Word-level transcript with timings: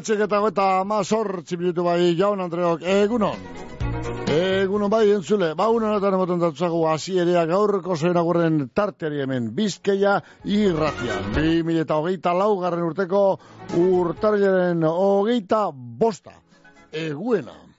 Bederatxek 0.00 0.22
eta 0.24 0.38
eta 0.48 0.66
mazortzi 0.88 1.58
minutu 1.60 1.82
bai 1.84 2.14
jaun 2.16 2.40
Andreok 2.40 2.80
egunon. 2.88 3.36
Egunon 4.32 4.88
bai 4.88 5.10
entzule, 5.12 5.50
ba 5.54 5.66
unan 5.68 5.98
eta 5.98 6.10
nemoten 6.14 6.40
datzago 6.40 6.80
gaurko 7.50 7.96
zoen 7.96 8.16
tarteari 8.72 9.20
hemen 9.20 9.50
bizkeia 9.54 10.22
irratian. 10.44 11.32
Bi 11.34 11.62
mila 11.62 11.84
eta 11.84 12.00
hogeita 12.00 12.32
laugarren 12.32 12.86
urteko 12.88 13.40
urtarriaren 13.76 14.82
hogeita 14.88 15.68
bosta. 15.74 16.32
Eguena. 16.92 17.69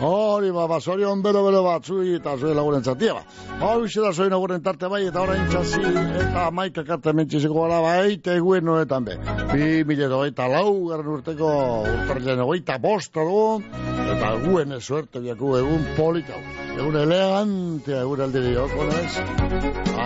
Hori 0.00 0.50
ba, 0.50 0.66
ba, 0.66 0.78
zorion 0.80 1.20
bero 1.20 1.42
bero 1.44 1.60
bat 1.60 1.84
zui 1.84 2.14
eta 2.16 2.32
zui 2.40 2.54
laguren 2.56 2.82
zatia 2.82 3.18
ba. 3.18 3.24
Hori 3.60 3.90
da 4.00 4.12
zoi 4.12 4.30
laguren 4.32 4.62
tarte 4.64 4.88
bai 4.88 5.02
eta 5.06 5.20
orain 5.20 5.44
txasi 5.52 5.82
eta 6.22 6.46
maika 6.50 6.84
karte 6.88 7.12
mentxizeko 7.12 7.66
gara 7.66 7.82
bai 7.84 8.14
eta 8.14 8.34
eguen 8.40 8.64
noretan 8.64 9.04
be. 9.04 9.18
Bi 9.52 9.84
mila 9.84 10.24
eta 10.26 10.48
lau 10.48 10.88
garen 10.88 11.14
urteko 11.18 11.54
urtarrilen 11.84 12.46
egoita 12.46 12.78
bosta 12.78 13.28
du 13.28 13.99
eta 14.10 14.30
guen 14.44 14.74
suerte 14.80 15.20
biaku 15.22 15.54
egun 15.60 15.84
polikau. 15.96 16.40
Egun 16.76 16.96
elegantea 17.02 18.02
egun 18.04 18.22
aldiri 18.26 18.56
okonez. 18.58 19.12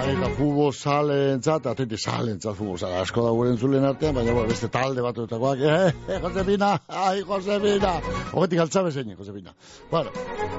Eta 0.05 0.29
fubo 0.37 0.67
sale 0.73 1.17
entzat, 1.33 1.67
atenti 1.71 1.97
sale 1.97 2.35
entzat 2.35 2.57
fubo 2.59 2.77
sale. 2.77 2.99
Asko 3.01 3.25
da 3.25 3.33
guren 3.33 3.57
zulen 3.57 3.87
artean, 3.89 4.15
baina 4.17 4.35
beste 4.49 4.69
talde 4.69 5.05
bat 5.05 5.17
dutakoak. 5.17 5.63
Eh, 5.65 6.19
Josepina, 6.21 6.75
ai, 6.89 7.23
Josepina. 7.25 7.95
Ogetik 8.33 8.65
altzabe 8.67 8.93
zein, 8.93 9.15
Josepina. 9.17 9.55
Bueno, 9.91 10.13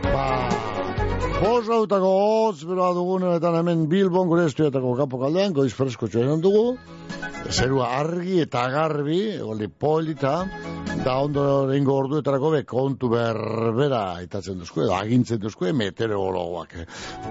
ba... 0.09 0.25
Bos 1.35 1.65
rautako 1.67 2.09
hotz, 2.15 2.63
beroa 2.63 2.93
dugunetan 2.95 3.57
hemen 3.59 3.85
Bilbon 3.91 4.30
gure 4.31 4.47
estuetako 4.49 4.95
kapo 5.02 5.19
kaldean, 5.19 5.53
goiz 5.53 5.73
fresko 5.75 6.07
txoen 6.07 6.41
dugu. 6.41 6.77
Zerua 7.45 7.91
argi 7.99 8.39
eta 8.41 8.63
garbi, 8.73 9.19
egoldi 9.35 9.67
polita, 9.69 10.33
da 11.05 11.15
ondo 11.21 11.43
rengo 11.69 11.93
orduetarako 12.02 12.49
be 12.55 12.61
kontu 12.65 13.09
berbera 13.11 14.21
itatzen 14.25 14.57
duzku, 14.59 14.81
edo 14.85 14.95
agintzen 14.97 15.39
duzku, 15.43 15.69
meteorologoak. 15.77 16.75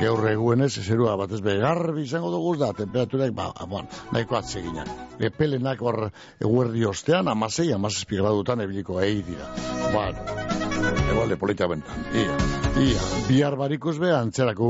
Gaur 0.01 0.29
eguen 0.31 0.69
zerua 0.69 1.17
batez 1.19 1.41
be 1.43 1.57
garbi 1.59 2.07
izango 2.07 2.31
dugu, 2.31 2.57
da 2.63 2.73
temperaturak, 2.73 3.35
ba, 3.35 3.51
bon, 3.67 3.91
nahiko 4.13 4.39
atseginak. 4.39 4.91
Epelenak 5.19 5.83
hor 5.83 6.09
eguerdi 6.39 6.87
ostean, 6.87 7.29
amasei, 7.29 7.73
amasei 7.73 8.07
gradutan 8.15 8.61
ebiliko 8.61 9.01
egi 9.03 9.23
dira. 9.33 9.51
Bueno, 9.91 10.63
Ebalde, 10.85 11.37
polita 11.41 11.67
bentan. 11.71 12.05
Ia, 12.13 12.35
ia, 12.83 13.03
bihar 13.29 13.55
barikuz 13.57 13.95
be, 14.03 14.11
antzerako 14.13 14.67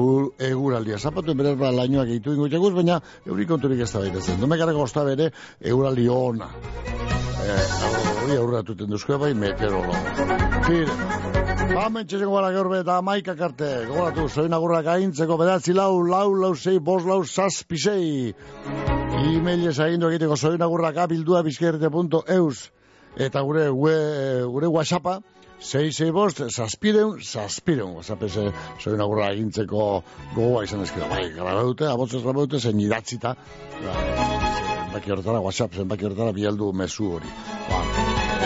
eguraldia. 0.47 0.98
Zapatu 0.98 1.34
beraz 1.34 1.55
ba, 1.58 1.73
lainoak 1.75 2.11
egitu 2.12 2.34
ingo 2.36 2.48
txaguz, 2.53 2.70
baina 2.77 3.01
eurik 3.27 3.48
konturik 3.51 3.83
ez 3.83 3.91
da 3.91 4.03
baita 4.05 4.23
zen. 4.23 4.39
Domekarako 4.42 4.85
osta 4.85 5.05
bere, 5.07 5.30
eguraldi 5.61 6.08
ona. 6.08 6.50
Hori 7.45 8.33
e, 8.33 8.39
aurratuten 8.39 8.90
duzko 8.90 9.18
bai, 9.20 9.34
meteorolo. 9.34 9.95
Fire. 10.64 10.98
Hamen 11.74 12.06
txezeko 12.06 12.33
gara 12.36 12.52
gaur 12.55 12.70
eta 12.77 13.00
maika 13.02 13.34
karte. 13.36 13.68
Gogoratu, 13.89 14.28
zoin 14.28 14.52
agurrak 14.55 14.89
aintzeko 14.95 15.36
bedatzi 15.40 15.74
lau, 15.77 16.02
lau, 16.06 16.28
lau, 16.39 16.55
sei, 16.55 16.78
bos, 16.78 17.02
lau, 17.08 17.22
saspi, 17.24 17.80
sei. 17.80 18.08
E-mailez 19.24 19.78
agindu 19.80 20.11
egiteko 20.12 20.36
zoin 20.36 20.62
agurrak 20.62 21.02
abildua 21.05 21.42
bizkerte.eus. 21.46 22.70
Eta 23.14 23.42
gure, 23.46 23.68
gure, 23.70 23.96
gure 24.51 24.70
whatsappa, 24.77 25.20
Sei, 25.64 25.92
sei 25.96 26.11
bost, 26.12 26.42
saspireun, 26.52 27.22
saspireun. 27.24 28.02
Zapese, 28.02 28.51
soy 28.83 28.92
una 28.98 29.06
gurra 29.08 29.30
egintzeko 29.33 29.86
gogoa 30.34 30.66
izan 30.66 30.84
ezkira. 30.84 31.08
Bai, 31.08 31.30
gara 31.39 31.56
dute, 31.62 31.89
abotzez 31.89 32.20
gara 32.27 32.45
dute, 32.45 32.61
zen 32.61 32.84
idatzita. 32.84 33.36
Ba, 33.80 34.73
zenbaki 34.95 35.11
horretara, 35.11 35.41
whatsapp, 35.41 35.75
zenbaki 35.75 36.05
horretara, 36.07 36.33
bialdu 36.33 36.73
mesu 36.73 37.09
hori. 37.17 37.27
Ba, 37.69 37.81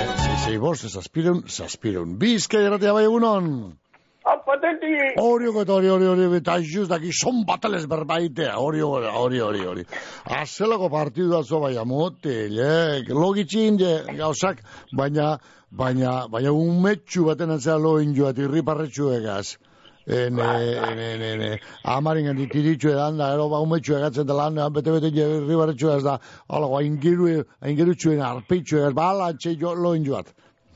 eh, 0.01 0.07
sei, 0.17 0.37
sei 0.45 0.59
bost, 0.59 0.89
saspireun, 0.89 1.43
saspireun. 1.47 2.17
Bizke, 2.19 2.59
erratia 2.65 2.93
bai 2.93 3.05
egunon. 3.05 3.77
Apatenti! 4.25 4.95
Hori, 5.21 5.47
hori, 5.49 5.71
hori, 5.71 5.89
hori, 5.89 6.07
hori, 6.07 6.37
eta 6.37 6.59
just 6.61 6.91
daki, 6.91 7.13
son 7.13 7.45
batales 7.45 7.87
berbaitea, 7.87 8.57
hori, 8.59 8.81
hori, 8.81 9.41
hori, 9.41 9.61
hori. 9.67 9.85
Azelako 10.25 10.89
partidu 10.89 11.37
atzo 11.37 11.61
bai 11.61 11.77
amotel, 11.77 12.59
eh, 12.59 13.05
logitxin, 13.09 13.79
gauzak, 14.17 14.65
baina, 14.93 15.39
baina, 15.71 16.27
baina 16.29 16.53
un 16.53 16.81
metxu 16.83 17.25
baten 17.29 17.57
atzea 17.57 17.77
loin 17.77 18.15
joat, 18.17 18.39
irriparretxu 18.39 19.13
egaz. 19.21 19.59
En, 20.09 20.39
en, 20.39 20.99
en, 20.99 21.23
en, 21.23 21.41
en, 21.41 21.59
amarin 21.85 22.25
gandit 22.31 22.55
iritxu 22.57 22.89
edan 22.95 23.19
da, 23.21 23.33
ero 23.35 23.51
ba, 23.53 23.61
un 23.61 23.69
metxu 23.69 23.97
egatzen 23.99 24.29
da 24.29 24.35
lan, 24.39 24.61
bete-bete 24.73 25.13
irriparretxu 25.13 25.91
egaz 25.91 26.05
da, 26.07 26.19
hala, 26.49 26.71
aingiru, 26.81 27.45
aingiru 27.61 27.93
arpeitxu 28.33 28.79
egaz, 28.79 28.95
ba, 28.97 29.11
ala, 29.13 29.33
txe 29.37 29.57
jo, 29.61 29.75
loin 29.75 30.05
joat. 30.05 30.33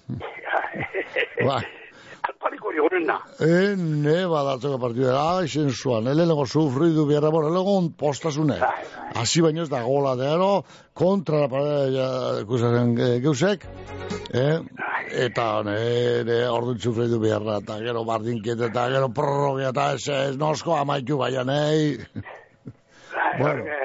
Bai. 1.47 1.65
Alpariko 2.43 2.73
hori 2.73 2.81
horren 2.83 3.05
da. 3.07 3.17
E, 3.39 3.75
ne, 3.79 4.17
badatzeko 4.27 4.79
partidu, 4.83 5.11
ah, 5.15 5.45
esen 5.47 5.69
zuan, 5.71 6.09
ele 6.11 6.25
lego 6.27 6.43
sufridu 6.43 7.05
biarra, 7.07 7.31
bora, 7.31 7.51
lego 7.55 7.75
postasune. 7.99 8.57
Asi 9.15 9.43
baino 9.45 9.63
ez 9.63 9.69
da 9.71 9.83
gola, 9.87 10.17
de 10.19 10.27
ero, 10.27 10.65
kontra 10.93 11.45
la 11.45 11.49
pareja, 11.53 12.07
kusaren 12.49 12.97
geusek, 13.23 13.67
eh? 14.35 14.59
eta 15.27 15.45
ne, 15.69 15.77
ne, 16.27 16.39
orduan 16.51 16.81
sufridu 16.83 17.21
biarra, 17.23 17.61
eta 17.63 17.77
gero 17.85 18.03
bardinkiet, 18.09 18.65
eta 18.71 18.89
gero 18.91 19.13
prorrogia, 19.15 19.71
eta 19.71 19.93
ez, 19.95 20.09
ez 20.09 20.41
nosko 20.41 20.75
amaitu 20.81 21.21
baina, 21.21 21.45
nei. 21.47 21.95
bueno. 23.39 23.79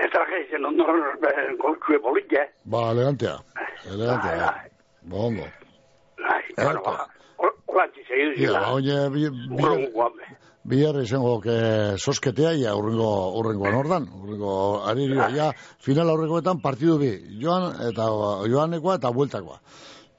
Ez 0.00 0.08
trageizen 0.16 0.64
ondor 0.64 0.96
golkue 1.60 2.00
bolik, 2.08 2.32
eh? 2.40 2.48
Ba, 2.64 2.86
elegantea, 2.96 3.36
elegantea, 3.92 4.48
bongo. 5.12 5.52
Bai, 6.24 6.42
bueno, 6.56 6.82
ba, 6.84 7.08
zila. 8.36 8.60
Ja, 8.60 8.72
oie, 8.72 8.96
bihar 10.64 10.96
izango 11.02 11.40
que 11.44 11.56
sosketea, 12.00 12.54
ja, 12.56 12.74
urrengo, 12.76 13.10
urrengo 13.38 13.66
anordan, 13.68 14.08
urrengo 14.22 14.54
aririo, 14.88 15.26
ja, 15.36 15.50
final 15.84 16.08
aurrekoetan 16.14 16.62
partidu 16.64 16.96
bi, 17.02 17.12
joan, 17.42 17.74
eta 17.90 18.08
joanekoa 18.48 18.96
eta 19.00 19.12
bueltakoa. 19.12 19.60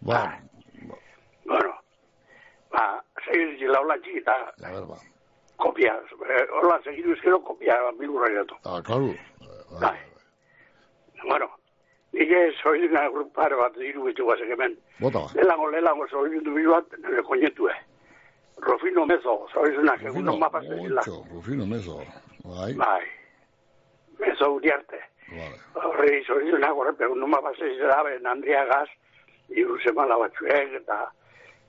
Ba, 0.05 0.21
bueno, 1.49 1.73
ba, 2.71 2.85
segidu 3.25 3.57
zila 3.63 3.81
orantzi 3.81 4.17
eta... 4.21 4.37
A 4.61 4.71
ver, 4.77 4.85
ba. 4.91 5.01
Kopia, 5.57 5.95
hola, 6.61 6.77
segidu 6.83 7.15
ezkero 7.15 7.39
kopia 7.47 7.79
bilurra 7.99 8.29
gato. 8.35 8.59
Ah, 8.65 8.81
claro. 8.85 9.15
Bai. 9.81 9.97
Bueno, 11.25 11.47
Nire 12.15 12.53
soiduna 12.61 13.09
grupar 13.11 13.51
bat 13.59 13.73
diru 13.75 14.05
bitu 14.07 14.23
guazek 14.23 14.47
hemen. 14.53 14.77
Bota 15.01 15.19
ba. 15.19 15.31
Lelango, 15.35 15.67
lelango 15.71 16.07
soidun 16.07 16.45
du 16.47 16.69
bat, 16.69 16.85
nire 17.03 17.23
koñetu 17.27 17.67
eh. 17.67 17.79
Rofino 18.63 19.05
mezo, 19.05 19.33
soiduna, 19.51 19.97
egun 19.99 20.23
non 20.23 20.39
mapas 20.39 20.63
ezila. 20.63 21.03
Rufino 21.33 21.65
mezo, 21.65 21.97
bai. 22.45 22.71
Bai. 22.73 23.03
Mezo 24.19 24.53
uriarte. 24.53 25.01
Vale. 25.27 25.57
Horri 25.75 26.23
soiduna, 26.23 26.71
gorrepe, 26.71 27.03
egun 27.03 27.19
non 27.19 27.33
mapas 27.33 27.59
ezila, 27.59 27.97
ben 28.07 28.27
Andria 28.31 28.63
Gaz, 28.69 28.87
iru 29.49 29.75
semala 29.83 30.15
batzuek, 30.21 30.77
eta 30.79 31.01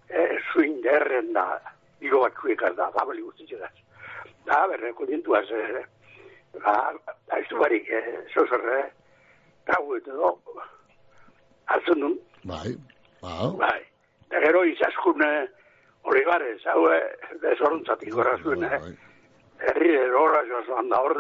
e, 0.08 0.28
suin 0.52 0.78
derren 0.84 1.32
da, 1.34 1.46
iru 2.06 2.22
batzuek 2.22 2.62
da, 2.78 2.87
babeli 2.94 3.26
guztitxegaz. 3.26 3.75
Da, 4.46 4.62
berre, 4.70 4.94
koñetu 4.94 5.34
az, 5.34 5.50
e, 5.50 5.82
ba, 6.62 6.76
aiztu 7.34 7.58
barik, 7.58 7.90
e, 7.90 8.22
zozorre, 8.31 8.84
eh? 9.66 9.72
gau 9.72 9.96
eta 9.96 10.12
do, 10.12 10.32
hartzen 11.66 12.00
duen. 12.00 12.18
Bai, 12.44 12.76
bai. 13.22 13.50
Bai. 13.58 13.80
Eta 14.28 14.40
gero 14.46 14.64
izaskun 14.64 15.22
eh, 15.22 15.46
oligarez, 16.04 16.60
hau 16.66 16.86
desoruntzatik 17.42 18.12
gorra 18.14 18.36
zuen, 18.42 18.64
eh? 18.64 18.80
Herri 19.66 19.94
ero 19.96 20.22
horra 20.26 20.42
joan 20.66 20.88
da 20.90 21.00
hor 21.00 21.16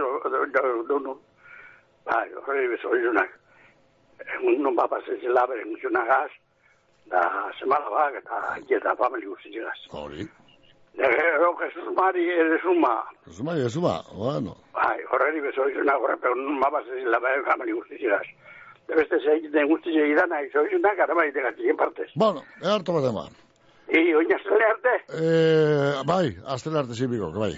duen. 0.88 1.18
Bai, 2.06 2.26
horri 2.42 2.68
bezo 2.68 2.94
izunak. 2.94 3.32
Egun 4.38 4.62
nun 4.62 4.76
bapazen 4.76 5.20
zela 5.20 5.46
beren 5.46 5.74
gaz, 6.06 6.30
da 7.10 7.50
semala 7.58 7.90
bak 7.90 8.14
eta 8.14 8.56
eta 8.78 8.96
famili 8.96 9.26
guzti 9.26 9.58
gaz. 9.58 9.78
Hori. 9.90 10.26
Gero, 10.96 11.56
Jesus 11.60 11.88
Mari, 11.96 12.24
ere 12.30 12.58
suma. 12.62 13.04
Jesus 13.24 13.44
Mari, 13.44 13.60
ere 13.60 13.70
suma, 13.70 14.02
bueno. 14.16 14.56
Bai, 14.72 14.98
horreri 15.12 15.40
bezo 15.44 15.68
izunak, 15.68 16.00
horre, 16.00 16.16
pero 16.22 16.34
nun 16.34 16.60
bapazen 16.60 17.02
zela 17.04 17.20
beren 17.20 17.44
famili 17.44 17.72
guzti 17.76 18.00
gaz. 18.00 18.24
De 18.88 18.94
beste 18.96 19.20
zei, 19.20 19.40
den 19.52 19.68
guzti 19.68 19.92
zei 19.92 20.14
da 20.16 20.24
nahi, 20.30 20.48
zo 20.52 20.64
izunak, 20.64 20.98
ara 20.98 21.14
bai, 21.14 21.30
partez. 21.76 22.10
Bueno, 22.14 22.42
eharto 22.62 22.96
bat 22.96 23.10
ema. 23.10 23.26
I, 23.92 24.14
oin 24.14 24.32
aztele 24.34 24.64
arte? 24.72 24.94
Eh, 25.20 26.02
bai, 26.06 26.36
aztele 26.46 26.78
arte 26.78 26.94
zibiko, 26.94 27.30
bai. 27.30 27.52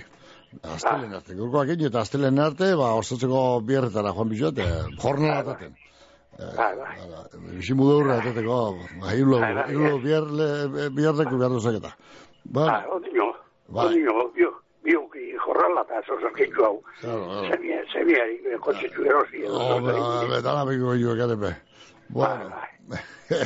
Aztelen 0.74 1.14
arte, 1.14 1.34
gurkoak 1.36 1.70
egin 1.76 1.92
eta 1.92 2.00
aztelen 2.00 2.38
arte, 2.42 2.74
ba, 2.74 2.94
osatzeko 2.98 3.60
bierretara 3.68 4.12
joan 4.16 4.28
bizot, 4.32 4.58
eh, 4.58 4.82
jornala 4.98 5.44
ataten. 5.44 5.76
Bai, 6.38 6.72
bai. 6.78 6.94
Bixi 7.54 7.74
mudurra 7.74 8.18
atateko, 8.18 8.58
ba, 9.02 9.14
hilo 9.14 9.40
bierreko 10.02 11.38
behar 11.38 11.54
duzaketa. 11.54 11.94
Bai, 12.44 12.82
odino. 12.90 13.27
Bai. 13.68 13.84
Konio, 13.86 14.30
bio, 14.34 14.50
bioki 14.84 15.34
jorrala 15.44 15.84
eta 15.84 16.00
zozorkitzu 16.06 16.64
hau. 16.64 16.76
Claro, 17.02 17.24
claro. 17.28 17.48
Semia, 17.52 17.82
semiari, 17.92 18.38
kotxetxu 18.64 19.04
erosi. 19.04 19.44
betala 20.32 20.64
biko 20.64 20.96
jo, 20.96 21.14
garepe. 21.18 21.54
Bueno. 22.08 22.48
Bai, 22.56 22.68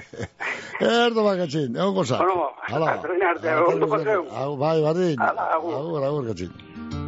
Erdo 0.81 1.25
bakatxin, 1.27 1.75
egon 1.77 1.95
goza. 1.95 2.21
Bueno, 2.23 2.87
atrein 2.87 3.25
arte, 3.27 3.55
ondo 3.67 3.89
paseu. 3.91 4.27
Hau, 4.31 4.57
bai, 4.57 4.77
bardin. 4.83 5.19
Hala, 5.19 5.49
agur. 5.57 5.75
Agur, 5.81 6.05
agur, 6.11 7.02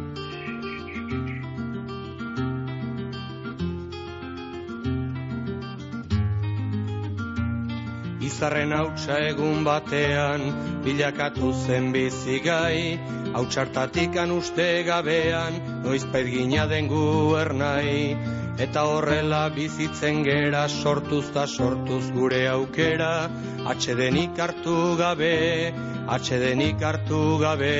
Izarren 8.25 8.71
hautsa 8.73 9.19
egun 9.27 9.63
batean, 9.65 10.43
bilakatu 10.85 11.51
zen 11.65 11.91
bizigai, 11.93 12.97
hautsartatikan 13.37 14.31
uste 14.33 14.65
gabean, 14.87 15.59
noizpait 15.83 16.31
gina 16.33 16.65
den 16.71 16.89
guernai. 16.89 18.17
Eta 18.65 18.85
horrela 18.87 19.41
bizitzen 19.55 20.23
gera 20.23 20.63
sortuz 20.69 21.25
da 21.35 21.45
sortuz 21.45 22.05
gure 22.15 22.45
aukera, 22.47 23.29
atxedenik 23.73 24.39
hartu 24.39 24.77
gabe, 25.01 25.35
atxedenik 26.17 26.81
hartu 26.81 27.21
gabe. 27.41 27.75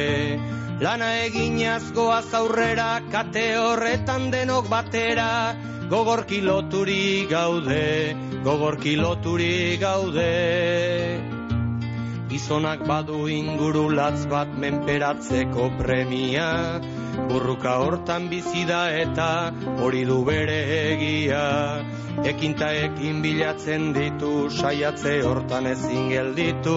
Lana 0.83 1.13
eginaz 1.23 1.93
goaz 1.95 2.27
aurrera, 2.35 2.89
kate 3.11 3.45
horretan 3.61 4.27
denok 4.33 4.67
batera, 4.69 5.55
gogorki 5.89 6.41
loturi 6.41 7.27
gaude, 7.29 8.15
gogorki 8.43 8.95
loturi 8.97 9.77
gaude. 9.77 10.31
Gizonak 12.29 12.81
badu 12.87 13.27
inguru 13.29 13.89
latz 13.93 14.25
bat 14.31 14.49
menperatzeko 14.63 15.69
premia, 15.77 16.49
burruka 17.29 17.77
hortan 17.83 18.29
bizi 18.29 18.65
da 18.69 18.85
eta 19.03 19.29
hori 19.81 20.05
du 20.05 20.23
bere 20.25 20.59
egia. 20.79 21.45
Ekinta 22.23 22.69
ekin 22.71 23.19
bilatzen 23.23 23.89
ditu, 23.95 24.47
saiatze 24.49 25.17
hortan 25.27 25.67
ezin 25.67 26.07
gelditu, 26.09 26.75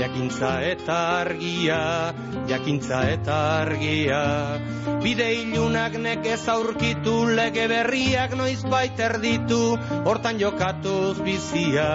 jakintza 0.00 0.52
eta 0.64 0.96
argia, 1.18 1.80
jakintza 2.48 3.02
eta 3.12 3.36
argia. 3.58 4.22
Bide 5.04 5.28
ilunak 5.42 5.98
nekez 6.00 6.40
aurkitu, 6.48 7.18
lege 7.36 7.68
berriak 7.68 8.34
noiz 8.40 8.62
baiter 8.64 9.18
ditu, 9.20 9.76
hortan 10.08 10.40
jokatuz 10.40 11.20
bizia, 11.20 11.90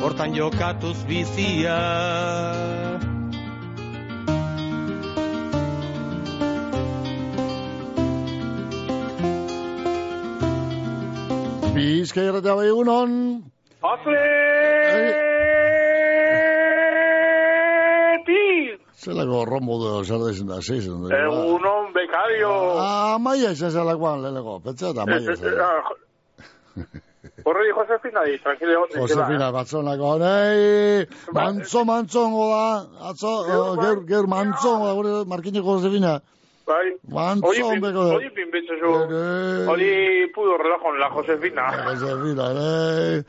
hortan 0.00 0.34
jokatuz 0.34 0.96
bizia. 1.04 1.78
Bizkai 11.72 12.26
erratea 12.28 12.54
bai 12.58 12.66
egunon. 12.68 13.12
Atleti! 13.90 14.22
Zelako 19.02 19.38
rombo 19.48 19.78
du, 19.80 19.92
zer 20.04 20.20
da 20.20 20.28
izan 20.34 20.50
da, 20.50 20.58
zeizen. 20.60 21.06
Egunon 21.18 21.88
bekario. 21.94 22.50
Ah, 22.82 23.16
maia 23.20 23.50
izan 23.56 23.72
zelakoan, 23.72 24.20
leheneko. 24.26 24.58
Petza 24.66 24.92
eta 24.92 25.06
maia 25.08 25.32
izan. 25.32 25.54
Horre 27.42 27.62
di 27.64 27.72
Josefina 27.78 28.20
di, 28.28 28.36
tranquile 28.44 28.76
hote. 28.76 28.98
Josefina, 29.00 29.48
batzonako, 29.56 30.10
nei, 30.20 31.06
mantzo, 31.34 31.80
mantzongo 31.88 32.44
da, 32.52 32.66
atzo, 33.10 33.32
eh, 33.48 33.62
geur, 33.80 34.04
geur 34.12 34.26
mantzongo 34.30 34.84
da, 34.90 34.94
gure 35.00 35.10
markineko 35.32 35.78
Josefina. 35.78 36.12
Bai. 36.66 36.92
Mantzon 37.10 37.80
beko 37.82 38.04
da. 38.06 38.14
Hori 38.16 38.30
pinbetzo 38.36 38.76
zu. 38.80 38.92
Ere. 39.04 39.66
Hori 39.72 39.88
pudo 40.34 40.56
relajon 40.60 40.98
la 41.00 41.08
Josefina. 41.10 41.64
Josefina, 41.88 42.46
nei, 42.54 43.22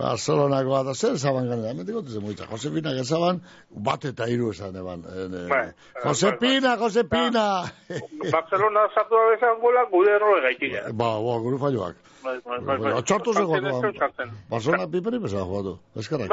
Barcelonako 0.00 0.82
da, 0.88 0.94
zer 0.94 1.16
zaban 1.20 1.48
gana, 1.52 1.68
hemendik 1.72 1.94
gotu 1.98 2.14
zen 2.16 2.24
muitza, 2.24 2.46
Josefina, 2.50 2.94
gezaban, 2.96 3.42
bat 3.70 4.04
eta 4.08 4.26
hiru 4.30 4.50
esan 4.54 4.76
eban. 4.80 5.04
eh, 5.04 5.26
eh, 5.26 5.46
Bai. 5.52 5.64
Josepina, 6.04 6.76
Josepina. 6.80 7.46
Barcelona 8.32 8.88
sartu 8.94 9.14
da 9.20 9.26
bezan 9.34 9.60
gola, 9.60 9.84
gude 9.92 10.14
erroe 10.16 10.40
gaitia. 10.48 10.82
Ba, 10.92 11.12
ba, 11.20 11.38
gure 11.44 11.58
falloak. 11.58 11.96
Bai, 12.28 12.40
bai, 12.44 12.58
bai, 12.60 12.76
bai. 12.84 12.92
Otxartu 13.00 13.32
ze 13.32 13.40
Sartzen 13.40 13.66
ez 13.66 13.72
gotu. 13.72 13.80
zeu 13.86 13.92
sartzen. 13.98 14.30
Barcelona 14.50 14.86
piperi 14.92 15.18
bezala 15.22 15.44
jugatu. 15.48 15.78
Eskerrak. 15.96 16.30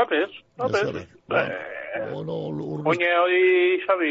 Eskerrak. 0.60 1.08
Eh, 1.32 1.74
Bueno, 2.12 2.34
ur... 2.52 2.82
Oine 2.92 3.08
hori 3.24 3.80
Xabi 3.86 4.10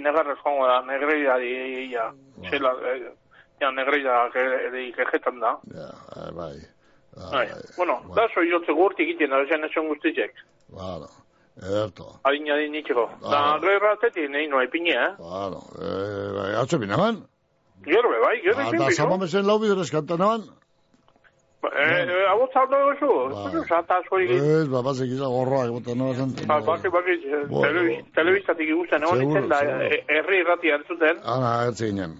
negarrez 0.00 0.38
joango 0.40 0.64
da, 0.70 0.78
negreida 0.88 1.34
di, 1.42 1.50
ja, 1.92 2.06
zela, 2.48 2.70
eh, 2.88 3.10
ja, 3.60 3.68
di 4.72 4.84
kejetan 4.96 5.36
da. 5.40 5.50
Ja, 5.74 5.90
eh, 6.16 6.30
bai. 6.32 6.56
Bai, 7.32 7.46
bueno, 7.76 8.00
da 8.16 8.24
soy 8.32 8.48
yo 8.50 8.60
segurti 8.64 9.02
egiten 9.04 9.28
da, 9.30 9.42
esan 9.42 9.88
guztitzek. 9.88 10.32
Bueno, 10.68 11.08
ederto. 11.60 12.08
Adin 12.24 12.48
adin 12.52 12.72
nitxeko. 12.72 13.04
Da, 13.20 13.38
Ah. 13.54 13.58
gerra 13.60 13.92
atetik 13.92 14.30
nahi 14.30 14.48
noa 14.48 14.64
ipine, 14.64 14.92
eh? 14.96 15.12
Bueno, 15.18 15.60
eh, 15.76 16.32
bai, 16.38 16.54
atzo 16.62 16.78
bine, 16.78 16.96
man? 16.96 17.20
Gero 17.84 18.08
bai, 18.24 18.40
gero 18.40 18.60
Eta 18.60 18.68
ipin 18.68 18.86
bizu. 18.86 18.96
zaman 19.02 19.20
bezen 19.20 19.46
lau 19.46 19.58
bidero 19.58 19.82
eskantan, 19.82 20.18
man? 20.18 20.42
Eh, 21.72 22.26
hau 22.30 22.46
zaudu 22.52 22.76
egozu, 22.82 23.10
Bai. 23.34 23.64
zata 23.68 24.00
zori 24.08 24.26
Ez, 24.36 24.68
ba, 24.68 24.82
bazek 24.82 25.08
izan 25.10 25.30
gorroak, 25.30 25.70
bota 25.70 25.94
no 25.94 26.12
esan. 26.12 26.30
Ah, 26.48 26.60
baki, 26.60 26.88
baki, 26.88 27.14
Bueno. 27.48 27.62
telebi- 27.66 28.04
telebistatik 28.14 28.68
ikusten, 28.68 29.02
egon 29.02 29.48
da, 29.48 29.60
eh, 29.62 30.04
herri 30.08 30.40
irrati 30.40 30.70
antzuten. 30.72 31.16
Ana, 31.24 31.66
ertze 31.66 31.86
ginen. 31.90 32.14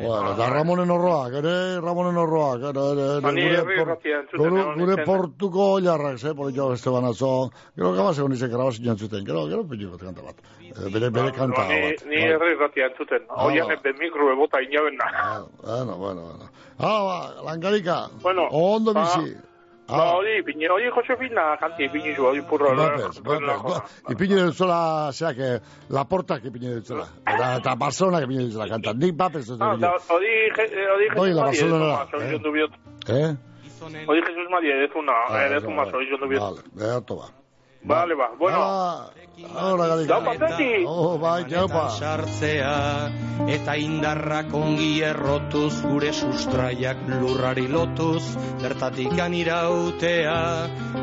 Bueno, 0.00 0.32
eta 0.32 0.46
Ramonen 0.50 0.90
horroak, 0.90 1.34
ere, 1.42 1.80
Ramonen 1.80 2.16
horroak, 2.16 2.62
ere, 2.70 2.84
ere, 2.92 3.06
ere, 3.18 3.32
ni 3.32 3.42
gure, 3.42 3.62
por- 3.76 3.98
gure, 4.40 4.62
gure 4.78 5.04
portuko 5.04 5.66
jarrak, 5.84 6.16
ze, 6.18 6.32
politxo 6.34 6.72
Esteban 6.72 7.04
atzo, 7.04 7.50
gero 7.76 7.92
gabaz 7.92 8.18
egon 8.18 8.32
izan 8.32 8.50
grabazio 8.50 8.84
jantzuten, 8.86 9.24
gero, 9.26 9.44
gero 9.50 9.66
pilu 9.68 9.90
bat 9.92 10.00
kanta 10.00 10.22
bat. 10.22 10.36
Eh, 10.62 10.88
Bere, 10.92 11.10
bere 11.10 11.32
kanta 11.36 11.60
Ba, 11.60 11.68
ni, 11.68 11.80
bat. 11.82 12.04
ni 12.08 12.16
bai. 12.16 12.30
herri 12.32 12.52
irrati 12.56 12.82
antzuten. 12.82 13.22
Ah, 13.28 13.46
Oian 13.46 13.66
ba. 13.68 13.74
ebe 13.74 13.92
mikro 14.00 14.32
ebota 14.32 14.60
inaben 14.64 14.96
na. 14.96 15.04
Ah, 15.12 15.44
Bueno, 15.62 15.96
bueno, 15.96 16.20
bueno. 16.22 16.50
Ah, 16.78 17.00
ba, 17.04 17.42
langarika. 17.52 18.08
Bueno, 18.22 18.48
Ondo 18.50 18.94
ba, 18.94 19.02
bizi. 19.04 19.36
Ba, 19.92 20.04
hori, 20.16 20.38
ipine, 20.40 20.68
hori 20.68 20.88
Josefina 20.94 21.56
kanti 21.60 21.84
ipini 21.84 22.14
zu, 22.16 22.24
hori 22.24 22.40
purro. 22.42 22.74
Bapes, 22.76 23.20
bapes. 23.20 24.02
Ipini 24.08 24.34
dutzola, 24.40 25.10
zeak, 25.12 25.38
eh, 25.38 25.60
Laportak 25.90 26.44
ipini 26.44 26.74
dutzola. 26.74 27.06
Eta, 27.26 27.56
eta 27.60 27.74
Barcelonak 27.76 28.24
ipini 28.24 28.44
dutzola 28.48 28.68
kanta. 28.68 28.92
Nik 28.94 29.14
bapes 29.16 29.46
dut 29.46 29.60
Ah, 29.60 29.76
da, 29.76 29.92
dut. 29.92 30.10
hori, 30.10 30.32
je- 30.56 30.88
hori 30.94 31.06
Hori, 31.16 31.30
Jesus 31.30 31.36
la 31.36 31.42
Maria 31.42 31.44
Barcelona, 31.44 31.84
edezuma, 31.84 32.02
eh? 32.02 32.10
sorizondu 32.10 32.52
biot. 32.52 32.72
Eh? 33.08 33.30
Hori 34.08 34.20
Jesus 34.26 34.48
Maria 34.50 34.74
edezuna, 34.76 35.12
Ah, 35.28 35.44
edezuma, 35.46 35.84
sorizondu 35.90 36.28
biot. 36.28 36.40
Vale, 36.42 36.60
beharto 36.74 37.16
ba. 37.16 37.26
Vale, 37.84 38.14
ba, 38.14 38.30
bueno. 38.38 38.58
Ah, 38.60 39.10
ahora 39.56 39.86
garika. 39.88 40.20
Gaupa, 40.20 40.46
Peti. 40.46 40.84
Oh, 40.86 41.18
bai, 41.18 41.44
gaupa. 41.44 41.88
sartzea 41.90 43.10
eta 43.48 43.74
indarrak 43.74 44.52
ongi 44.54 45.02
errotuz 45.02 45.74
gure 45.82 46.12
sustraiak 46.12 47.00
lurrari 47.08 47.66
lotuz 47.66 48.22
bertatikan 48.62 49.34
irautea 49.34 50.38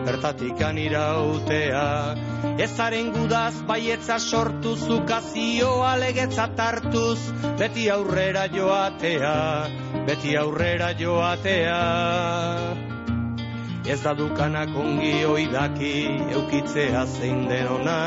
bertatikan 0.08 0.78
irautea 0.80 1.86
ezaren 2.66 3.12
gudaz 3.16 3.56
baietza 3.68 4.20
sortuz 4.20 4.82
ukazioa 5.00 5.96
legetzat 6.04 6.60
hartuz 6.60 7.20
beti 7.60 7.90
aurrera 7.90 8.48
joatea 8.56 9.36
beti 10.08 10.38
aurrera 10.44 10.94
joatea 11.02 12.88
Ez 13.88 14.02
da 14.04 14.14
dukanak 14.14 14.76
ongi 14.76 15.26
oidaki 15.26 15.94
eukitzea 16.36 17.06
zein 17.06 17.48
denona 17.48 18.00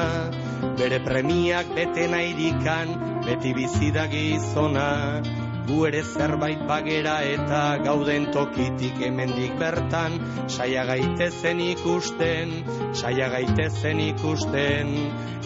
Bere 0.78 0.98
premiak 1.02 1.66
bete 1.74 2.06
nairikan 2.08 2.92
beti 3.26 3.52
bizida 3.54 4.06
gizona. 4.10 5.22
Gu 5.66 5.78
ere 5.88 6.02
zerbait 6.02 6.62
bagera 6.68 7.14
eta 7.26 7.60
gauden 7.84 8.28
tokitik 8.34 8.98
hemendik 9.02 9.54
bertan. 9.58 10.18
Saia 10.46 10.84
gaitezen 10.86 11.60
ikusten, 11.66 12.54
saia 12.98 13.28
gaitezen 13.34 14.00
ikusten. 14.08 14.92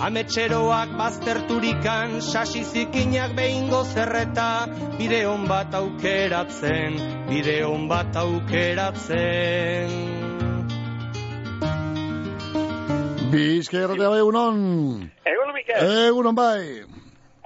Ametxeroak 0.09 0.97
bazterturikan, 1.01 2.21
sasi 2.21 2.65
zikinak 2.65 3.37
behingo 3.37 3.85
zerreta. 3.85 4.51
Bide 4.99 5.25
hon 5.29 5.49
bat 5.49 5.75
aukeratzen, 5.81 7.01
bide 7.33 7.63
hon 7.65 7.89
bat 7.93 8.17
aukeratzen 8.25 10.16
Bizkai 13.33 13.81
erratea 13.83 14.09
bai 14.13 14.21
egunon. 14.23 14.59
Egon, 15.27 15.51
Mikel. 15.57 15.91
Egunon 16.09 16.35
bai. 16.37 16.61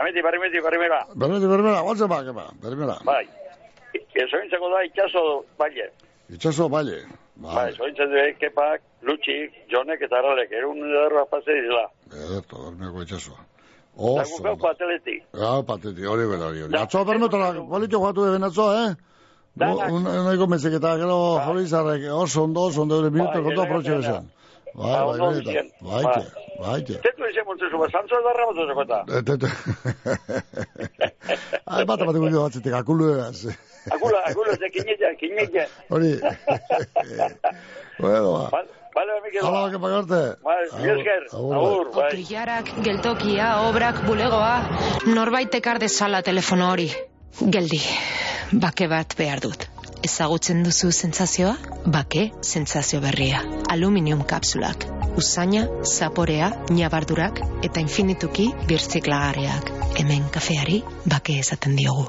Ameti, 0.00 0.22
barimeti, 0.24 0.60
barimera. 0.64 1.00
Bermeti, 1.14 1.46
bermera, 1.52 1.80
guatzen 1.86 2.08
ba, 2.12 2.18
kepa, 2.26 2.44
bermera. 2.62 2.96
Bai. 3.06 3.24
Ezointzako 4.24 4.68
da 4.74 4.82
itxaso 4.88 5.22
baile. 5.60 5.86
Itxaso, 6.36 6.68
baile. 6.72 6.98
Bai, 7.40 7.54
Bai, 7.56 7.68
zointzen 7.76 8.10
du 8.12 8.24
kepak, 8.40 8.82
lutxik, 9.08 9.54
jonek 9.72 10.02
eta 10.04 10.18
aralek, 10.20 10.52
erun 10.52 10.80
derroa 10.92 11.24
pase 11.30 11.54
dizela. 11.56 11.86
ederto, 12.12 12.64
bermeako 12.66 13.02
itxasoa. 13.06 13.38
Oso. 13.96 14.36
gukau 14.36 14.56
pateletik. 14.64 15.22
Ja, 15.36 15.54
pateti, 15.66 16.04
hori 16.06 16.26
gara, 16.30 16.50
hori. 16.50 16.66
Atzoa 16.82 17.04
bermetora, 17.04 17.52
balitu 17.72 17.98
joatu 18.00 18.26
eben 18.28 18.44
atzoa, 18.44 18.74
eh? 18.84 18.92
Danak. 19.60 19.90
Unaiko 19.92 20.46
mezik 20.46 20.76
eta 20.78 20.92
gero 21.00 21.16
jori 21.46 21.64
zarrek, 21.66 22.04
oso 22.14 22.44
ondo, 22.44 22.68
oso 22.70 22.82
ondo, 22.82 23.00
ere 23.00 23.10
Bai, 23.10 23.24
kontu 23.24 23.50
ere, 23.50 23.62
aprotxe 23.64 23.90
ere. 23.96 23.98
bezan. 24.04 24.28
Bai, 24.74 24.92
Ba, 24.92 25.04
bai, 25.04 25.20
ondo 25.20 25.24
bai, 25.26 25.40
bizien. 25.40 25.70
baite, 25.82 26.22
baite. 26.60 26.94
Tetu 27.04 27.26
izen 27.30 27.44
montzezu, 27.48 27.76
zantzo 27.90 28.20
edarra 28.20 28.44
montzezu 28.48 28.72
eta. 28.84 28.98
Eta, 29.18 29.32
eta... 29.34 29.48
Ai, 31.66 31.84
bat 31.90 32.04
bat 32.06 32.16
gudu 32.16 32.38
batzetik, 32.44 32.74
akulu 32.78 33.08
eraz. 33.14 33.46
Akula, 33.90 34.20
akula, 34.30 34.54
ze 34.60 34.70
kinilla, 34.74 35.10
kinilla. 35.20 35.64
Hori. 35.90 36.12
Bueno, 37.98 38.48
ba. 38.50 38.62
Mikel. 39.24 39.44
Hala, 39.46 39.70
que 39.70 39.78
pagarte. 39.78 40.20
Bai, 40.44 40.64
agur, 41.32 41.90
bai. 41.94 42.06
Otrillarak, 42.08 42.72
geltokia, 42.84 43.50
obrak, 43.68 44.02
bulegoa, 44.06 44.54
norbait 45.06 45.54
ekar 45.54 45.78
dezala 45.82 46.22
telefono 46.26 46.70
hori. 46.72 46.88
Geldi, 47.40 47.80
bake 48.52 48.88
bat 48.90 49.14
behar 49.18 49.40
dut. 49.40 49.68
Ezagutzen 50.06 50.62
duzu 50.64 50.88
sentsazioa? 50.96 51.52
Bake 51.96 52.22
sentsazio 52.40 53.00
berria. 53.04 53.42
Aluminium 53.74 54.22
kapsulak. 54.30 54.86
Usaina, 55.20 55.66
zaporea, 55.84 56.48
nabardurak 56.72 57.42
eta 57.68 57.84
infinituki 57.84 58.48
birtziklagarriak. 58.70 59.68
Hemen 60.00 60.24
kafeari 60.32 60.80
bake 61.04 61.36
esaten 61.44 61.76
diogu. 61.76 62.08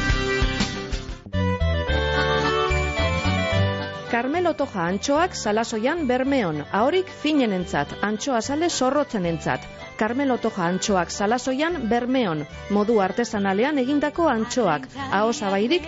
Carmelo 4.11 4.51
Toja 4.59 4.85
antxoak 4.91 5.35
salasoian 5.39 6.01
bermeon, 6.07 6.57
ahorik 6.79 7.07
finenentzat, 7.21 7.93
antxoa 8.03 8.41
sale 8.41 8.67
zorrotzenentzat. 8.69 9.63
Carmelo 10.01 10.37
Toja 10.37 10.65
antxoak 10.67 11.13
salasoian 11.15 11.79
bermeon, 11.93 12.43
modu 12.75 12.99
artesanalean 12.99 13.79
egindako 13.85 14.27
antxoak, 14.33 14.89
aho 15.11 15.31
zabairik 15.31 15.87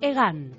egan. 0.00 0.50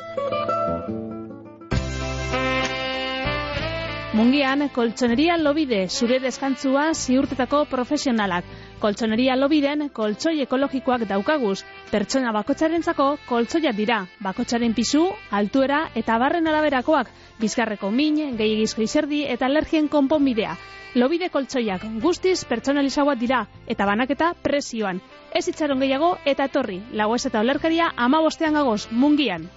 Mungian, 4.12 4.66
koltsoneria 4.76 5.38
lobide, 5.40 5.86
zure 5.88 6.18
deskantzua 6.20 6.90
ziurtetako 6.94 7.62
profesionalak. 7.72 8.44
Koltsoneria 8.82 9.38
lobiden, 9.40 9.86
koltsoi 9.96 10.42
ekologikoak 10.44 11.06
daukaguz. 11.08 11.62
Pertsona 11.94 12.34
bakotxarentzako 12.36 13.06
koltsoiak 13.30 13.78
dira. 13.78 14.02
Bakotxaren 14.20 14.76
pisu, 14.76 15.06
altuera 15.40 15.86
eta 15.96 16.20
barren 16.20 16.52
araberakoak. 16.52 17.08
Bizkarreko 17.40 17.92
min, 18.02 18.20
gehiagizko 18.36 18.84
izerdi 18.84 19.24
eta 19.38 19.48
alergien 19.48 19.88
konponbidea. 19.88 20.58
Lobide 21.00 21.32
koltsoiak 21.32 21.88
guztiz 22.04 22.42
pertsonalizauak 22.52 23.20
dira 23.22 23.46
eta 23.66 23.88
banaketa 23.88 24.34
presioan. 24.44 25.00
Ez 25.34 25.48
itxaron 25.48 25.80
gehiago 25.80 26.18
eta 26.26 26.50
etorri. 26.50 26.82
Lagoez 26.92 27.26
eta 27.26 27.40
olerkaria 27.40 27.94
ama 27.96 28.22
bostean 28.22 28.54
gagoz, 28.54 28.88
mungian. 28.92 29.50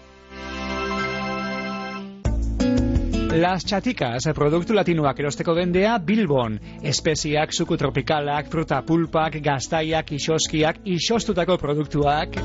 Las 3.34 3.64
Chaticas, 3.66 4.28
produktu 4.34 4.76
latinoak 4.76 5.18
erosteko 5.18 5.56
dendea 5.56 5.96
Bilbon. 5.98 6.60
Espeziak, 6.86 7.50
suku 7.50 7.76
tropikalak, 7.76 8.46
fruta 8.52 8.78
pulpak, 8.86 9.40
gaztaiak, 9.42 10.12
isoskiak, 10.14 10.78
isostutako 10.86 11.58
produktuak. 11.58 12.38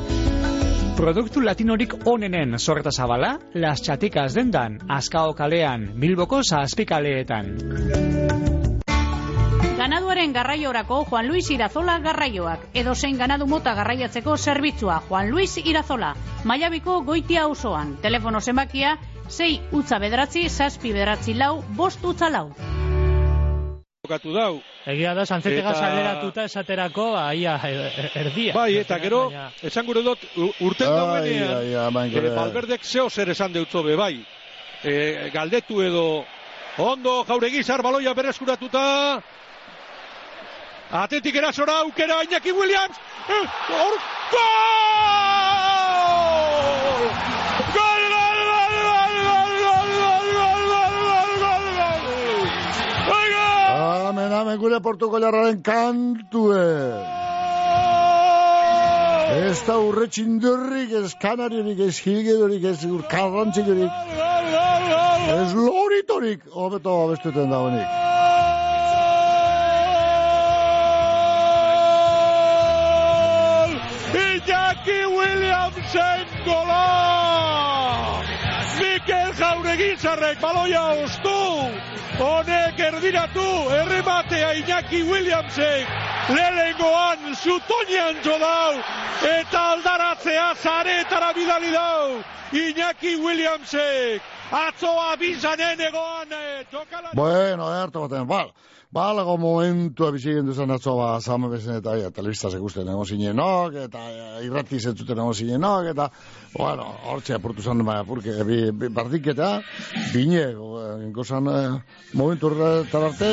Produktu 0.98 1.45
latinorik 1.45 1.93
onenen 2.09 2.57
sorreta 2.57 2.91
zabala, 2.91 3.36
Las 3.53 3.86
Chaticas 3.86 4.33
dendan, 4.33 4.79
Azkao 4.89 5.36
kalean, 5.38 5.91
Bilboko 6.01 6.41
zazpikaleetan. 6.43 8.49
Ganaduaren 9.79 10.33
garraiorako 10.36 11.05
Juan 11.07 11.27
Luis 11.29 11.50
Irazola 11.55 12.00
garraioak. 12.03 12.65
Edo 12.75 12.95
zein 13.00 13.15
ganadu 13.17 13.45
mota 13.48 13.71
garraiatzeko 13.77 14.36
zerbitzua 14.38 14.98
Juan 15.07 15.29
Luis 15.31 15.53
Irazola. 15.63 16.09
Maiabiko 16.43 16.98
goitia 17.07 17.45
auzoan. 17.48 17.93
Telefono 18.03 18.41
zenbakia 18.41 18.98
6 19.29 19.69
utza 19.79 20.00
bedratzi, 20.03 20.50
zazpi 20.50 20.91
bedratzi 20.91 21.33
lau, 21.38 21.62
bost 21.77 22.03
utza 22.03 22.27
lau. 22.29 22.50
Jokatu 24.03 24.33
dau. 24.33 24.59
Egia 24.89 25.13
da, 25.13 25.25
Sanzetega 25.25 25.69
Eta- 25.71 25.79
saleratuta 25.79 26.43
esaterako, 26.50 27.07
aia, 27.17 27.55
erdia. 28.15 28.53
Bai, 28.55 28.75
eta 28.81 28.98
gero, 29.00 29.29
Baina- 29.29 29.51
esan 29.63 29.86
gure 29.86 30.01
dut, 30.03 30.19
urten 30.59 30.88
dauenean. 30.89 32.36
Valverdek 32.36 32.83
zeo 32.83 33.09
zer 33.09 33.29
esan 33.29 33.53
deutzo 33.53 33.83
be, 33.83 33.95
bai. 33.95 34.25
Eh, 34.83 35.29
galdetu 35.33 35.81
edo, 35.83 36.25
ondo, 36.77 37.24
jauregi 37.27 37.63
zar 37.63 37.83
baloia 37.83 38.13
berezkuratuta, 38.13 39.21
atetik 40.91 41.36
erasora, 41.36 41.79
aukera, 41.84 42.24
Iñaki 42.24 42.51
Williams, 42.51 42.98
eh, 43.29 43.46
hor, 43.69 43.96
gol! 44.34 44.50
Gol, 47.75 48.03
gol, 48.13 48.39
gol, 48.50 48.74
gol, 48.89 49.13
gol, 49.25 49.51
gol, 49.62 49.89
gol, 50.01 50.27
gol, 50.34 50.58
gol, 50.69 51.34
gol, 51.46 51.65
gol, 51.77 52.01
gol! 52.08 52.50
Oiga! 53.19 53.46
Amen, 54.10 54.34
amen, 54.34 54.58
gure 54.58 54.81
portugalarraren 54.81 55.62
kantue. 55.62 56.65
Ez 59.29 59.62
da 59.62 59.77
urre 59.77 60.08
txindurrik, 60.10 60.91
ez 61.03 61.13
kanariorik, 61.22 61.79
ez 61.86 62.00
hilgedorik, 62.01 62.63
ez 62.65 62.81
urkarrantzikorik, 62.89 63.93
ez 65.38 65.50
loritorik, 65.53 66.50
hobeto 66.50 67.01
abestuten 67.05 67.53
dagoenik. 67.53 68.08
Williamsen 75.93 76.46
gola! 76.46 78.22
Mikel 78.79 79.34
Jauregizarrek 79.34 80.41
baloia 80.41 80.84
ostu! 81.03 81.39
Honek 82.19 82.79
erdiratu, 82.79 83.69
errematea 83.74 84.53
Iñaki 84.53 85.03
Williamsek 85.10 85.88
lehengoan 86.29 87.36
zutonian 87.36 88.15
jo 88.24 88.38
dau 88.39 88.74
eta 89.24 89.62
aldaratzea 89.72 90.53
zaretara 90.55 91.34
bidali 91.34 91.72
dau 91.72 92.22
Iñaki 92.53 93.15
Williamsek 93.24 94.22
atzoa 94.51 95.15
bizanen 95.17 95.79
egoan 95.81 96.31
eh, 96.31 96.65
jokalari 96.72 97.15
Bueno, 97.15 97.65
hartu 97.65 98.01
baten, 98.01 98.27
bal. 98.27 98.51
Balago 98.89 99.36
momentua 99.38 100.08
bizigen 100.10 100.48
duzan 100.50 100.72
atzo 100.74 100.96
ba, 100.98 101.12
zame 101.22 101.46
bezen 101.51 101.75
eta 101.77 101.91
ja, 102.00 102.08
telebistaz 102.10 102.55
ikusten 102.58 102.88
ego 102.89 103.03
zinenok, 103.05 103.75
eta 103.84 104.01
eh, 104.10 104.39
irrati 104.48 104.79
zentzuten 104.81 105.22
ego 105.22 105.34
zinenok, 105.34 105.91
eta, 105.91 106.08
bueno, 106.55 106.88
hortxe 107.12 107.36
apurtu 107.38 107.62
zan, 107.62 107.84
ba, 107.86 108.00
apurke, 108.01 108.34
bi, 108.48 108.58
bi, 108.74 108.89
bardiketa, 108.89 109.51
bine, 110.15 110.41
inko 111.05 111.22
zan, 111.24 111.51
eh, 111.53 112.01
momentu 112.17 112.50
horretar 112.50 113.05
arte, 113.12 113.29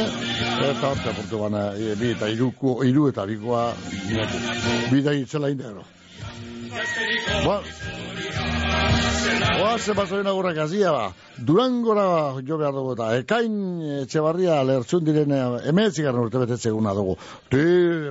eta 0.69 0.91
hortxe 0.91 1.15
apurtu 1.15 1.41
bana, 1.47 1.71
eh, 1.73 1.97
bi 1.97 2.13
eta 2.13 2.29
iruko, 2.37 2.83
iru 2.85 3.09
eta 3.15 3.25
bikoa, 3.33 3.71
binetu, 4.11 4.45
bida 4.93 5.17
itzela 5.17 5.49
indegro. 5.57 5.89
Bueno, 7.47 8.25
Oaze 9.76 9.95
basoen 9.97 10.26
agurrak 10.26 10.59
azia 10.59 10.91
ba. 10.93 11.07
Durangora 11.37 12.41
jo 12.47 12.57
behar 12.57 12.73
dugu 12.73 12.95
eta 12.95 13.07
ekain 13.21 13.57
etxebarria 14.03 14.62
lertzun 14.65 15.05
diren 15.05 15.33
emetzigarren 15.69 16.23
urte 16.25 16.41
betetze 16.41 16.71
eguna 16.71 16.95
dugu. 16.97 17.17
Ti, 17.53 17.65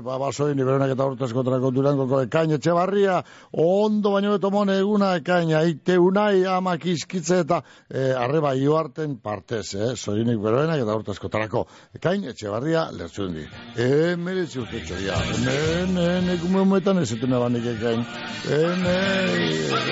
ba, 0.05 0.17
basoen 0.21 0.59
iberenak 0.61 0.93
eta 0.93 1.07
urtezko 1.09 1.43
trako 1.47 1.71
Durangoko 1.73 2.21
ekain 2.25 2.53
etxebarria 2.57 3.19
ondo 3.51 4.11
baino 4.13 4.35
beto 4.35 4.51
mone 4.53 4.77
eguna 4.81 5.15
ekain 5.19 5.53
aite 5.57 5.97
unai 6.01 6.45
amak 6.49 6.85
izkitze 6.93 7.41
eta 7.45 7.61
e, 7.89 8.11
arreba 8.13 8.53
ioarten 8.53 9.17
partez, 9.23 9.73
eh? 9.73 9.91
Zorinik 9.95 10.37
berenak 10.41 10.85
eta 10.85 10.97
urtezko 11.01 11.33
trako 11.33 11.65
ekain 11.97 12.29
etxebarria 12.29 12.87
lertzun 12.93 13.33
di. 13.39 13.47
Emeretzi 13.85 14.61
urte 14.61 14.83
txoia. 14.85 15.17
Hemen, 15.31 15.97
hemen, 15.97 16.31
ekume 16.37 16.61
humetan 16.61 17.01
ez 17.01 17.09
etuna 17.17 17.41
banik 17.41 17.65
ekain. 17.73 18.05
Hemen, 18.45 19.35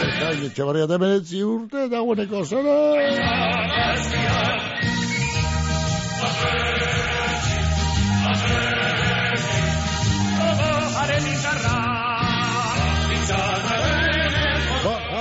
ekain 0.07 0.47
etxebarria 0.51 0.82
eta 0.83 0.97
emeretzi 0.99 1.43
urte 1.47 1.87
dagoeneko 1.91 2.43
zara. 2.45 2.77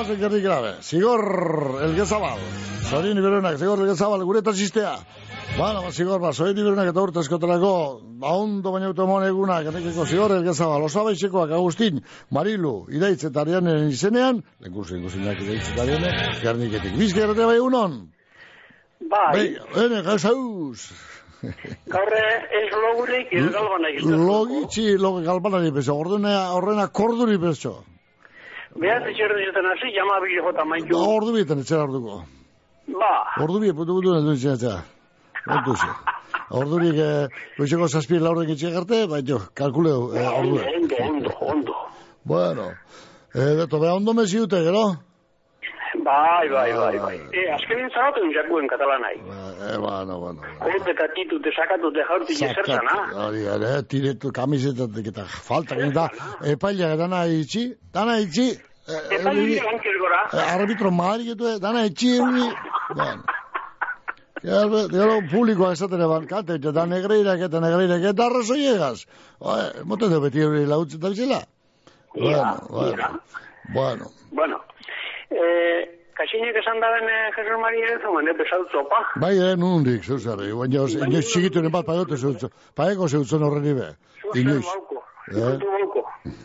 Hazen 0.03 0.19
gerrik 0.19 0.43
grabe. 0.43 0.73
Zigor 0.83 1.23
elgezabal. 1.87 2.41
Zorin 2.91 3.19
iberenak, 3.19 3.59
zigor 3.61 3.85
elgezabal, 3.85 4.25
gure 4.27 4.43
eta 4.43 4.53
txistea. 5.53 5.65
Bueno, 5.65 5.83
ba, 5.83 5.93
zigor, 5.93 6.21
ba, 6.21 6.33
zorin 6.33 6.59
iberenak 6.59 6.89
eta 6.91 7.03
urte 7.03 7.21
eskotelako, 7.21 8.01
ba, 8.21 8.33
ondo 8.35 8.73
baina 8.73 8.87
automon 8.89 9.25
eguna, 9.27 9.63
gerrikeko 9.63 10.07
zigor 10.07 10.33
elgezabal. 10.33 10.83
Osabaixekoak 10.89 11.51
Agustin, 11.53 12.03
Marilu, 12.31 12.87
idaitz 12.91 13.25
eta 13.25 13.41
arianen 13.43 13.89
izenean, 13.91 14.43
lenguzen 14.61 15.03
guzinak 15.03 15.41
idaitz 15.41 15.73
eta 15.73 15.83
arianen, 15.83 16.41
gerniketik. 16.43 16.97
Bizke 16.99 17.23
errate 17.23 17.45
bai 17.45 17.59
unon? 17.61 18.13
Bai, 19.11 19.57
gauzauz. 20.05 20.93
gaurre 21.91 22.23
ez 22.55 22.69
logurik, 22.71 23.33
ez 23.33 23.49
galbana 23.51 23.89
egiten. 23.89 24.27
Logitzi, 24.27 24.97
logi 24.99 25.25
galbanari 25.27 25.73
bezo, 25.75 25.97
ordena, 25.99 26.53
horrena 26.55 26.87
korduri 26.89 27.37
bezo. 27.37 27.83
Behar 28.79 29.05
etxerro 29.11 29.37
dizetan 29.37 29.67
hasi, 29.69 29.91
jama 29.93 30.21
bile 30.23 30.41
jota 30.41 30.63
Ba, 30.63 30.65
maitu. 30.65 30.97
ordu 30.97 31.33
bietan 31.35 31.59
etxera 31.61 31.83
orduko. 31.85 32.23
Ba, 32.87 33.11
Ordu 33.43 33.61
putu 33.75 33.95
putu 33.95 34.15
eta. 34.15 34.19
Ordu 34.19 34.37
ze. 34.37 35.02
Ordu 35.47 36.79
biek, 36.83 36.99
eh, 36.99 37.29
goizeko 37.59 37.89
zazpi 37.89 38.19
laurek 38.21 38.51
etxe 38.55 38.71
garte, 38.71 39.07
bai 39.11 39.23
jo, 39.27 39.39
kalkuleu, 39.55 40.13
eh, 40.17 40.27
ordu. 40.29 40.59
ondo, 40.77 40.97
ondo, 41.09 41.31
ondo. 41.53 41.75
Bueno, 42.25 42.67
eh, 43.35 43.55
beto, 43.59 43.79
beha 43.81 43.95
ondo 43.95 44.13
mezi 44.15 44.39
dute, 44.39 44.61
gero? 44.63 44.85
Bai, 46.05 46.49
bai, 46.49 46.73
bai, 46.73 46.99
bai. 46.99 47.17
E, 47.33 47.43
azkenin 47.55 47.89
zaratu 47.95 48.21
jakuen 48.35 48.67
katalanai. 48.69 49.17
Eh, 49.17 49.77
bueno, 49.79 50.19
bueno. 50.21 50.41
Kote 50.61 50.95
katitu, 50.95 51.39
te 51.41 51.51
sakatu, 51.57 51.93
te 51.93 52.03
jaurti 52.09 52.35
jezertan, 52.35 52.87
ha? 52.89 53.27
Hori, 53.27 53.45
ere, 53.57 53.83
tiretu 53.89 54.33
kamisetatik 54.33 55.07
eta 55.13 55.25
falta, 55.25 55.77
eta 55.77 56.09
epaila 56.55 56.97
dana 56.97 57.27
itxi, 57.27 57.75
dana 57.93 58.19
itxi. 58.21 58.49
eh, 58.89 59.19
hori- 59.25 59.47
nire 59.47 59.63
lankel 59.65 59.99
gora. 60.01 60.23
Eh, 60.33 60.55
arbitro 60.61 60.91
madari 60.91 61.25
gitu, 61.33 61.59
dana 61.61 61.85
etxi 61.87 62.17
euri. 62.19 62.49
Bueno. 62.93 63.23
Gero, 64.43 65.21
publikoa 65.31 65.73
esaten 65.77 66.01
eban, 66.03 66.27
kate, 66.27 66.57
eta 66.59 66.85
negreirak 66.91 67.41
eta 67.47 67.61
negreirak 67.63 68.03
eta 68.11 68.27
arrazoiegaz. 68.27 69.05
Oe, 69.41 69.63
moten 69.87 70.11
du 70.11 70.21
beti 70.25 70.43
euri 70.43 70.65
lautzen 70.67 71.01
da 71.01 71.11
bizela. 71.13 71.39
Bueno, 72.15 72.57
bueno, 72.71 73.09
bueno. 73.75 74.11
Bueno, 74.33 74.59
eh, 75.31 75.87
kasinek 76.19 76.57
esan 76.61 76.81
da 76.83 76.91
ben 76.97 77.07
eh, 77.09 77.31
Jesus 77.37 77.61
Maria 77.63 77.95
ez 77.95 78.03
omen, 78.09 78.29
eh, 78.29 78.35
pesau 78.37 78.61
zopa. 78.73 78.99
Bai, 79.23 79.33
eh, 79.39 79.55
nundik, 79.57 80.03
zeuzare, 80.05 80.51
baina 80.59 80.85
inoiz 81.07 81.25
txigituen 81.31 81.71
bat 81.73 81.87
paiote 81.87 82.19
zeutzo, 82.19 82.51
paeko 82.75 83.09
zeutzen 83.09 83.43
horren 83.47 83.65
ibe. 83.77 83.89
Inoiz. 84.35 84.65
Bauko, 84.67 84.99
Eh? 85.33 85.39
ikutu 85.39 85.71
bauko. 85.71 86.01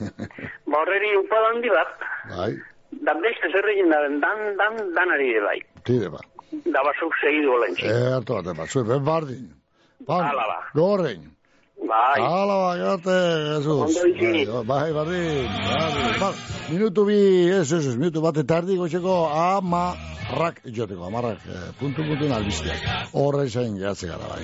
Ba 0.71 0.79
horreri 0.83 1.15
upada 1.17 1.49
handi 1.51 1.69
bat, 1.73 1.93
Bai, 2.29 2.51
da 3.07 3.13
beste 3.25 3.49
zer 3.51 3.65
egin 3.73 3.89
da 3.89 3.99
ben, 4.05 4.19
dan, 4.21 4.43
dan, 4.59 4.77
danari 4.95 5.33
de 5.33 5.41
bai. 5.41 5.59
tire 5.83 6.09
ba. 6.13 6.21
Da 6.51 6.81
basuk 6.83 7.13
segidu. 7.21 7.51
Eh, 7.83 8.13
hartu 8.13 8.33
bat, 8.37 8.57
bat, 8.57 8.69
zuen, 8.69 8.87
ben 8.87 9.05
bardin. 9.05 9.49
Ba. 10.07 10.17
gorrein. 10.73 11.37
Bai. 11.77 12.21
Hala 12.21 12.55
ba, 12.63 12.77
gerte, 12.77 13.17
Jesus. 13.55 13.97
Ondo. 13.97 14.63
Bai, 14.63 14.91
Bai, 14.91 14.93
bardin. 14.93 15.49
Ba, 16.19 16.31
minutu 16.71 17.05
bi, 17.07 17.19
ez, 17.59 17.71
ez, 17.71 17.87
ez, 17.87 17.95
minutu 17.95 18.21
bat 18.21 18.37
eta 18.43 18.57
erdi 18.61 18.77
goxeko 18.79 19.15
amarrak, 19.29 20.61
joteko, 20.65 21.03
amarrak, 21.07 21.39
eh, 21.47 21.71
puntu 21.79 22.01
puntu 22.07 22.33
albistea. 22.33 22.75
Horre 23.13 23.49
zain 23.49 23.77
gehatze 23.77 24.07
gara, 24.07 24.25
bai. 24.31 24.43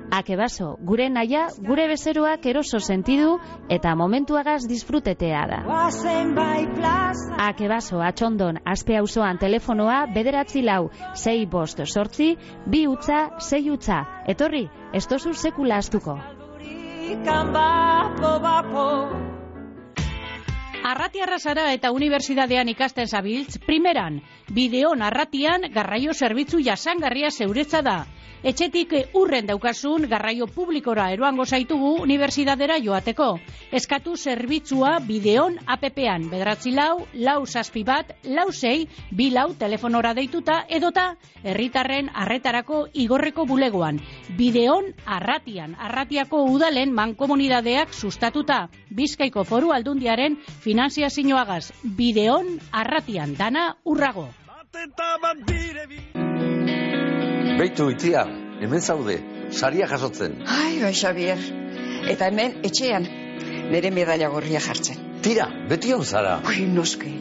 Akebaso, 0.11 0.75
gure 0.83 1.07
naia, 1.09 1.45
gure 1.63 1.85
bezeroak 1.87 2.45
eroso 2.51 2.79
sentidu 2.83 3.37
eta 3.71 3.93
momentuagaz 3.95 4.65
disfrutetea 4.67 5.45
da. 5.47 5.59
Akebaso, 7.47 8.01
atxondon, 8.03 8.59
aspe 8.65 8.97
auzoan 8.99 9.39
telefonoa 9.39 10.05
bederatzi 10.13 10.65
lau, 10.67 10.89
sei 11.15 11.45
bost 11.45 11.79
sortzi, 11.85 12.35
bi 12.67 12.85
utza, 12.87 13.29
sei 13.39 13.69
utza. 13.71 14.03
Etorri, 14.27 14.67
ez 14.93 15.07
tozu 15.07 15.33
sekula 15.33 15.79
astuko. 15.79 16.19
Arratiarra 20.81 21.37
zara 21.37 21.63
eta 21.75 21.91
unibertsitatean 21.93 22.71
ikasten 22.71 23.05
zabiltz, 23.07 23.59
primeran, 23.67 24.17
bideon 24.49 25.03
arratian 25.05 25.67
garraio 25.75 26.15
zerbitzu 26.17 26.63
jasangarria 26.65 27.29
zeuretza 27.29 27.83
da. 27.85 27.99
Etxetik 28.41 28.95
urren 29.13 29.45
daukasun 29.45 30.07
garraio 30.09 30.47
publikora 30.49 31.03
eroango 31.13 31.43
zaitugu 31.45 31.91
unibertsitatera 32.01 32.79
joateko. 32.81 33.27
Eskatu 33.79 34.15
zerbitzua 34.17 34.95
bideon 35.05 35.59
APP-an, 35.75 36.25
bedratzi 36.31 36.73
lau, 36.73 37.03
lau 37.13 37.45
zazpi 37.45 37.83
bat, 37.85 38.15
lau 38.25 38.47
zei, 38.51 38.87
bi 39.11 39.29
lau 39.29 39.51
telefonora 39.59 40.15
deituta 40.17 40.63
edota 40.67 41.03
herritarren 41.43 42.09
arretarako 42.23 42.87
igorreko 43.03 43.45
bulegoan. 43.45 44.01
Bideon 44.39 44.89
arratian, 45.05 45.77
arratiako 45.77 46.41
udalen 46.49 46.97
mankomunidadeak 46.97 47.93
sustatuta. 47.93 48.63
Bizkaiko 48.89 49.45
foru 49.45 49.69
aldundiaren 49.77 50.39
finanziazioagaz. 50.71 51.71
Bideon 51.83 52.55
arratian, 52.71 53.35
dana 53.39 53.71
urrago. 53.83 54.29
Beitu 57.61 57.89
itia, 57.91 58.23
hemen 58.63 58.81
zaude, 58.81 59.17
saria 59.51 59.87
jasotzen. 59.91 60.39
Ai, 60.47 60.79
bai, 60.81 60.93
Xavier. 60.95 61.41
Eta 62.11 62.29
hemen, 62.31 62.61
etxean, 62.67 63.07
nire 63.73 63.91
medalla 63.91 64.31
gorria 64.33 64.61
jartzen. 64.63 65.03
Tira, 65.21 65.49
beti 65.69 65.91
on 65.93 66.05
zara. 66.05 66.39
Ui, 66.49 66.63
noske, 66.77 67.11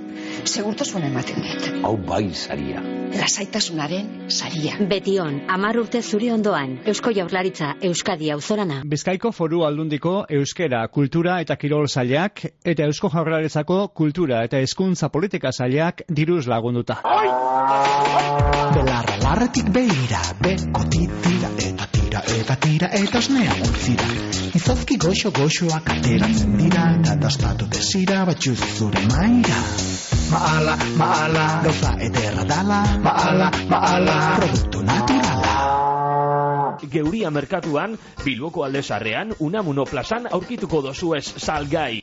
segurtasun 0.45 1.05
ematen 1.09 1.43
dit. 1.45 1.69
Hau 1.85 1.97
bai 1.97 2.31
saria. 2.35 2.83
Lasaitasunaren 3.11 4.31
saria. 4.31 4.77
Betion, 4.91 5.41
amar 5.51 5.79
urte 5.81 6.03
zuri 6.03 6.31
ondoan, 6.31 6.79
Eusko 6.87 7.13
Jaurlaritza, 7.17 7.75
Euskadi 7.83 8.31
auzorana. 8.31 8.83
Bizkaiko 8.87 9.33
foru 9.33 9.65
aldundiko 9.67 10.15
euskera, 10.41 10.85
kultura 10.89 11.41
eta 11.45 11.57
kirol 11.57 11.89
zailak, 11.89 12.45
eta 12.65 12.87
Eusko 12.87 13.11
Jaurlaritzako 13.13 13.81
kultura 13.95 14.45
eta 14.47 14.61
hezkuntza 14.63 15.11
politika 15.11 15.53
zailak 15.53 16.05
diruz 16.09 16.47
lagunduta. 16.47 17.01
Belarra 18.75 19.19
larretik 19.25 19.69
behira, 19.75 20.23
beko 20.43 20.87
titira, 20.95 21.51
eta 21.67 21.91
tira, 21.97 22.23
eta 22.39 22.57
tira, 22.65 22.93
eta 23.03 23.19
osnea 23.19 23.59
utzira. 23.67 24.09
Izozki 24.61 24.99
goxo 25.03 25.35
goxoak 25.35 25.93
ateratzen 25.97 26.57
dira, 26.63 26.87
eta 27.01 27.19
dastatu 27.27 27.71
desira 27.77 28.25
batxuz 28.31 28.59
zure 28.79 29.07
maira. 29.13 30.10
Maala, 30.31 30.77
maala, 30.95 31.45
gauza 31.65 31.91
ederra 32.07 32.45
dala, 32.47 32.79
maala, 33.03 33.49
maala, 33.73 34.15
produktu 34.39 34.83
naturala. 34.87 35.57
Geuria 36.93 37.31
merkatuan, 37.35 37.99
Bilboko 38.25 38.65
aldezarrean, 38.69 39.35
Unamuno 39.43 39.85
plazan 39.91 40.31
aurkituko 40.31 40.85
dozuez 40.87 41.27
salgai. 41.35 42.03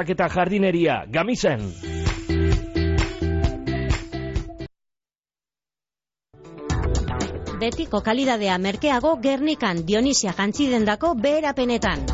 trabiesak 0.00 0.10
eta 0.10 0.28
jardineria, 0.28 1.04
gamizen. 1.10 1.60
Betiko 7.60 8.00
kalidadea 8.00 8.56
merkeago 8.58 9.18
Gernikan 9.20 9.84
Dionisia 9.84 10.32
jantzidendako 10.32 11.14
beherapenetan. 11.14 12.06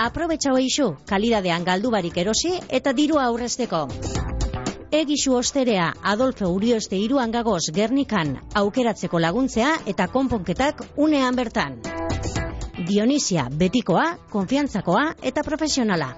Aprobetxau 0.00 0.56
eixu, 0.56 0.96
kalidadean 1.06 1.64
galdubarik 1.64 2.16
erosi 2.16 2.58
eta 2.68 2.92
dirua 2.92 3.26
aurrezteko. 3.26 3.86
Egisu 4.90 5.36
osterea 5.36 5.92
Adolfo 6.02 6.48
Urioste 6.48 6.96
iruan 6.96 7.30
gagoz 7.30 7.70
Gernikan 7.74 8.38
aukeratzeko 8.54 9.20
laguntzea 9.20 9.76
eta 9.86 10.08
konponketak 10.08 10.82
unean 10.96 11.36
bertan. 11.36 11.78
Dionisia 12.88 13.50
betikoa, 13.52 14.16
konfiantzakoa 14.32 15.04
eta 15.22 15.44
profesionala. 15.44 16.14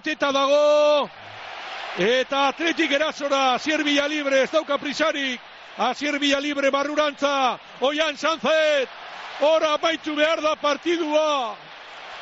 Beteta 0.00 0.32
dago, 0.32 1.10
eta 1.98 2.48
atletik 2.48 2.92
erazora, 2.92 3.54
Asier 3.54 3.84
Villa 3.84 4.06
Libre, 4.08 4.42
ez 4.42 4.50
dauka 4.50 4.78
prisarik, 4.78 5.40
Asier 5.76 6.18
Villa 6.18 6.40
Libre 6.40 6.70
barrurantza, 6.70 7.58
Oian 7.80 8.16
Sanzet, 8.16 8.88
ora 9.40 9.76
baitu 9.76 10.16
behar 10.16 10.40
da 10.40 10.54
partidua, 10.56 11.56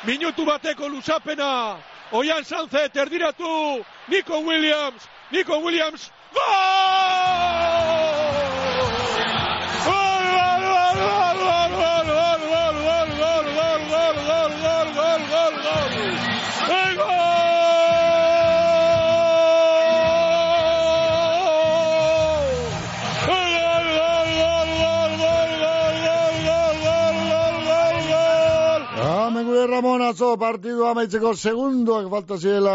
minutu 0.03 0.45
bateko 0.45 0.89
luzapena, 0.89 1.77
Oian 2.11 2.43
Sanzet 2.43 2.95
erdiratu, 2.95 3.85
Nico 4.09 4.39
Williams, 4.39 5.07
Nico 5.31 5.59
Williams, 5.63 6.11
gol! 6.33 7.58
Ramon 29.79 30.01
atzo 30.03 30.33
partidu 30.35 30.83
amaitzeko 30.89 31.29
segunduak 31.39 32.09
falta 32.11 32.35
zirela 32.35 32.73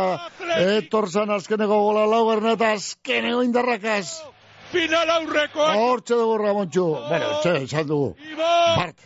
etorzan 0.57 1.35
azkeneko 1.35 1.77
gola 1.85 2.07
laugarren 2.09 2.55
eta 2.55 2.71
azkeneko 2.79 3.43
indarrakaz. 3.45 4.23
Final 4.71 5.13
aurreko. 5.13 5.67
Hortxe 5.83 6.17
dugu 6.17 6.39
Ramontxu. 6.41 6.85
Bueno, 7.11 7.27
txe, 7.43 7.53
esan 7.67 7.91
dugu. 7.91 8.07
Bart, 8.39 9.05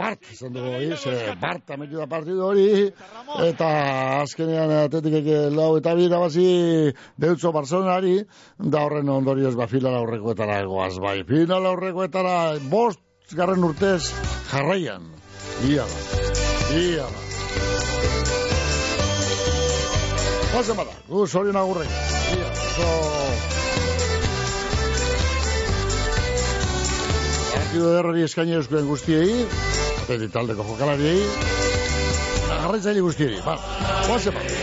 Bart, 0.00 0.26
esan 0.32 0.56
dugu, 0.56 0.72
iz, 0.88 0.98
Bart 1.44 1.70
ametu 1.76 2.00
da 2.02 2.08
partidu 2.10 2.42
hori, 2.48 2.66
eta 3.46 3.70
azkenean 4.24 4.74
atletik 4.80 5.30
lau 5.54 5.68
eta 5.78 5.94
bi 5.94 6.10
bazi 6.16 6.48
deutzo 7.26 7.54
Barcelonari, 7.54 8.16
da 8.58 8.82
horren 8.88 9.14
ondorioz 9.14 9.54
ba 9.54 9.70
final 9.70 10.00
aurrekoetara 10.00 10.58
goaz 10.66 10.98
bai. 11.06 11.22
Final 11.30 11.70
aurrekoetara 11.70 12.36
bost 12.74 13.38
garren 13.38 13.70
urtez 13.70 14.10
jarraian. 14.50 15.06
Ia 15.70 15.86
da. 15.86 16.36
Ia 16.82 17.06
da. 17.06 17.27
Ozen 20.56 20.76
bada, 20.78 20.94
gu 21.08 21.26
zorion 21.26 21.56
agurrei. 21.60 21.86
Ia, 21.86 22.48
so... 22.74 22.86
Partido 27.52 27.92
derrari 27.92 28.24
eskaini 28.24 28.56
euskuen 28.56 28.88
guztiei, 28.88 29.44
apeti 30.00 30.30
taldeko 30.32 30.64
jokalariei, 30.70 31.20
agarretzaile 32.56 33.04
guztiei, 33.04 33.42
ba, 33.44 33.58
ozen 34.16 34.38
bada. 34.38 34.56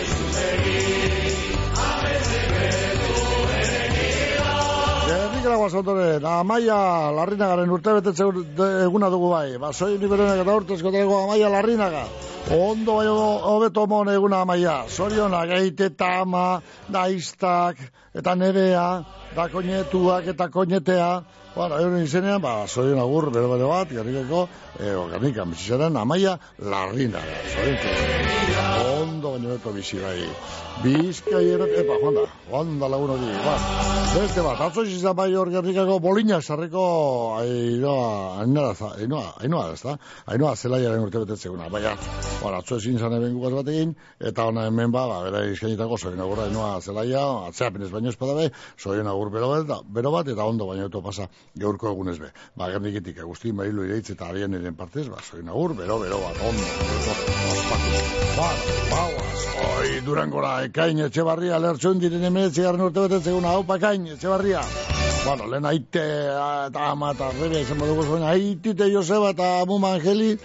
Gernikera 5.06 5.58
guazontoren, 5.62 6.30
amaia 6.34 6.78
larrinagaren 7.14 7.78
urte 7.78 7.94
betetze 8.00 8.26
eguna 8.90 9.14
dugu 9.14 9.30
bai. 9.38 9.50
Basoi 9.62 10.00
niberenak 10.02 10.42
eta 10.42 10.62
urtezko 10.64 10.94
dago 10.98 11.22
amaia 11.28 11.54
larrinaga. 11.54 12.08
Ondo 12.52 12.98
bai 12.98 13.08
hobeto 13.08 13.88
mon 13.88 14.08
eguna 14.08 14.42
amaia. 14.42 14.86
Zorionak, 14.88 15.50
eite 15.50 15.90
eta 15.90 16.22
ama, 16.22 16.62
daiztak, 16.88 17.80
eta 18.14 18.36
nerea, 18.36 19.04
da 19.36 19.48
koinetuak 19.50 20.28
eta 20.28 20.50
koinetea. 20.54 21.10
Bueno, 21.56 21.80
euren 21.80 22.04
izenean, 22.04 22.42
ba, 22.44 22.68
zorion 22.68 23.00
agur, 23.00 23.32
bero 23.32 23.50
bero 23.54 23.72
bat, 23.72 23.90
gernikeko, 23.90 24.48
e, 24.78 24.92
organikan 24.94 25.56
bizitzaren 25.56 25.98
amaia 25.98 26.38
larrinaga. 26.60 27.40
Zorion 27.56 28.95
ondo 29.06 29.32
baino 29.32 29.50
beto 29.54 29.72
bizi 29.72 30.00
bai. 30.02 30.26
Bizkai 30.84 31.44
erat, 31.56 31.72
epa, 31.82 31.98
joan 32.02 32.18
da, 32.18 32.24
joan 32.50 32.74
da 32.82 32.90
lagun 32.92 33.14
hori, 33.16 33.30
ba. 33.46 33.56
Beste 34.16 34.44
bat, 34.44 34.60
atzo 34.66 34.84
izan 34.88 35.16
bai 35.18 35.30
hor 35.36 35.50
gernikako 35.52 35.98
bolinak 36.04 36.44
sarriko 36.44 36.84
ainoa, 37.40 38.42
ainoa, 38.44 38.74
ainoa, 39.02 39.26
ainoa, 39.44 39.66
ez 39.74 39.82
da? 39.84 39.96
Ainoa 40.32 40.54
zelaiaren 40.56 41.04
urte 41.04 41.22
betetzeguna, 41.24 41.70
baina, 41.74 41.96
bueno, 42.42 42.60
atzo 42.60 42.80
ezin 42.82 43.00
zan 43.00 43.16
eben 43.18 43.36
gugaz 43.38 43.54
bat 43.58 43.72
egin, 43.74 43.96
eta 44.32 44.48
ona 44.52 44.68
hemen 44.70 44.94
ba, 44.96 45.06
ba, 45.12 45.22
bera 45.28 45.44
izkainitako 45.52 45.98
zorin 45.98 46.24
agurra 46.26 46.50
ainoa 46.50 46.74
zelaia, 46.82 47.24
atzeapenez 47.52 47.92
baino 47.92 48.12
espada 48.14 48.38
be, 48.40 48.50
zorin 48.80 49.12
agur 49.12 49.32
bero 49.34 49.52
bat, 49.54 49.76
bero 50.00 50.14
bat, 50.16 50.32
eta 50.36 50.48
ondo 50.48 50.70
baino 50.72 50.90
eto 50.92 51.04
pasa 51.06 51.30
gaurko 51.56 51.92
egunez 51.92 52.18
be. 52.20 52.32
Ba, 52.56 52.72
gernikitik, 52.72 53.20
Agustin 53.26 53.56
Bailu 53.60 53.88
ireitz 53.88 54.10
eta 54.16 54.30
arian 54.32 54.56
eren 54.60 54.76
partez, 54.80 55.08
ba, 55.12 55.24
zorin 55.24 55.52
agur, 55.52 55.76
bero, 55.76 56.00
bero 56.04 56.22
bat, 56.24 56.44
ondo, 56.52 56.72
ospatu. 57.56 58.06
Ba, 58.36 58.46
bauaz, 58.46 58.95
oi, 58.96 60.02
durangora, 60.06 60.58
ekain, 60.70 61.00
etxe 61.08 61.24
barria, 61.28 61.60
lertxun 61.60 62.00
diren 62.02 62.24
emeetzi 62.32 62.66
garen 62.66 62.88
urte 62.88 63.08
betetzen 63.08 63.34
eguna, 63.34 63.56
hau 63.56 63.64
pakain, 63.68 64.08
etxe. 64.16 64.28
Bueno, 65.26 65.48
lehen 65.50 65.66
aite 65.66 66.02
eta 66.30 66.82
ama 66.92 67.08
eta 67.16 67.32
rebe 67.34 67.58
izan 67.64 67.80
badugu 67.82 68.04
zuen, 68.06 68.24
aitite 68.30 68.86
Joseba 68.94 69.32
eta 69.34 69.48
Muma 69.66 69.90
Angeli, 69.98 70.36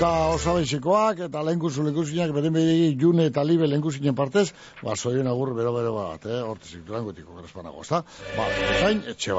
da 0.00 0.12
osabeixikoak, 0.32 1.20
eta 1.26 1.42
lehen 1.44 1.60
kursu 1.60 1.84
lekusinak, 1.84 2.32
beren 2.32 2.56
beri 2.56 2.96
june 3.00 3.28
eta 3.28 3.44
libe 3.44 3.68
lehen 3.68 3.84
kusinen 3.84 4.16
partez, 4.16 4.46
ba, 4.80 4.96
zoien 4.96 5.28
agur 5.28 5.52
bero 5.58 5.74
bero 5.76 5.92
bat, 5.98 6.24
eh, 6.24 6.40
hortezik 6.40 6.86
durangotiko 6.88 7.36
gerespanago, 7.36 7.84
ez 7.84 7.90
da? 7.92 8.00
Ba, 8.38 8.48
ekain, 8.78 9.04
etxe 9.12 9.32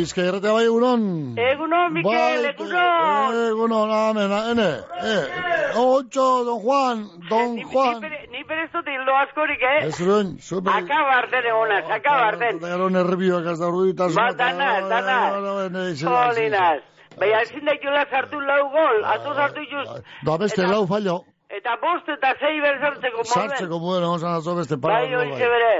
Bizka 0.00 0.22
erratea 0.24 0.52
bai 0.56 0.62
egunon. 0.64 1.02
Egunon, 1.36 1.90
Mikel, 1.92 2.14
Bai, 2.14 2.50
egunon. 2.50 3.34
Egunon, 3.50 3.90
amen, 3.92 4.32
ene. 4.52 4.68
Eh, 5.04 5.74
otxo, 5.76 6.28
don 6.46 6.60
Juan, 6.62 7.02
don 7.28 7.58
Juan. 7.72 8.06
Ni 8.32 8.40
perezot 8.48 8.88
hildo 8.88 9.16
askorik, 9.20 9.60
eh? 9.60 9.88
Ez 9.88 9.98
zuen, 9.98 10.30
super. 10.40 10.72
Akabarten 10.78 11.48
egonaz, 11.50 11.82
akabarten. 11.98 12.62
Gero 12.62 12.86
nervioak 12.94 13.50
ez 13.52 13.58
da 13.60 13.68
urduita. 13.68 14.08
Ba, 14.16 14.30
danaz, 14.38 14.88
danaz. 14.88 16.00
Jolinas. 16.00 16.80
Baina 17.20 17.42
ezin 17.44 17.68
daitula 17.68 18.06
sartu 18.08 18.40
lau 18.40 18.62
gol, 18.72 19.04
atzo 19.04 19.36
sartu 19.36 19.66
juz. 19.74 20.00
Da 20.24 20.38
beste 20.40 20.64
lau 20.64 20.86
fallo. 20.94 21.18
Eta 21.50 21.76
bost 21.82 22.08
eta 22.08 22.32
zei 22.38 22.54
berzartzeko 22.62 23.20
moden. 23.26 23.34
Sartzeko 23.34 23.82
muen, 23.84 24.08
egon 24.08 24.24
zan 24.24 24.40
atzo 24.40 24.56
beste 24.62 24.80
para. 24.80 25.02
Bai, 25.02 25.14
hori 25.20 25.36
zebere. 25.36 25.72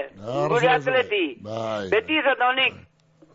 Gure 0.53 0.73
atleti. 0.77 1.25
Bai. 1.47 1.89
Beti 1.95 2.21
izan 2.21 2.37
da 2.43 2.53
honik. 2.53 2.81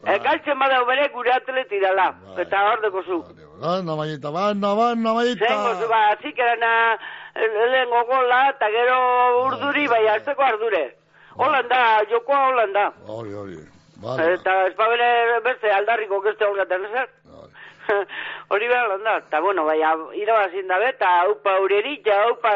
Galtzen 0.03 0.59
badau 0.59 0.85
bere 0.85 1.07
gure 1.13 1.31
atleti 1.31 1.79
dala. 1.79 2.13
Eta 2.37 2.63
hor 2.69 2.81
deko 2.81 3.03
zu. 3.03 3.23
Banda 3.61 3.95
maita, 3.95 4.31
banda, 4.31 4.75
banda 4.75 5.13
maita. 5.13 5.47
Zengo 5.47 5.75
zu, 5.81 5.87
ba, 5.87 6.15
zikerana 6.21 6.97
lehen 7.35 7.89
gogola, 7.89 8.49
eta 8.49 8.69
gero 8.71 8.97
urduri, 9.45 9.87
bai, 9.87 10.07
azteko 10.07 10.43
ardure. 10.43 10.83
Holanda, 11.37 11.79
jokoa 12.11 12.47
Holanda. 12.49 12.91
Hori, 13.07 13.33
hori. 13.33 13.57
Eta 14.05 14.67
ez 14.67 14.75
ba 14.75 14.87
bere 14.91 15.39
beste 15.43 15.71
aldarriko 15.71 16.21
keste 16.21 16.45
holgaten 16.45 16.85
ezer. 16.85 17.09
Hori 18.53 18.67
behar 18.67 18.85
Holanda. 18.85 19.17
Eta 19.23 19.41
bueno, 19.41 19.65
bai, 19.65 19.79
irabazin 20.21 20.67
dabe, 20.67 20.91
eta 20.93 21.11
upa 21.31 21.57
urerik, 21.63 22.07
upa 22.31 22.53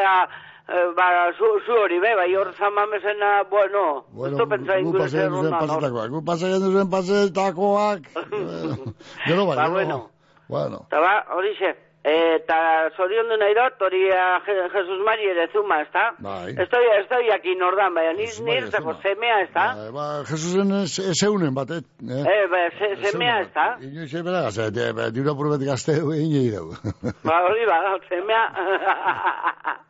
eh, 0.70 0.86
ba, 0.96 1.08
zu, 1.38 1.48
zu 1.66 1.72
hori 1.82 1.98
be, 2.00 2.14
bai, 2.16 2.30
hor 2.38 2.52
zamamesena, 2.58 3.42
bueno, 3.50 4.04
Bueno, 4.12 4.36
esto 4.36 4.46
pentsa 4.48 4.78
gu 4.78 4.86
ingurese 4.86 5.28
ronda, 5.28 5.60
no? 5.66 6.08
gu 6.14 6.24
pasatzen 6.24 6.72
duen 6.72 6.90
pasetakoak. 6.90 8.02
Eh, 8.16 8.74
Gero 9.26 9.46
bai, 9.46 9.56
Ba, 9.56 9.68
bueno. 9.68 10.10
Bueno. 10.48 10.84
Eta 10.88 11.00
ba, 11.00 11.14
hori 11.36 11.54
xe. 11.58 11.76
Eta 12.00 12.56
zorion 12.96 13.28
du 13.28 13.36
nahi 13.36 13.52
dut, 13.52 13.82
hori 13.84 13.98
Je- 14.08 14.68
Jesus 14.72 15.02
Mari 15.04 15.26
ere 15.28 15.44
zuma, 15.52 15.82
ez 15.82 15.90
da? 15.92 16.06
Bai. 16.18 16.54
Estoy, 16.56 16.86
estoy 17.02 17.28
aquí 17.34 17.52
nordan, 17.60 17.92
baina 17.94 18.14
nir, 18.16 18.30
nir 18.46 18.70
zeko 18.72 18.94
semea, 19.02 19.42
ez 19.42 19.50
da? 19.52 19.66
Eh, 19.76 19.90
Ba, 19.92 20.06
Jesusen 20.24 20.72
zeunen 21.14 21.52
bat, 21.54 21.70
eh? 21.76 21.82
Eh, 22.08 22.46
ba, 22.48 22.62
se, 22.78 22.88
semea, 23.04 23.40
ez 23.42 23.52
da? 23.52 23.66
Inoiz 23.84 24.14
ebera 24.14 24.40
gazet, 24.48 24.76
eh, 24.80 25.10
diura 25.12 25.34
purbet 25.36 25.60
gazte 25.68 25.98
egin 26.00 26.50
dugu. 26.56 26.74
Ba, 27.22 27.42
hori 27.50 27.68
ba, 27.68 27.82
semea... 28.08 28.42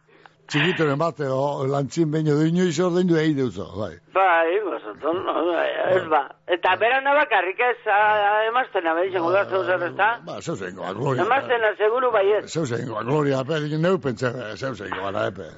txikitoren 0.51 0.99
bat 0.99 1.21
edo 1.23 1.67
lantzin 1.71 2.11
baino 2.13 2.35
du 2.39 2.47
inoiz 2.49 2.75
ordein 2.83 3.09
du 3.09 3.17
egin 3.21 3.39
duzu, 3.39 3.67
bai. 3.79 3.93
Bai, 4.17 4.59
basatzen, 4.67 5.21
no, 5.27 5.35
eh, 5.41 5.57
bai, 5.57 5.69
ez 5.97 6.05
ba. 6.11 6.23
Eta 6.57 6.75
bera 6.81 7.01
nabak 7.05 7.35
harrik 7.39 7.61
ez 7.67 7.77
emazten 8.49 8.89
abe, 8.91 9.07
izango 9.11 9.31
da, 9.35 9.45
zeu 9.49 9.63
zer 9.65 9.85
ez? 9.87 9.93
Ba, 9.99 10.39
zeu 10.41 10.57
zein 10.57 10.77
goa, 10.77 10.93
gloria. 10.99 11.27
Emazten 11.27 11.67
aseguru 11.71 12.11
bai 12.15 12.25
ez. 12.39 12.45
Zeu 12.51 12.65
zein 12.67 12.89
goa, 12.89 13.03
gloria, 13.07 13.43
epe, 13.47 13.61
dikin 13.67 13.85
neu 13.87 13.99
pentsen, 14.07 14.41
eh, 14.47 14.57
zeu 14.57 14.75
zein 14.75 14.95
goa, 14.97 15.13
da, 15.17 15.27
epe. 15.31 15.51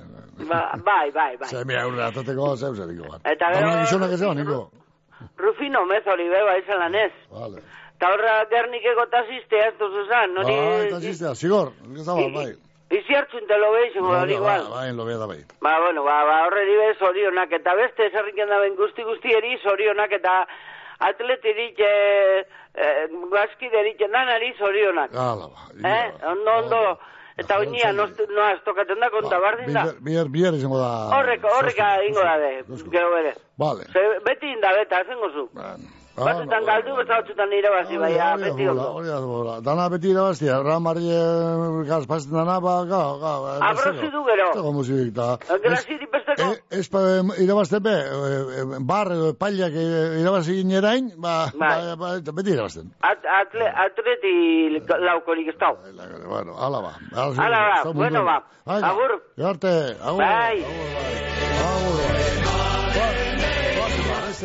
Ba, 0.48 0.62
bai, 0.84 1.10
bai, 1.14 1.36
bai. 1.40 1.48
Zer 1.48 1.68
mira, 1.68 1.86
urra, 1.88 2.10
atateko, 2.12 2.54
zeu 2.56 2.74
zein 2.74 2.96
goa. 2.98 3.20
Eta 3.24 3.48
ba, 3.48 3.54
gero... 3.54 3.70
Hau 3.70 3.76
nagizunak 3.78 4.16
ez 4.16 4.20
da, 4.24 4.34
niko? 4.40 4.58
Rufino, 5.38 5.86
mez, 5.86 6.02
hori 6.06 6.28
beba, 6.28 6.58
izan 6.60 6.84
lan 6.84 6.98
ez. 7.06 7.14
Vale. 7.30 7.64
Eta 7.96 8.10
horra, 8.12 8.34
gernik 8.50 8.84
egotaz 8.92 9.24
iztea, 9.38 9.70
ez 9.70 9.78
duzu 9.80 10.04
ah, 10.04 10.10
zan, 10.10 10.36
nori... 10.36 10.58
Ba, 10.58 10.84
eta 10.88 11.00
iztea, 11.14 11.34
zigor, 11.38 11.72
nik 11.86 12.04
ez 12.04 12.36
bai. 12.36 12.52
Bizi 12.92 13.14
hartzun 13.16 13.46
te 13.48 13.56
lo 13.56 13.70
veis, 13.72 13.94
no, 13.96 14.10
hori 14.12 14.34
igual. 14.36 14.66
Ba, 14.68 14.82
en 14.88 14.98
lo 14.98 15.06
veo 15.08 15.18
da 15.18 15.26
bai. 15.26 15.38
Ba, 15.64 15.78
bueno, 15.80 16.02
ba, 16.04 16.18
ba 16.28 16.42
horre 16.46 16.66
dibe, 16.68 16.90
sorionak 16.98 17.54
eta 17.56 17.72
beste, 17.78 18.10
zerriken 18.12 18.52
da 18.52 18.58
ben 18.60 18.76
guzti 18.76 19.02
guzti 19.02 19.32
eri, 19.32 19.56
eta 19.56 20.34
atleti 20.98 21.54
dit, 21.54 21.80
e, 21.80 21.84
eh, 21.84 22.44
e, 22.74 22.84
eh, 22.84 23.06
guazki 23.30 23.70
derit, 23.70 23.98
nanari 24.10 24.52
sorionak. 24.58 25.10
Gala, 25.10 25.48
ba. 25.48 25.88
Eh, 25.88 26.12
ondo, 26.32 26.50
ondo, 26.58 26.98
eta 27.36 27.54
ba, 27.54 27.60
oinia, 27.60 27.92
no, 27.92 28.06
no 28.06 28.50
tokaten 28.64 29.00
da, 29.00 29.10
konta, 29.10 29.38
ba, 29.38 29.40
bardin 29.40 29.72
da. 29.72 29.86
Bier, 29.98 30.28
bier, 30.28 30.52
izango 30.52 30.78
da. 30.78 30.92
Horreka, 31.16 31.48
horreka, 31.48 31.90
ingo 32.04 32.20
da, 32.20 32.36
de, 32.38 32.52
gero 32.92 33.10
bere. 33.14 33.34
Vale. 33.56 33.88
Se, 33.92 34.04
beti 34.28 34.52
inda, 34.52 34.76
beta, 34.76 35.02
zengo 35.08 35.32
zu. 35.32 35.48
Bueno. 35.54 36.01
Batzutan 36.16 36.66
galdu, 36.68 36.94
besta 36.98 37.18
batzutan 37.20 37.52
irabazi, 37.56 37.98
baina, 38.00 38.26
beti 38.36 38.66
ondo. 38.68 38.88
Hori 38.98 39.08
da, 39.08 39.20
bola. 39.24 39.54
Dana 39.64 39.86
beti 39.92 40.10
irabaztia, 40.12 40.58
ramari 40.66 41.06
gaz 41.88 42.04
pasten 42.10 42.36
dana, 42.36 42.58
ba, 42.60 42.74
ga, 42.90 43.00
ga. 43.22 43.32
Abrozi 43.70 44.10
du 44.12 44.24
gero. 44.28 44.50
Tego 44.52 44.72
musik, 44.76 45.12
da. 45.16 45.28
Graziri 45.64 46.08
besteko. 46.12 46.50
Ez 46.70 46.84
pa 46.92 47.02
irabazte 47.40 47.80
be, 47.80 47.96
eh, 47.96 48.76
bar 48.92 49.12
edo 49.16 49.32
pailak 49.40 49.72
eh, 49.72 50.20
irabazi 50.20 50.58
ginerain, 50.60 51.12
ba, 51.16 51.46
ba, 51.56 51.72
ba, 51.96 52.14
beti 52.20 52.56
irabazten. 52.58 52.92
Atle, 53.00 53.72
atleti 53.86 54.34
laukorik 55.08 55.54
ez 55.54 55.58
dau. 55.60 55.74
Bueno, 56.28 56.58
ala 56.60 56.84
ba. 56.84 56.94
Hala 57.16 57.64
ba, 57.72 57.92
bueno 57.92 58.24
ba. 58.28 58.42
Agur. 58.66 59.20
Garte, 59.36 59.96
agur. 60.00 60.20
Bai. 60.20 60.60
Este 61.62 62.41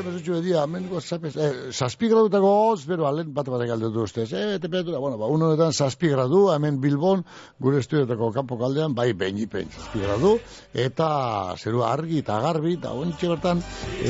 mesutxu 0.05 0.37
edia, 0.39 0.65
meniko 0.67 1.01
zapes, 1.01 1.35
eh, 1.37 1.71
zazpi 1.71 2.09
gradutako 2.11 2.49
hoz, 2.69 2.85
bero 2.85 3.07
alen 3.07 3.33
bat 3.33 3.49
bat 3.49 3.63
galdetu 3.67 4.03
ustez, 4.03 4.27
eh, 4.33 4.59
temperatura, 4.59 4.99
bueno, 4.99 5.17
ba, 5.17 5.27
uno 5.27 5.49
honetan 5.49 5.73
zazpi 5.73 6.09
gradu, 6.09 6.47
hemen 6.53 6.79
Bilbon, 6.81 7.23
gure 7.59 7.79
estudiotako 7.79 8.31
kanpo 8.35 8.57
kaldean, 8.57 8.95
bai, 8.95 9.11
behin 9.13 9.37
ipen 9.37 9.69
zazpi 9.69 10.03
gradu, 10.05 10.37
eta 10.73 11.09
zeru 11.57 11.83
argi 11.83 12.19
eta 12.19 12.39
garbi, 12.41 12.73
eta 12.79 12.93
ontxe 12.93 13.27
bertan, 13.27 13.63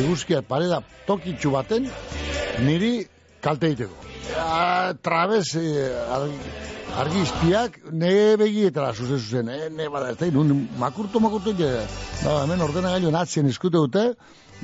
eguzkia 0.04 0.42
pareda 0.42 0.82
tokitxu 1.08 1.52
baten, 1.52 1.90
niri 2.66 2.94
kalte 3.42 3.72
egiteko. 3.72 3.94
Ja, 4.32 4.94
trabez, 5.02 5.56
eh, 5.56 5.92
argi, 6.18 6.40
argizpiak 6.98 7.80
ne 7.92 8.36
begietara 8.40 8.94
zuzen 8.94 9.20
zuzen, 9.20 9.50
eh, 9.50 9.70
ne 9.70 9.90
bada, 9.90 10.12
ez 10.12 10.18
da, 10.18 10.30
nun 10.32 10.68
makurto 10.80 11.20
makurto, 11.20 11.54
ja, 11.60 11.86
no, 12.24 12.42
hemen 12.44 12.62
ordenagailu 12.62 13.12
natzen 13.12 13.48
izkute 13.48 13.78
dute, 13.78 14.06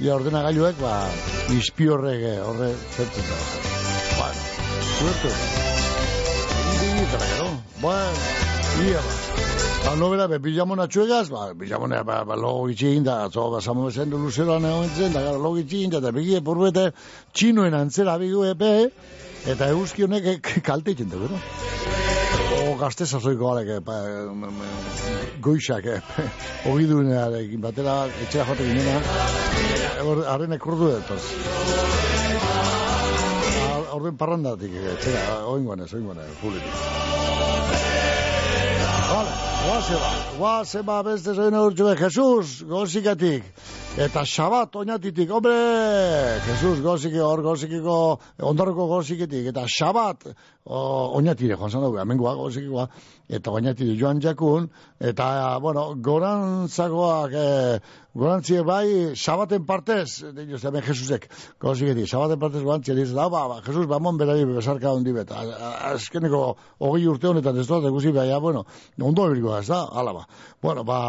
ja 0.01 0.15
ordenagailuek, 0.15 0.79
ba, 0.81 0.93
izpi 1.53 1.89
horrek 1.91 2.23
eh, 2.31 2.39
horre 2.41 2.71
zertzen 2.95 3.29
da. 3.29 3.41
Bueno, 4.17 4.41
zuertu. 4.99 5.35
Bueno, 7.81 8.11
ia, 8.87 9.01
ba. 9.01 9.13
Ba, 9.83 9.95
no 9.99 10.07
bera, 10.09 10.29
be, 10.31 10.37
bilamona 10.39 10.85
txuegaz, 10.87 11.25
ba, 11.27 11.49
bilamona, 11.59 12.05
ba, 12.07 12.21
ba, 12.23 12.37
logo 12.39 12.69
itxin 12.71 13.03
da, 13.03 13.17
atzo, 13.27 13.49
ba, 13.51 13.59
samo 13.61 13.89
bezen 13.89 14.13
du 14.13 14.21
luzeroan 14.21 14.63
egon 14.69 14.87
zen, 14.95 15.11
da, 15.11 15.25
gara, 15.25 15.41
logo 15.43 15.59
itxin 15.59 15.91
da, 15.91 15.99
eta 15.99 16.13
begie 16.15 16.39
purbete, 16.39 16.85
txinoen 17.35 17.75
antzera 17.75 18.15
bigu 18.21 18.45
epe, 18.47 18.71
eta 19.43 19.69
eguzki 19.75 20.07
honek 20.07 20.31
eh, 20.31 20.39
kalte 20.63 20.95
itxen 20.95 21.11
dugu, 21.11 21.33
no? 21.35 21.43
O 22.53 22.75
gazte 22.77 23.05
sasoiko 23.05 23.49
galek, 23.49 23.69
pa, 23.85 23.95
goixak, 25.43 25.85
eh, 25.85 26.01
ogi 26.71 26.85
duenarekin 26.89 27.61
batera, 27.63 27.95
etxera 28.25 28.45
jote 28.49 28.67
ginena, 28.69 28.97
arren 30.33 30.55
ekurdu 30.57 30.91
detoz. 30.93 31.21
Orden 33.93 34.17
parrandatik, 34.17 34.73
eh, 34.73 34.91
etxera, 34.95 35.23
oingoan 35.53 35.85
ez, 35.85 35.91
oingoan 35.97 36.21
ez, 36.23 36.29
publitik. 36.41 36.81
Vale, 39.13 39.33
guaze 39.67 40.01
ba, 40.01 40.11
guaze 40.37 40.83
ba, 40.87 40.99
beste 41.05 41.37
zoin 41.37 41.61
eurtxue, 41.61 41.95
Jesus, 42.05 42.61
gozikatik. 42.69 43.49
Eta 43.93 44.23
Shabat 44.25 44.73
oinatitik, 44.75 45.29
hombre, 45.29 45.53
Jesus 46.47 46.79
goziki 46.81 47.19
hor 47.21 47.43
gozikiko, 47.45 47.97
ondarroko 48.41 48.87
goziketik, 48.89 49.51
eta 49.51 49.67
Shabat 49.69 50.31
o, 50.65 50.77
oinatire, 51.19 51.53
joan 51.59 51.69
zan 51.69 51.83
dugu, 51.85 51.99
amengoa 52.01 52.33
gozikikoa, 52.39 52.87
eta 53.29 53.51
oinatire 53.51 53.93
joan 53.99 54.21
jakun, 54.23 54.69
eta, 54.97 55.59
bueno, 55.61 55.91
gorantzagoak, 56.01 57.35
e, 57.35 57.79
gorantzie 58.17 58.63
bai, 58.65 59.13
Shabaten 59.13 59.65
partez, 59.67 60.23
dino, 60.37 60.57
hemen 60.57 60.85
Jesusek, 60.87 61.27
goziketik, 61.61 62.07
Shabaten 62.09 62.41
partez 62.41 62.63
gorantzie, 62.63 62.95
diz, 62.97 63.11
da, 63.13 63.27
ba, 63.29 63.43
ba, 63.51 63.59
Jesus, 63.65 63.85
bamon 63.91 64.17
berari 64.17 64.45
besarka 64.49 64.93
hondi 64.93 65.13
bet, 65.13 65.33
azkeneko 65.33 66.43
hogei 66.79 67.05
urte 67.11 67.29
honetan 67.29 67.59
ez 67.59 67.67
dut, 67.67 67.85
ikusi 67.91 68.15
bai, 68.15 68.29
bueno, 68.41 68.65
ondo 69.01 69.27
ebiriko 69.29 69.53
da, 69.53 69.61
ez 69.61 69.69
da, 69.69 69.83
ala 69.91 70.17
ba, 70.17 70.25
bueno, 70.63 70.85
ba, 70.87 70.99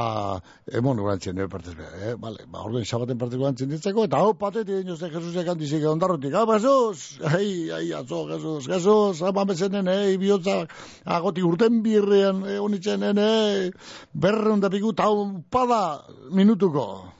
emon 0.72 1.00
gorantzien, 1.00 1.36
nire 1.38 1.48
partez 1.48 1.76
eh, 1.78 2.16
vale, 2.18 2.44
ba, 2.50 2.66
orden 2.74 2.86
Shabaten 2.88 3.18
partez 3.18 3.38
gorantzien 3.38 3.70
ditzeko, 3.70 4.04
eta 4.08 4.20
hau 4.20 4.34
pateti, 4.38 4.80
dino, 4.82 4.96
ze 4.96 5.10
Jesusek 5.12 5.48
handizik 5.48 5.86
ondarrotik, 5.86 6.34
ah, 6.34 6.44
Jesus, 6.52 7.18
ai, 7.22 7.70
ai, 7.70 7.92
atzo, 7.94 8.26
Jesus, 8.28 8.66
Jesus, 8.66 9.22
ama 9.22 9.44
bezenen, 9.44 9.88
eh, 9.88 10.16
bihotza, 10.18 10.66
agoti 11.04 11.42
urten 11.42 11.82
birrean, 11.82 12.44
eh, 12.46 12.58
onitzen, 12.60 13.02
eh, 13.02 13.70
berreun 14.12 14.60
da 14.60 14.70
piku, 14.70 14.92
tau, 14.92 15.42
pada, 15.50 16.04
minutuko. 16.30 17.14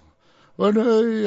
Bueno, 0.56 0.82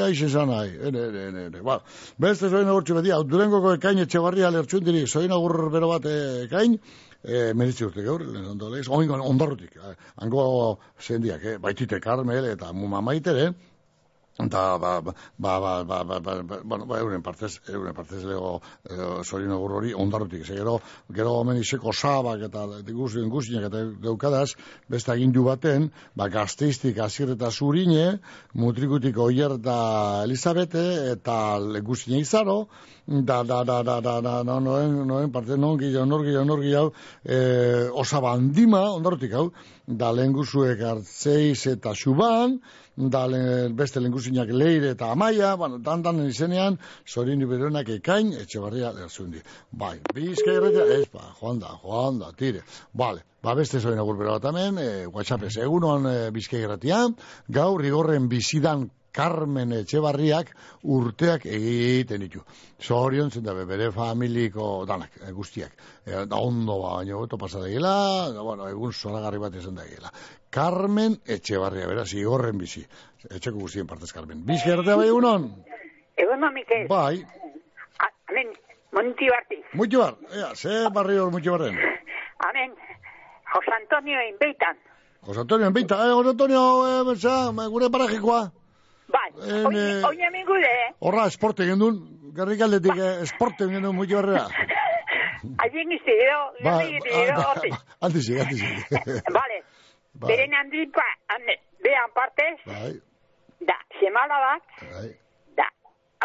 aixe 0.06 0.30
zan 0.30 0.48
nahi, 0.48 0.70
ene, 0.88 1.02
ene, 1.10 1.24
ene, 1.28 1.42
ene. 1.50 1.62
Ba, 1.62 1.82
beste 2.18 2.48
zoin 2.48 2.68
agurtxu 2.68 2.96
beti, 2.96 3.12
hau 3.12 3.26
durengoko 3.28 3.74
ekain 3.76 4.00
etxe 4.00 4.22
barria 4.24 4.52
lertxundiri, 4.56 5.04
zoin 5.08 5.34
agur 5.36 5.68
bero 5.74 5.90
bat 5.92 6.08
eh, 6.08 6.46
ekain, 6.46 6.78
e, 7.24 7.54
meritzi 7.54 7.86
urte 7.88 8.04
gaur, 8.06 8.24
lehen 8.24 8.46
ondo 8.54 8.70
lez, 8.72 8.86
oingo 8.88 9.20
ondarrutik, 9.20 9.76
eh, 9.76 9.96
hango 10.24 10.80
zendiak, 11.00 11.44
eh, 11.44 11.58
baitite 11.60 12.00
karmel 12.00 12.48
eta 12.54 12.72
muma 12.74 13.02
maitere, 13.02 13.52
da, 14.38 14.78
ba 14.78 15.02
ba, 15.02 15.14
ba, 15.38 15.60
ba, 15.60 15.84
ba, 15.84 16.04
ba, 16.04 16.20
ba, 16.20 16.44
ba, 16.44 16.62
bueno, 16.64 16.86
ba, 16.86 17.00
euren 17.00 17.24
partez, 17.24 17.60
euren 17.74 17.94
partez 17.94 18.24
lego 18.24 18.62
e, 18.86 18.94
eh, 18.94 19.24
sorin 19.24 19.52
hori 19.52 19.94
ondarrutik. 19.94 20.46
Ze 20.46 20.54
gero, 20.54 20.80
gero 21.10 21.34
omen 21.40 21.58
izeko 21.58 21.94
sabak 21.94 22.44
eta 22.46 22.66
guzien 22.92 23.30
guzinak 23.30 23.66
eta 23.72 23.84
deukadaz, 24.02 24.54
besta 24.88 25.16
gindu 25.18 25.44
baten, 25.44 25.90
ba, 26.16 26.30
gazteiztik 26.30 27.00
azir 27.00 27.34
eta 27.34 27.50
zurine, 27.52 28.20
mutrikutik 28.54 29.18
oier 29.18 29.58
eta 29.58 30.24
Elizabete 30.24 30.86
eta 31.16 31.58
guzine 31.82 32.22
izaro, 32.22 32.68
da, 33.08 33.44
da, 33.44 33.64
da, 33.64 33.84
da, 33.84 34.02
da, 34.02 34.22
da, 34.22 34.44
no, 34.44 34.60
noen, 34.60 35.08
noen 35.08 35.32
parte, 35.32 35.56
non 35.56 35.78
gila, 35.80 36.04
nor 36.06 36.26
gila, 36.26 36.44
nor 36.44 36.60
gila, 36.60 36.82
e, 37.24 37.38
osabandima, 37.96 38.82
ondarrutik 38.98 39.32
hau, 39.34 39.46
da 39.88 40.12
lehen 40.12 40.34
guzuek 40.36 40.82
hartzeiz 40.84 41.70
eta 41.72 41.94
xuban, 41.96 42.58
da 42.98 43.24
le, 43.32 43.70
beste 43.78 44.02
lenguzinak 44.04 44.52
leire 44.52 44.92
eta 44.92 45.14
amaia, 45.14 45.54
bueno, 45.56 45.80
dan 45.80 46.04
dan 46.04 46.20
izenean, 46.26 46.78
zorin 47.08 47.42
iberonak 47.42 47.94
ekain, 47.96 48.34
etxe 48.42 48.60
barria 48.60 48.92
lerzundi. 48.92 49.40
Bai, 49.72 49.96
bizka 50.14 50.58
irratia, 50.58 50.90
ez, 50.98 51.08
ba, 51.14 51.32
joan 51.40 51.64
da, 51.64 51.78
joan 51.84 52.20
da, 52.20 52.34
tire. 52.36 52.66
Vale, 52.92 53.24
ba, 53.42 53.56
beste 53.56 53.80
zorin 53.80 54.04
agur 54.04 54.20
bero 54.20 54.36
bat 54.36 54.52
hemen, 54.52 54.84
e, 54.84 55.06
WhatsAppez, 55.08 55.56
egunon 55.64 56.12
e, 56.12 56.18
bizka 56.36 56.60
irratia, 56.60 57.06
gaur 57.48 57.86
igorren 57.88 58.28
bizidan 58.28 58.90
Carmen 59.18 59.72
Etxebarriak 59.74 60.52
urteak 60.94 61.48
egiten 61.50 62.22
ditu. 62.22 62.44
Zorion 62.78 63.32
zen 63.34 63.46
dabe, 63.48 63.64
bere 63.66 63.88
familiko 63.92 64.86
danak, 64.86 65.16
e, 65.26 65.32
guztiak. 65.34 65.74
E, 66.06 66.26
da 66.30 66.38
ondo 66.38 66.76
ba, 66.84 66.92
baina 67.00 67.18
goto 67.18 67.38
pasada 67.42 67.70
gila, 67.72 67.94
da, 68.36 68.44
bueno, 68.46 68.68
egun 68.70 68.94
zoragarri 68.94 69.42
bat 69.42 69.56
izan 69.58 69.80
da 69.80 69.88
gila. 69.88 70.12
Carmen 70.54 71.18
Etxebarria, 71.26 71.88
beraz, 71.90 72.12
igorren 72.14 72.62
bizi. 72.62 72.84
Etxeko 73.30 73.58
guztien 73.64 73.88
partez, 73.90 74.12
Carmen. 74.14 74.46
Bizka 74.46 74.76
erratea 74.76 75.00
bai 75.02 75.08
egunon? 75.10 75.50
Egon 76.18 76.40
no, 76.46 76.52
Mikel. 76.54 76.86
Bai, 76.92 77.24
Amen, 78.30 78.54
monti 78.94 79.30
barti. 79.34 79.58
mucho 79.74 80.00
bar, 80.00 80.16
ea, 80.36 80.54
ze 80.56 80.90
barri 80.94 81.18
hor 81.18 81.32
mucho 81.32 81.52
barren. 81.58 81.76
Amen, 82.48 82.76
Jose 83.54 83.72
Antonio 83.82 84.20
inbeitan. 84.30 84.78
Jose 85.26 85.40
Antonio, 85.42 85.68
enbita, 85.68 85.96
eh, 86.06 86.12
Jose 86.12 86.30
Antonio, 86.30 86.62
eh, 86.88 87.04
besa, 87.08 87.52
gure 87.70 87.90
parajikoa. 87.90 88.52
Bai, 89.08 89.30
en, 89.48 89.66
oin, 89.66 89.78
eh, 89.78 90.06
oin 90.06 90.46
gude. 90.46 90.74
Horra, 91.00 91.28
esporte 91.32 91.66
gendun, 91.68 92.00
garrik 92.36 92.62
aldetik 92.66 92.98
eh, 93.00 93.14
esporte 93.24 93.68
gendun 93.72 93.96
mutu 93.96 94.18
horrea. 94.20 94.48
Aien 95.64 95.94
izte, 95.96 96.16
edo, 96.26 96.40
ba, 96.66 96.74
gendun 96.82 96.98
izte, 96.98 97.14
edo, 97.24 97.38
ba, 97.40 97.54
ba, 97.56 97.80
altizik, 98.08 98.40
ba, 98.40 98.48
altizik. 98.48 99.32
ba. 99.38 99.46
beren 100.28 100.58
handripa, 100.60 101.06
ande, 101.36 101.56
behan 101.86 102.12
partez, 102.18 102.58
bai. 102.66 102.92
da, 103.70 103.78
semala 104.00 104.42
bat, 104.44 104.76
bai. 104.92 105.08
da, 105.62 105.70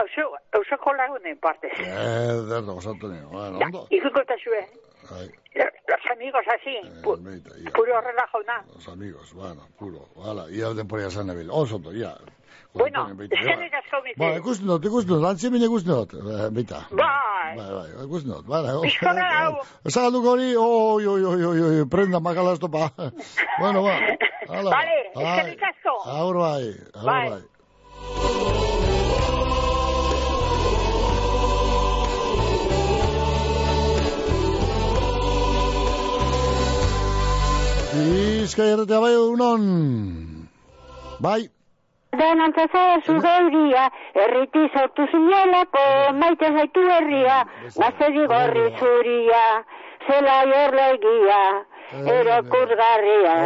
hauzo, 0.01 0.26
hauzo 0.57 0.80
kolagunen 0.83 1.39
partez. 1.45 1.74
Eh, 1.78 2.41
derdo, 2.51 2.80
gozatu 2.80 3.12
nio, 3.12 3.28
bueno, 3.28 3.61
da, 3.61 3.66
ondo. 3.68 3.87
Da, 3.87 3.97
ikukota 4.01 4.41
zuen. 4.43 4.66
Bai. 5.11 5.28
Los 5.55 6.05
amigos 6.11 6.47
así, 6.49 6.74
eh, 6.83 7.01
pu 7.05 7.16
meita, 7.20 7.51
puro 7.76 8.01
relajo 8.01 8.43
na. 8.47 8.62
Los 8.74 8.89
amigos, 8.89 9.35
bueno, 9.35 9.68
puro, 9.78 10.09
hala, 10.24 10.49
ia 10.51 10.72
den 10.74 10.89
poria 10.89 11.11
san 11.11 11.26
nebil, 11.26 11.51
osoto, 11.51 11.93
ia, 11.93 12.14
Bueno, 12.74 13.02
eskerrik 13.20 13.74
asko, 13.74 13.98
Ba, 14.00 14.02
Mikel. 14.24 14.38
ikusten 14.40 14.66
dut, 14.70 14.84
ikusten 14.88 15.12
dut, 15.12 15.26
antzimin 15.28 15.62
ikusten 15.66 15.92
dut, 15.92 16.14
eh, 16.16 16.46
beita. 16.56 16.80
Bai. 16.90 17.52
Bai, 17.58 17.68
bai, 17.76 17.88
ikusten 18.06 18.32
dut, 18.32 18.46
bai. 18.48 18.62
Bizkorra 18.86 19.26
hau. 19.34 19.58
Zagalduko 19.92 20.32
hori, 20.32 20.48
oi, 20.56 21.06
oi, 21.14 21.24
oi, 21.34 21.44
oi, 21.50 21.60
oi, 21.68 21.84
prenda 21.92 22.20
makala 22.20 22.54
estopa. 22.56 22.88
bueno, 23.62 23.84
ba. 23.84 23.98
Hala. 24.48 24.70
Vale, 24.70 24.98
eskerrik 25.12 25.66
asko. 25.72 25.98
Aur 26.16 26.40
bai, 26.40 26.72
aur 26.94 27.10
Bai. 27.10 27.28
bai. 27.30 27.42
Bizkai 37.92 38.68
erretea 38.74 39.00
bai 39.04 39.14
unon. 39.16 39.64
Bai. 41.20 41.42
Denantzaza 42.20 43.00
zugeuria, 43.06 43.84
erriti 44.22 44.62
zautu 44.74 45.06
zinelako, 45.12 45.84
maite 46.20 46.50
zaitu 46.56 46.82
herria, 46.94 47.38
gaztedi 47.76 48.26
gorri 48.32 48.64
zuria, 48.80 49.44
zela 50.08 50.34
jorlegia, 50.50 51.40
erokurgarria. 52.16 53.36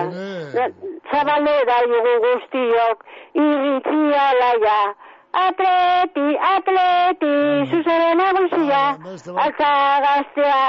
Zabalera 1.13 1.79
jugu 1.93 2.15
guztiok, 2.27 3.07
irritzia 3.45 4.27
laia, 4.41 4.79
atleti, 5.47 6.27
atleti, 6.51 7.35
zuzaren 7.71 8.19
nagusia, 8.25 8.83
altza 9.47 9.73
gaztea. 10.09 10.63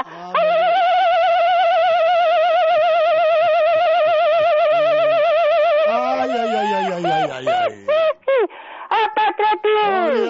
Ai, 5.88 6.20
ai, 6.20 6.30
ai, 6.30 6.56
ai, 6.58 6.74
ai, 6.74 6.92
ai, 6.92 7.30
ai, 7.30 7.46
ai. 7.48 7.57
Apatrati! 8.88 9.76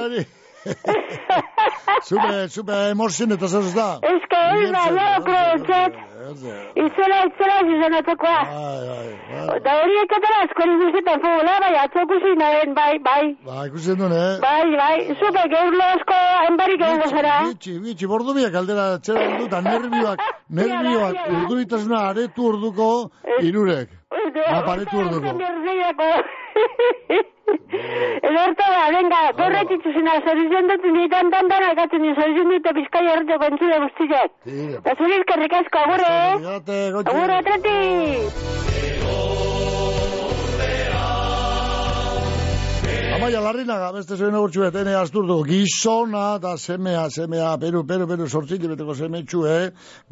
Hori, 0.05 0.27
Super, 2.09 2.49
super 2.51 2.91
emozien 2.93 3.33
eta 3.35 3.49
zer 3.49 3.67
ez 3.69 3.75
da. 3.77 3.89
Ez 4.11 4.25
que 4.31 4.41
ez 4.63 4.71
da, 4.75 4.85
no, 4.97 5.07
kroetzet. 5.27 5.99
Itzela, 6.83 7.19
itzela, 7.29 7.59
zuzenatzekoa. 7.69 8.41
Da 9.65 9.77
hori 9.83 9.95
ekatara 10.03 10.41
askori 10.47 10.75
guztietan 10.83 11.23
fugula, 11.23 11.55
bai, 11.65 11.71
atzoko 11.85 12.19
zinaren, 12.25 12.75
bai, 12.77 12.99
bai. 13.07 13.23
Ba, 13.47 13.63
ikusten 13.71 14.01
duen, 14.03 14.13
eh? 14.17 14.35
Bai, 14.43 14.67
bai, 14.83 14.99
zupe, 15.15 15.47
geurlo 15.55 15.87
asko, 15.95 16.19
enbarik 16.51 16.85
egongo 16.85 17.09
zara. 17.13 17.39
Bitxi, 17.49 17.79
bitxi, 17.87 18.11
bordu 18.13 18.37
biak 18.41 18.61
aldera 18.61 18.91
txera 18.99 19.25
dut, 19.39 19.49
eta 19.49 19.63
nervioak, 19.71 20.27
nervioak, 20.61 21.25
urduritasuna 21.39 22.05
aretu 22.11 22.53
orduko 22.53 22.91
irurek. 23.49 23.97
Aparetu 24.59 25.05
orduko. 25.07 25.29
Ederto 28.29 28.67
da, 28.75 28.85
venga, 28.95 29.21
gorretik 29.39 29.85
zuzena, 29.87 30.19
zorizen 30.25 30.71
dut, 30.71 30.87
nitan 30.97 31.31
dandan 31.35 31.67
algatzen 31.71 32.05
dut, 32.05 32.21
zorizen 32.21 32.53
dut, 32.53 32.71
bizkai 32.81 33.05
horretako 33.13 33.51
entzule 33.53 33.81
guztiak. 33.85 34.37
Eta 34.81 34.97
zuri 34.97 35.19
eskerrik 35.21 35.59
asko, 35.63 35.85
agurre, 35.87 36.15
eh? 36.15 36.79
Agurre, 37.05 37.41
atreti! 37.43 37.77
Amaia 43.19 43.41
larrinaga, 43.43 43.89
beste 43.97 44.15
zuen 44.15 44.37
egurtxu 44.39 44.63
etene 44.69 44.93
asturdu, 44.95 45.41
gizona 45.49 46.37
eta 46.39 46.55
semea, 46.57 47.09
semea, 47.11 47.51
peru, 47.59 47.83
peru, 47.89 48.07
peru, 48.07 48.29
sortzile 48.31 48.71
beteko 48.77 48.95
seme 48.95 49.25
txue, 49.27 49.57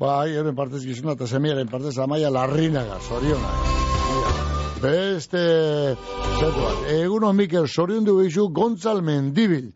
bai, 0.03 0.33
eren 0.41 0.59
partez 0.59 0.83
gizona 0.89 1.15
eta 1.15 1.31
semearen 1.31 1.71
partez 1.71 1.95
amaia 2.03 2.33
larrinaga, 2.35 2.99
zoriona. 3.07 3.96
Beste, 4.81 5.97
zetu 6.37 6.61
bat, 6.61 6.83
eguno 6.93 7.33
Mikel, 7.33 7.65
zorion 7.67 8.05
du 8.05 8.19
izu 8.21 8.51
Gontzal 8.53 9.01
Mendibil. 9.03 9.71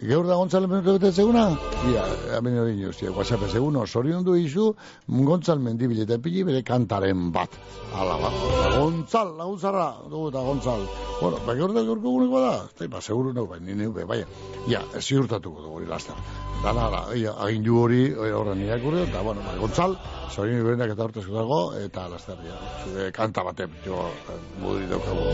Gaur 0.00 0.24
da 0.24 0.34
Gontzal 0.40 0.64
Mendibil 0.66 0.96
bete 0.96 1.12
zeguna? 1.12 1.50
Ia, 1.90 2.02
hemen 2.38 2.54
hori 2.62 2.72
inoz, 2.78 2.96
WhatsApp 3.12 3.42
ez 3.44 3.54
eguno, 3.58 3.84
zorion 3.86 4.24
du 4.24 4.32
izu 4.40 4.70
Gontzal 5.06 5.58
Mendibil 5.60 6.00
eta 6.06 6.16
pili 6.18 6.42
bere 6.48 6.62
kantaren 6.64 7.26
bat. 7.32 7.58
Hala 7.92 8.16
bat. 8.22 8.38
Gontzal, 8.78 9.34
laguntzarra, 9.36 9.90
dugu 10.08 10.30
eta 10.30 10.40
Gontzal. 10.46 10.86
Bueno, 11.20 11.42
ba, 11.44 11.54
gaur 11.54 11.74
da 11.76 11.82
gaurko 11.84 12.08
eguneko 12.08 12.40
da? 12.40 12.54
Eta, 12.72 12.88
ba, 12.88 13.02
seguru 13.04 13.34
neu, 13.36 13.44
bai, 13.50 13.60
ni 13.60 13.76
neu, 13.76 13.92
be, 13.92 14.06
bai. 14.08 14.22
Ja, 14.66 14.80
ez 14.96 15.04
ziurtatuko 15.04 15.60
dugu 15.60 15.82
hori 15.82 15.90
laster. 15.90 16.16
Dana, 16.64 16.88
da, 16.88 17.02
ia, 17.18 17.36
agindu 17.44 17.76
hori, 17.82 18.00
hori 18.16 18.32
horren 18.32 18.64
irakurri, 18.64 19.04
eta, 19.10 19.20
bueno, 19.28 19.44
ba, 19.44 19.58
Gontzal, 19.60 19.98
zorion 20.32 20.64
berenak 20.70 20.96
eta 20.96 21.04
hortezko 21.04 21.36
dago, 21.36 21.60
eta 21.84 22.08
laster, 22.08 22.40
zure 22.86 23.12
kanta 23.12 23.44
baten, 23.44 23.76
jo, 23.84 24.08
mudi 24.64 24.88
daukagu. 24.88 25.28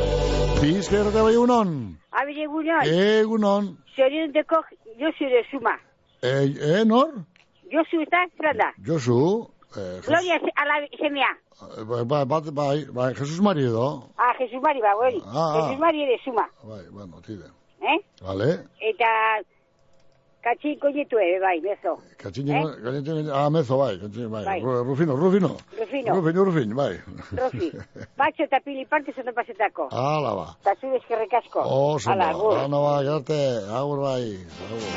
Bizkerrate 0.58 1.22
bai 1.22 1.34
egunon? 1.38 1.78
Abire 2.18 2.46
gunon, 2.46 2.82
Egunon. 2.82 3.76
zorion 3.94 4.32
deko 4.34 4.58
Josu 4.98 5.24
de 5.30 5.42
Suma. 5.50 5.74
E, 6.22 6.30
e, 6.70 6.84
nor? 6.84 7.12
Josu 7.72 8.00
eta 8.02 8.24
Franda. 8.36 8.72
Josu, 8.86 9.46
eh, 9.76 10.00
Jesus, 10.00 10.06
Gloria 10.06 10.40
ala 10.56 10.74
semea. 10.98 11.30
ba, 11.86 12.04
ba, 12.04 12.24
bat, 12.24 12.50
bai, 12.50 12.84
bai, 12.90 13.14
Jesus 13.14 13.40
Mari 13.40 13.64
edo. 13.70 14.02
Ah, 14.18 14.34
Jesus 14.38 14.60
Mari, 14.62 14.80
ba, 14.80 14.96
hori. 14.96 15.22
Ah, 15.26 15.30
ah. 15.36 15.54
Jesus 15.60 15.78
Mari 15.78 16.06
de 16.06 16.18
Suma. 16.24 16.48
Bai, 16.64 16.84
bueno, 16.90 17.20
tide. 17.22 17.46
Eh? 17.80 17.98
Vale. 18.22 18.66
Eta 18.80 19.10
katxi 20.42 20.76
koñetu 20.82 21.16
ebe, 21.18 21.40
bai, 21.40 21.60
bezo. 21.60 21.98
Katxini, 22.22 22.50
Eh? 22.52 22.62
katxini, 22.84 23.30
ah, 23.32 23.50
mezo, 23.50 23.78
bai, 23.78 23.98
katxini, 23.98 24.28
bai. 24.30 24.44
Bai. 24.44 24.60
Ru- 24.62 24.82
Rufino, 24.88 25.16
Rufino. 25.16 25.50
Rufino. 25.78 26.14
Rufino, 26.14 26.44
Rufin, 26.44 26.74
bai. 26.74 26.94
Rofi. 27.36 27.68
Batxo 28.16 28.42
eta 28.48 28.60
pili 28.64 28.84
parte 28.86 29.12
zondo 29.16 29.32
pasetako. 29.32 29.88
Hala, 29.92 30.34
ba. 30.34 30.46
Eta 30.62 30.74
zure 30.80 30.96
eskerrik 30.96 31.32
asko. 31.34 31.60
Oso, 31.64 32.10
Hala, 32.10 32.32
ba, 32.32 32.38
gur. 32.38 32.58
ano, 32.58 32.82
ba, 32.82 33.02
garte, 33.02 33.40
agur, 33.80 33.98
bai. 34.00 34.38
Agur. 34.66 34.94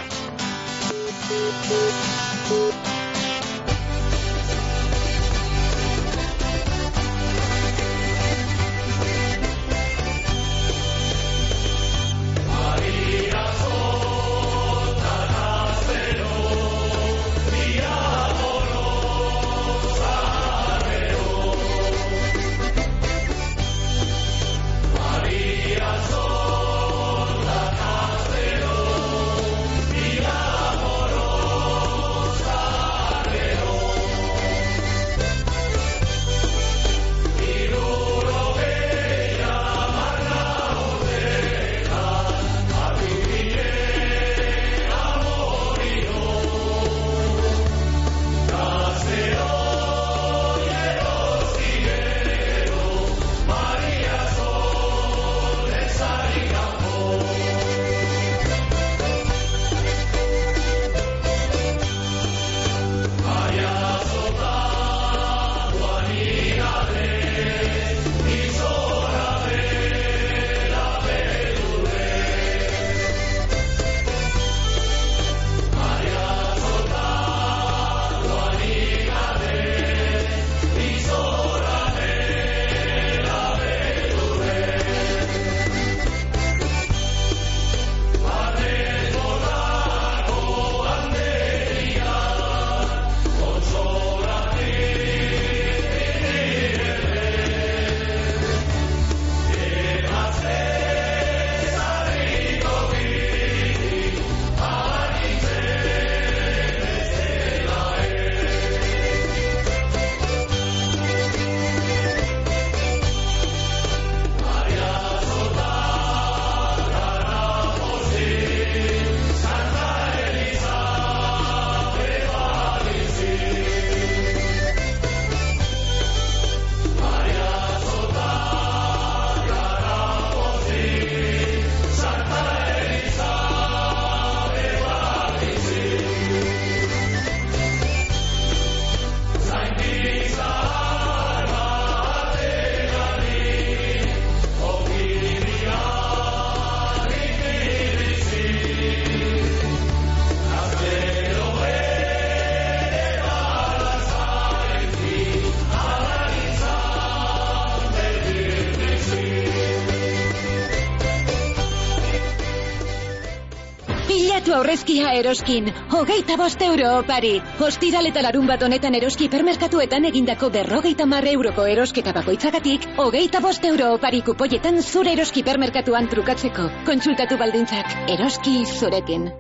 Eroskin, 165.20 165.70
hogeita 165.92 166.38
bost 166.38 166.62
euro 166.62 166.94
opari. 167.00 167.34
Hostiral 167.60 168.10
eta 168.12 168.24
larun 168.26 168.48
bat 168.48 168.64
honetan 168.64 168.96
eroski 169.00 169.28
hipermerkatuetan 169.28 170.10
egindako 170.12 170.50
berrogeita 170.56 171.06
marre 171.06 171.36
euroko 171.38 171.68
erosketa 171.76 172.16
bakoitzagatik, 172.18 172.90
hogeita 173.06 173.44
bost 173.44 173.66
euro 173.74 173.94
opari 174.00 174.24
kupoietan 174.32 174.82
zure 174.82 175.14
eroski 175.14 175.46
hipermerkatuan 175.46 176.10
trukatzeko. 176.16 176.72
Kontsultatu 176.90 177.38
baldintzak, 177.38 177.96
eroski 178.18 178.62
zurekin. 178.66 179.32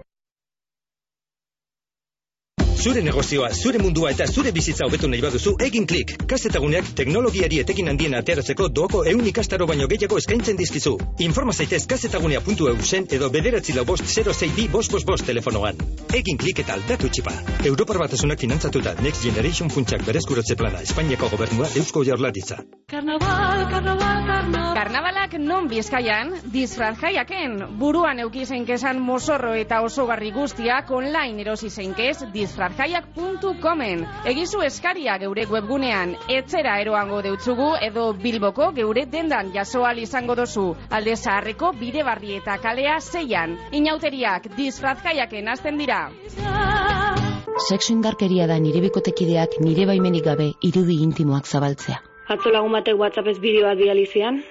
Zure 2.82 3.02
negozioa, 3.06 3.52
zure 3.54 3.78
mundua 3.78 4.10
eta 4.10 4.26
zure 4.26 4.50
bizitza 4.52 4.88
hobetu 4.88 5.06
nahi 5.10 5.22
baduzu, 5.22 5.52
egin 5.62 5.84
klik. 5.86 6.16
Kazetaguneak 6.30 6.88
teknologiari 6.98 7.60
etekin 7.62 7.92
handien 7.92 8.16
ateratzeko 8.18 8.72
doako 8.74 9.04
eun 9.12 9.28
ikastaro 9.30 9.68
baino 9.70 9.86
gehiago 9.92 10.18
eskaintzen 10.18 10.58
dizkizu. 10.58 10.96
Informa 11.22 11.54
zaitez 11.54 11.84
kazetagunea.eu 11.92 12.74
zen 12.82 13.06
edo 13.18 13.30
bederatzi 13.30 13.76
lau 13.78 13.86
bost 13.86 14.10
062 14.10 14.66
bost 14.74 14.98
bost 14.98 15.06
bost 15.06 15.30
telefonoan. 15.30 15.78
Egin 16.22 16.42
klik 16.42 16.64
eta 16.66 16.74
aldatu 16.74 17.12
txipa. 17.14 17.36
Europar 17.70 18.02
batasunak 18.02 18.42
finantzatuta 18.42 18.96
Next 19.06 19.30
Generation 19.30 19.70
funtsak 19.70 20.02
berezkuratze 20.10 20.58
plana 20.58 20.82
Espainiako 20.82 21.30
gobernua 21.36 21.70
Eusko 21.78 22.02
Jaurlaritza. 22.10 22.64
Karnaval, 22.90 23.68
karnaval, 23.70 24.26
karnaval. 24.26 24.74
Karnabalak 24.82 25.38
non 25.38 25.68
bizkaian, 25.70 26.34
disfraz 26.52 26.96
jaiaken, 26.98 27.78
buruan 27.78 28.20
euki 28.26 28.48
zeinkezan 28.50 28.98
mozorro 29.06 29.54
eta 29.54 29.84
osogarri 29.86 30.32
guztiak 30.34 30.90
online 30.92 31.46
erosi 31.46 31.70
zeinkez 31.70 32.26
disfrazjaiak.comen. 32.72 34.06
Egizu 34.26 34.62
eskaria 34.64 35.18
geure 35.20 35.46
webgunean, 35.50 36.16
etzera 36.30 36.80
eroango 36.82 37.22
deutzugu 37.22 37.76
edo 37.82 38.12
bilboko 38.14 38.72
geure 38.76 39.06
dendan 39.06 39.52
jasoal 39.54 40.00
izango 40.00 40.36
dozu. 40.36 40.76
Alde 40.90 41.16
zaharreko 41.16 41.74
bide 41.80 42.04
barri 42.04 42.36
eta 42.38 42.58
kalea 42.58 43.00
zeian. 43.00 43.58
Inauteriak 43.72 44.48
disfrazjaiaken 44.58 45.48
hasten 45.48 45.78
dira. 45.78 46.08
Sexu 47.68 47.94
indarkeria 47.94 48.48
da 48.48 48.58
nire 48.60 48.82
bikotekideak 48.82 49.60
nire 49.60 49.86
baimenik 49.86 50.26
gabe 50.26 50.54
irudi 50.62 51.02
intimoak 51.04 51.46
zabaltzea. 51.46 52.00
Atzo 52.32 52.50
lagun 52.50 52.72
batek 52.72 52.98
WhatsAppez 52.98 53.40
bideo 53.44 53.68
bat 53.68 53.78
bidalizian, 53.78 54.42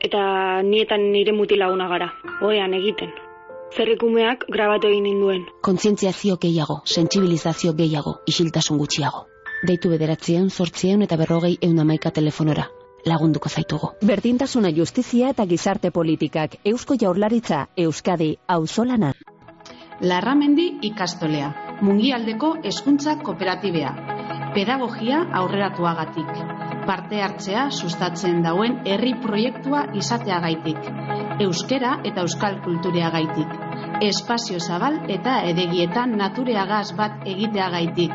eta 0.00 0.60
nietan 0.62 1.10
nire 1.12 1.32
mutilaguna 1.32 1.88
gara, 1.88 2.12
oean 2.42 2.74
egiten. 2.76 3.29
Zerrikumeak 3.76 4.44
grabatu 4.50 4.88
egin 4.90 5.04
ninduen. 5.06 5.44
Kontzientziazio 5.62 6.36
gehiago, 6.42 6.80
sentsibilizazio 6.84 7.72
gehiago, 7.78 8.16
isiltasun 8.32 8.80
gutxiago. 8.82 9.24
Deitu 9.68 9.90
bederatzieun, 9.92 10.48
sortzieun 10.50 11.06
eta 11.06 11.18
berrogei 11.20 11.56
eun 11.62 11.78
amaika 11.78 12.10
telefonora. 12.16 12.66
Lagunduko 13.06 13.48
zaitugu. 13.48 13.92
Berdintasuna 14.10 14.72
justizia 14.76 15.30
eta 15.34 15.46
gizarte 15.46 15.90
politikak, 15.90 16.56
Eusko 16.64 16.96
Jaurlaritza, 17.00 17.66
Euskadi, 17.76 18.34
Auzolana. 18.48 19.12
Larramendi 20.00 20.66
ikastolea, 20.90 21.52
mungialdeko 21.82 22.54
hezkuntza 22.64 23.18
kooperatibea, 23.22 23.94
pedagogia 24.54 25.22
aurreratuagatik, 25.42 26.69
parte 26.86 27.22
hartzea 27.22 27.68
sustatzen 27.70 28.42
dauen 28.44 28.80
herri 28.88 29.14
proiektua 29.22 29.84
izateagaitik, 30.00 30.90
euskera 31.46 31.96
eta 32.04 32.24
euskal 32.26 32.60
kultureagaitik, 32.64 33.54
espazio 34.06 34.60
zabal 34.60 35.00
eta 35.08 35.40
edegietan 35.52 36.16
natureagaz 36.20 36.90
bat 36.98 37.24
egiteagaitik, 37.28 38.14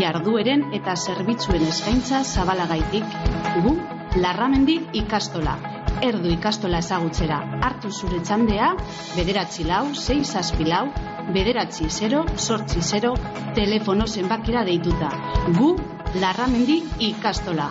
jardueren 0.00 0.68
eta 0.76 0.96
zerbitzuen 0.96 1.66
eskaintza 1.68 2.24
zabalagaitik, 2.24 3.16
gu 3.64 3.76
Larramendi 4.18 4.74
ikastola, 4.98 5.52
erdu 6.02 6.32
ikastola 6.34 6.80
ezagutzera, 6.82 7.36
hartu 7.62 7.92
zure 7.92 8.18
txandea, 8.26 8.72
bederatzi 9.14 9.66
lau, 9.68 9.84
sei 9.94 10.24
zazpi 10.24 10.66
lau, 10.66 10.88
bederatzi 11.30 11.86
0, 11.86 12.24
sortzi 12.36 12.82
0, 12.82 13.14
telefono 13.54 14.08
zenbakira 14.10 14.64
deituta. 14.66 15.12
Gu, 15.58 15.70
Larramendi 16.18 16.80
ikastola. 17.06 17.68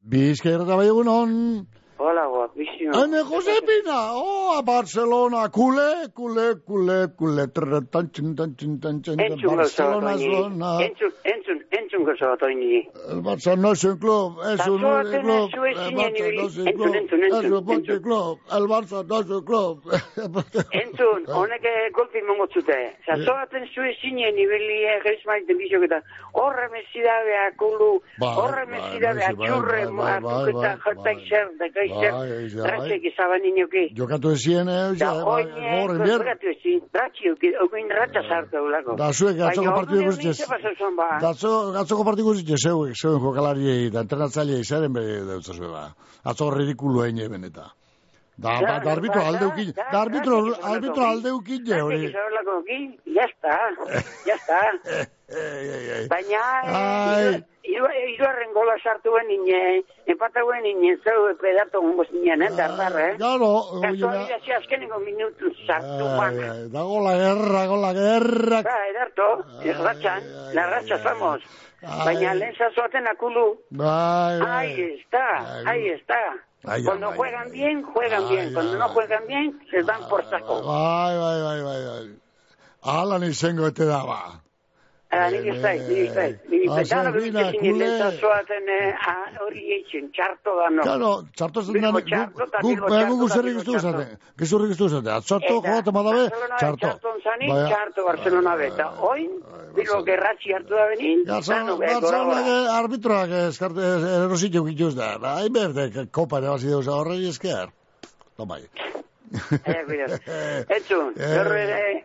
Bizkaia 0.00 0.56
eta 0.56 0.76
bai 0.78 0.86
egunon. 0.88 1.34
Hola, 2.00 2.24
guapísimo. 2.46 3.04
Ene 3.04 3.22
Josepina, 3.22 4.12
oh, 4.14 4.56
a 4.58 4.62
Barcelona, 4.62 5.48
kule, 5.48 6.08
kule, 6.14 6.56
kule, 6.64 7.08
kule, 7.16 7.46
trretan, 7.48 8.10
txintan, 8.10 8.54
txintan, 8.56 9.02
txintan, 9.02 9.32
Entzun 9.32 9.56
Barcelona, 9.56 10.16
zona. 10.18 10.70
Entzun, 10.84 11.12
entzun, 11.24 11.62
entzun 11.70 12.04
gauza 12.04 12.30
bat 12.32 12.42
oini. 12.42 12.82
El 13.10 13.22
Barça 13.22 13.56
no 13.56 13.72
es 13.72 13.84
un 13.84 13.98
club, 13.98 14.40
es 14.52 14.66
un 14.66 14.78
club. 14.78 15.06
El 15.06 15.22
Barça 15.22 15.22
no 15.22 15.66
es 15.66 16.56
un 16.56 16.64
Entzun, 16.66 16.72
club, 16.76 16.94
entzun, 16.94 17.24
es 17.24 17.32
entzun, 17.32 17.52
un 17.52 17.66
ponche 17.66 18.00
club. 18.02 18.38
El 18.52 18.68
Barça 18.70 19.04
no 19.06 19.20
es 19.20 19.30
un 19.30 19.44
club. 19.44 19.82
Entzun, 20.82 21.26
honek 21.26 21.66
golpe 21.92 22.18
imongo 22.18 22.46
zute. 22.52 22.78
Zazoaten 23.06 23.66
zu 23.74 23.82
ez 23.82 23.96
zinen 24.00 24.38
ibili 24.38 24.82
egez 24.96 25.18
maiten 25.26 25.58
bizok 25.58 25.86
eta 25.88 26.00
horre 26.32 26.68
mesidabea 26.72 27.50
kulu, 27.58 28.00
Bai, 28.20 28.32
horre 28.36 28.66
mesidabea 28.70 29.32
bai, 29.32 29.46
txurre, 29.46 29.82
bai, 29.96 30.52
jartai 30.62 31.16
zer, 31.28 31.50
da 31.58 31.68
gai 31.74 31.88
bai. 32.62 32.70
ratxek 32.70 33.04
izaban 33.10 33.44
inoki. 33.50 33.84
Jokatu 33.98 34.30
ezien, 34.36 34.68
eh, 34.68 34.92
Da, 34.98 35.04
ja, 35.04 35.12
horren 35.24 36.02
bier. 36.02 36.18
gogoratu 36.18 36.46
ezin, 36.52 36.80
ratxi 36.94 37.28
euki, 37.32 37.52
okin 37.64 37.88
ratxa 38.00 38.22
sartu 38.28 38.56
eulako. 38.62 38.96
Da, 38.96 39.12
zuek 39.12 39.40
atzoko 39.40 39.74
partidu 39.74 40.04
guztiez. 40.04 40.38
ba. 40.96 41.08
Atzo, 41.30 41.52
atzoko 41.82 42.04
partidu 42.04 42.26
guztiez, 42.32 42.58
zeuek, 42.66 42.94
zeuen 43.00 43.20
jokalariei 43.20 43.88
eta 43.88 44.00
entrenatzailei 44.00 44.62
zaren 44.64 44.92
bere 44.92 45.20
deutza 45.32 45.52
zuen, 45.54 45.72
ba. 45.72 45.88
Atzo 46.24 46.50
ridikulu 46.50 47.04
egin 47.04 47.18
eben 47.26 47.44
eta. 47.44 47.72
Da, 48.38 48.50
Da, 48.60 48.60
ba, 48.60 48.80
da 48.84 48.90
arbitro 48.92 49.20
da, 49.22 49.28
aldeukin, 49.28 49.70
da, 49.72 49.84
da 49.92 50.00
arbitro, 50.02 50.40
da, 50.44 50.56
da, 50.60 50.72
arbitro 50.74 51.02
da, 51.02 51.08
aldeukin 51.08 51.62
je, 51.66 51.72
Ratxek 51.72 51.82
hori. 51.84 52.04
izabelako 52.04 52.58
oki, 52.58 52.98
ya 53.16 53.24
está, 53.24 53.56
ya 55.28 55.96
está. 56.02 56.14
Baina, 56.14 56.40
Ai. 56.64 57.44
iruarren 57.66 58.52
gola 58.54 58.76
sartu 58.82 59.10
ben 59.12 59.26
nine, 59.28 59.84
empata 60.06 60.40
ben 60.46 60.62
nine, 60.62 60.96
zeu 61.02 61.34
pedato 61.40 61.80
gongo 61.80 62.04
zinen, 62.04 62.42
eh, 62.42 62.50
dardar, 62.56 62.94
eh? 63.00 63.16
Claro, 63.16 63.80
Kasualidazio 63.82 64.56
azkenengo 64.56 64.98
minutu 65.00 65.50
sartu 65.66 66.04
ban. 66.16 66.38
ai, 66.38 66.68
dago 66.70 67.00
la 67.02 67.14
guerra, 67.18 67.66
go 67.66 67.76
la 67.76 67.92
guerra. 67.92 68.62
Ba, 68.62 68.76
edarto, 68.90 69.26
erratxan, 69.64 70.22
la 70.54 70.66
ratxa 70.70 70.94
estamos. 70.96 71.40
Baina 72.04 72.34
lehen 72.34 72.54
zazoaten 72.56 73.06
akulu, 73.06 73.58
Bai, 73.70 74.40
bai. 74.40 74.66
ahí 74.72 74.82
está, 75.02 75.26
ahí 75.66 75.88
está. 75.90 76.18
Ai, 76.64 76.82
Cuando 76.82 77.10
ai, 77.10 77.16
juegan 77.16 77.50
bien, 77.52 77.82
juegan 77.82 78.28
bien. 78.28 78.52
Cuando 78.54 78.76
no 78.78 78.88
juegan 78.88 79.24
bien, 79.26 79.60
se 79.70 79.82
dan 79.82 80.08
por 80.08 80.24
saco. 80.30 80.62
Bai, 80.66 81.14
bai, 81.18 81.42
bai, 81.42 81.62
bai, 81.62 81.84
bai. 81.86 82.18
Alan 82.82 83.22
izango 83.24 83.66
ete 83.68 83.84
da, 83.84 84.02
ba. 84.04 84.40
Ah, 85.16 85.30
nik 85.32 85.46
ez 85.52 85.60
dait, 85.62 85.82
nik 85.88 85.98
ez 86.08 86.14
dait. 86.14 86.36
Ez 86.66 86.92
eh, 88.66 89.08
ah, 89.08 89.26
hori 89.44 89.62
eitzen, 89.76 90.10
txarto 90.12 90.54
da, 90.58 90.68
no. 90.74 90.82
Claro, 90.82 91.10
txarto 91.38 91.62
zen 91.62 91.76
Bilbo 91.76 91.92
guk, 91.92 92.08
txarto 92.10 92.42
eta 92.46 92.58
guk, 92.62 92.70
Bilbo 92.70 92.88
bai, 92.88 92.98
txarto 92.98 93.16
guk 93.16 93.28
eta 93.30 93.36
zerrik 93.36 93.54
Bilbo 93.54 93.62
iztu 93.62 93.72
txarto. 93.76 94.02
zate. 94.02 94.32
Gezurrik 94.42 94.70
iztu 94.74 94.88
zate. 94.88 95.10
Atzarto, 95.16 95.44
Eta 95.46 95.54
jogate 95.70 95.94
badabe, 95.98 96.24
Barcelona 96.26 96.58
txarto. 96.60 96.86
txarton 96.86 97.20
zanik, 97.24 97.52
txarto 97.70 98.04
Barcelona 98.08 98.56
beta. 98.62 98.86
Oin, 99.10 99.30
Bilbo 99.76 100.02
gerratzi 100.10 100.52
hartu 100.58 100.74
da 100.74 100.86
benin, 100.92 101.24
gora. 101.24 101.40
Gatzalak 101.86 102.50
arbitroak 102.76 103.30
erositu 104.16 104.64
gituz 104.70 104.94
da. 104.96 105.14
Hain 105.36 105.52
berde, 105.52 106.06
kopa 106.10 106.38
ere 106.42 106.48
bazi 106.56 106.68
deuz 106.68 106.86
horrei 106.88 107.22
esker. 107.28 107.70
Tomai. 108.36 108.62
Eh, 109.26 109.82
mira. 109.88 110.06
Entzun, 110.68 111.14
Eh. 111.18 112.04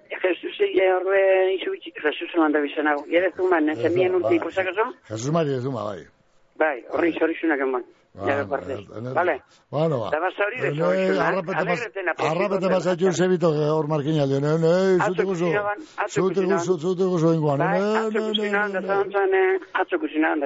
Eh, 0.61 0.71
eh, 0.83 0.89
horre, 0.95 1.21
izubitzik, 1.55 1.97
Jesus 2.03 2.35
landa 2.37 2.61
bizenago. 2.63 3.05
Jere 3.11 3.31
zuman, 3.37 3.69
ez 3.69 3.79
emien 3.85 4.15
urte 4.19 4.35
ikusakazo? 4.35 4.87
Jesus 5.09 5.33
Mari 5.33 5.57
ez 5.57 5.63
duma, 5.63 5.83
bai. 5.89 6.05
Bai, 6.61 6.75
horri 6.93 7.13
zorizunak 7.19 7.63
eman. 7.67 7.83
Partez. 8.13 8.79
Vale? 9.15 9.41
Bueno, 9.69 9.99
ba. 9.99 10.09
Hori 10.11 11.17
arrapete 11.17 12.69
masatxun 12.69 13.13
zebito 13.13 13.51
hor 13.75 13.87
markina 13.87 14.23
alde. 14.23 14.41
Ne, 14.41 14.57
ne, 14.59 14.73
zute 15.05 15.23
guzu. 15.23 15.51
Zute 16.09 16.43
guzu, 16.43 16.77
zute 16.77 17.05
guzu 17.05 17.33
ingoan. 17.33 17.59
Ne, 17.59 18.09
ne, 18.11 18.21
ne. 19.31 19.45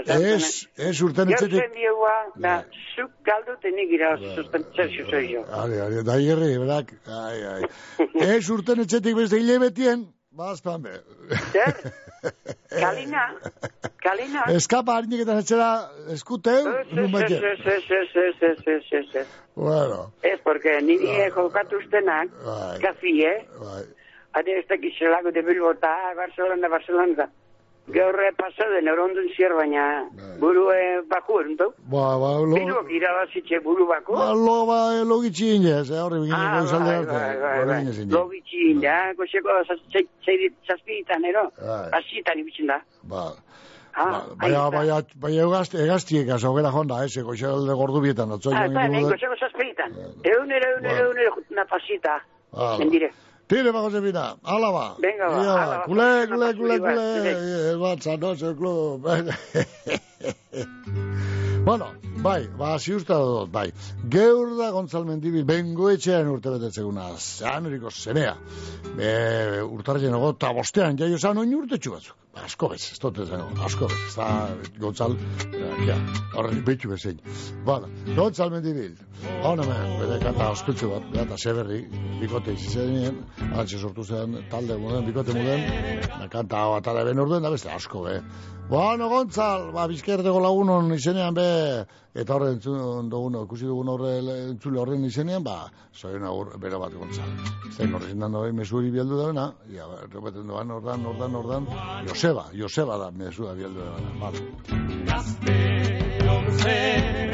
Ez, 0.06 0.68
ez 0.78 1.02
urten 1.02 1.30
etxetik. 1.34 1.60
zen 1.60 1.74
diegua, 1.74 2.16
da, 2.38 2.56
zuk 2.96 3.12
galdute 3.26 3.72
nik 3.74 3.90
ira 3.98 4.14
suspentzea 4.36 4.86
zuzoi 4.86 5.26
jo. 5.34 5.42
Ari, 5.64 5.82
ari, 5.88 6.04
da 6.06 6.20
hierri, 6.22 6.52
berak. 6.62 6.94
Ai, 7.08 7.40
ai. 7.54 7.64
Ez 8.36 8.50
urten 8.54 8.86
etxetik 8.86 9.18
beste 9.18 9.42
hilebetien, 9.42 10.06
bazpan 10.32 10.86
be. 10.86 11.00
Kalina, 12.76 13.24
kalina. 14.04 14.44
Eskapa 14.56 14.98
hariniketan 15.00 15.40
etxera 15.44 15.70
eskuteu, 16.16 16.64
nun 16.92 17.12
baite. 17.14 17.38
ez, 17.38 17.60
ez, 17.66 17.84
ez, 18.00 18.10
ez, 18.24 18.36
ez, 18.50 18.68
ez, 18.68 18.84
ez, 19.00 19.16
ez. 19.22 19.28
Bueno, 19.56 20.12
Ez, 20.22 20.40
porque 20.44 20.82
niri 20.82 21.08
eh, 21.08 21.30
jokatu 21.32 21.78
ustenak, 21.80 22.28
Bai. 22.44 22.80
kafi, 22.84 23.14
eh? 23.24 23.38
bai. 23.60 23.84
Ade 24.36 24.58
ez 24.60 24.66
dakiz 24.68 24.92
zelago 25.00 25.32
de 25.32 25.42
Bilbo 25.42 25.72
eta 25.72 25.88
ah, 25.88 26.14
Barcelona, 26.16 26.68
Barcelona. 26.68 27.30
Gaur 27.88 28.16
eh, 28.18 28.32
pasaden 28.34 28.88
eurondun 28.90 29.28
zier, 29.36 29.54
baina 29.54 29.84
buru 30.42 30.64
eh, 30.74 31.02
baku 31.10 31.40
eruntu. 31.44 31.68
Ba, 31.92 32.18
ba, 32.18 32.32
lo... 32.42 32.56
Biruak 32.58 32.90
irabazitxe 32.90 33.60
buru 33.64 33.86
bako. 33.88 34.16
Ba, 34.18 34.32
lo, 34.34 34.56
ba, 34.66 34.80
logitxi 35.06 35.52
inez, 35.60 35.92
eh, 35.92 36.00
horri 36.02 36.20
bigine 36.24 36.40
Ah, 36.40 36.62
goizalde 36.62 36.90
bai, 36.90 36.96
arte. 36.98 37.14
bai, 37.14 37.36
bai, 37.44 37.66
bai. 37.70 37.82
inez 37.84 38.00
inez. 38.00 38.12
Logitxi, 38.16 38.64
ja, 38.82 38.98
goxeko 39.20 39.50
zazpiditan, 40.68 41.26
ero? 41.30 41.44
Bai. 41.62 41.90
Asitan 42.00 42.40
ibitzen 42.42 42.68
da. 42.74 42.80
Ba, 43.04 43.28
Ah, 43.96 44.26
baina, 44.36 44.66
baina, 44.74 44.96
baina 45.24 45.44
egazti, 45.46 45.78
egaztiek 45.80 46.28
aso 46.36 46.50
gara 46.58 46.68
jonda, 46.74 46.98
eh, 47.06 47.08
zeko 47.08 47.30
goizalde 47.30 47.78
gordu 47.80 48.02
bietan, 48.04 48.32
atzoi 48.36 48.52
Ah, 48.54 48.66
eta, 48.66 48.88
goxeko 49.06 49.38
zazpiditan. 49.40 49.94
Eunero, 50.24 50.72
eunero, 50.76 51.06
eunero, 51.12 51.36
jutuna 51.38 51.64
pasita. 51.70 52.18
Hala. 52.52 52.78
Mendire. 52.82 53.12
Tire, 53.48 53.72
ba, 53.72 53.80
Josefina, 53.86 54.36
ala 54.44 54.72
ba. 54.72 54.96
Venga, 55.00 55.30
ba, 55.30 55.38
Ia, 55.44 55.56
ba, 55.70 55.84
Kule, 55.86 56.28
kule, 56.28 56.54
kule, 56.58 56.80
kule, 56.80 57.78
bat, 57.78 58.02
sanoze, 58.02 58.54
klub. 58.58 59.06
Bueno, 61.66 61.88
bai, 62.22 62.48
ba, 62.58 62.76
ziusta 62.80 63.18
dut, 63.18 63.50
bai. 63.52 63.72
Geur 64.16 64.54
da 64.60 64.70
Gontzal 64.72 65.06
Mendibil, 65.06 65.46
bengo 65.50 65.90
etxean 65.90 66.30
urte 66.30 66.54
betetzeguna, 66.54 67.08
zanuriko 67.18 67.90
zenea. 67.90 68.36
E, 69.00 69.10
urtarren 69.66 70.14
ego, 70.14 70.30
eta 70.38 70.54
bostean, 70.54 71.00
jaio 71.02 71.18
zan 71.18 71.42
oin 71.42 71.58
urte 71.58 71.82
batzuk. 71.82 72.16
Asko 72.36 72.68
bez, 72.68 72.82
ez 72.92 73.00
dut 73.00 73.20
esan, 73.24 73.44
asko 73.64 73.88
bez, 73.88 74.00
ez 74.10 74.16
da 74.18 74.26
Gontzal, 74.82 75.14
eh, 75.56 75.86
ja, 75.88 75.96
horre, 76.36 76.58
betxu 76.68 76.90
bezein. 76.92 77.22
Bueno, 77.66 77.88
Gontzal 78.18 78.52
Mendibil, 78.52 78.98
hona 79.42 79.64
men, 79.70 79.94
bere 80.02 80.18
kanta 80.20 80.50
ospetsu 80.52 80.90
bat, 80.92 81.08
eta 81.24 81.38
seberri, 81.40 81.80
bikote 82.20 82.58
izitzen, 82.58 83.22
antxe 83.54 83.80
sortu 83.80 84.04
zen, 84.04 84.36
talde 84.52 84.76
muden, 84.82 85.08
bikote 85.08 85.38
muden, 85.38 85.64
kanta 86.34 86.66
hau 86.66 86.76
atara 86.76 87.06
ben 87.08 87.24
orduen, 87.24 87.46
da 87.46 87.54
beste 87.56 87.72
asko, 87.72 88.04
be. 88.10 88.20
Bueno, 88.68 89.10
Gontzal, 89.10 89.72
ba, 89.72 89.86
bizkerdego 89.88 90.40
lagunon 90.42 90.90
izenean, 90.96 91.36
be, 91.38 91.46
eta 92.18 92.34
horre 92.34 92.50
entzun 92.56 93.10
dugun, 93.12 93.38
ikusi 93.44 93.68
dugun 93.70 93.92
horre 93.94 94.16
entzule 94.50 94.80
horren 94.82 95.06
izenean, 95.06 95.44
ba, 95.46 95.70
zoin 95.94 96.26
agur, 96.26 96.58
bere 96.64 96.80
bat 96.82 96.94
Gontzal. 96.98 97.30
Zein 97.76 97.94
horre 97.94 98.10
zindan 98.10 98.34
doi 98.34 98.52
mesuri 98.58 98.90
bieldu 98.96 99.22
da 99.22 99.30
bena, 99.30 99.46
ia, 99.70 99.86
repeten 100.08 100.50
doan, 100.50 100.72
ordan, 100.80 101.06
ordan, 101.14 101.36
ordan, 101.44 101.64
Joseba, 102.10 102.50
Joseba 102.58 102.98
da 102.98 103.12
mesua 103.12 103.54
bieldu 103.54 103.80
da 103.86 103.92
bena, 104.00 104.12
vale. 104.26 104.40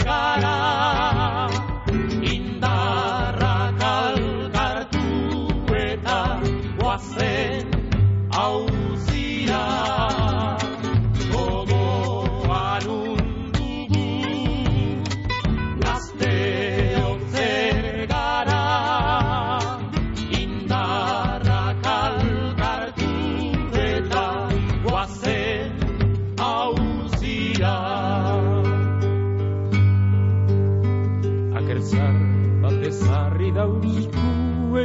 gara 0.03 1.60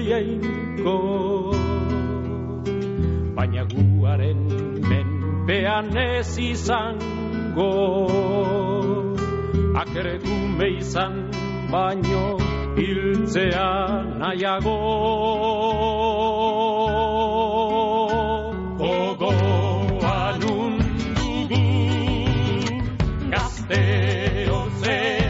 eiainko 0.06 0.96
baina 3.36 3.62
guaren 3.72 4.42
menpean 4.90 5.96
ez 5.98 6.38
izango. 6.38 7.70
Akerekume 9.82 10.68
izan 10.78 11.14
baino 11.72 12.24
hiltzea 12.78 13.68
nahiago. 14.22 14.76
Gogoan 18.80 20.42
undugu 20.56 21.64
gazteo 23.34 24.60
zer 24.82 25.25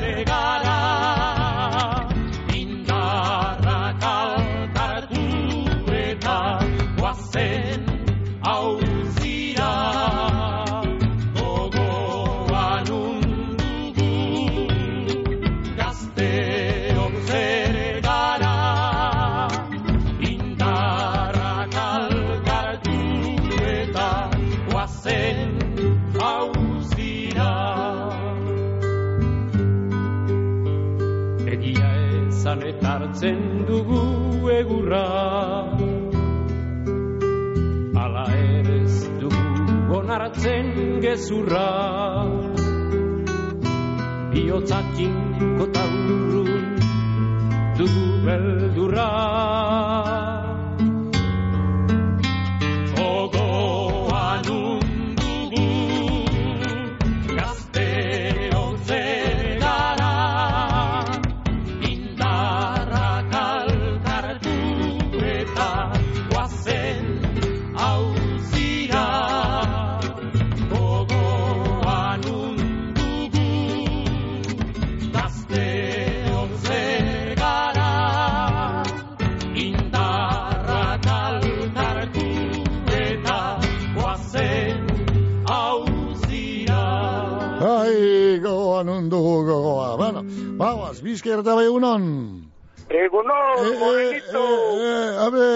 hartzen 33.17 33.64
dugu 33.67 34.51
egurra. 34.51 35.07
Ala 38.03 38.25
ere 38.37 38.77
ez 38.85 39.09
dugu 39.21 39.97
onartzen 39.99 41.01
gezurra. 41.01 41.69
Bihotzakin 44.33 45.17
kota 45.59 45.85
urrun 46.12 46.77
dugu 47.79 48.07
beldurra 48.27 49.09
bizker 91.77 93.05
eta 93.05 93.05
bai 93.07 93.27
unon. 93.27 93.33
Egunon, 93.37 93.79
morenito. 93.81 94.43
Eh, 94.79 94.87
eh, 94.87 95.18
abe, 95.27 95.47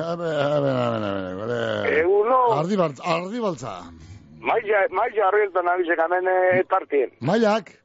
abe, 0.00 0.28
abe, 0.28 0.70
abe, 0.70 1.08
abe, 1.08 1.42
abe. 1.42 2.00
Egunon. 2.00 2.58
Ardibaltza, 2.58 3.02
ardibaltza. 3.04 3.82
Maia, 4.40 4.88
maia 4.90 5.26
arrieltan 5.28 5.68
abizek 5.68 5.98
hemen 5.98 6.26
eh, 6.26 6.64
tartien. 6.68 7.10
Maiak, 7.20 7.78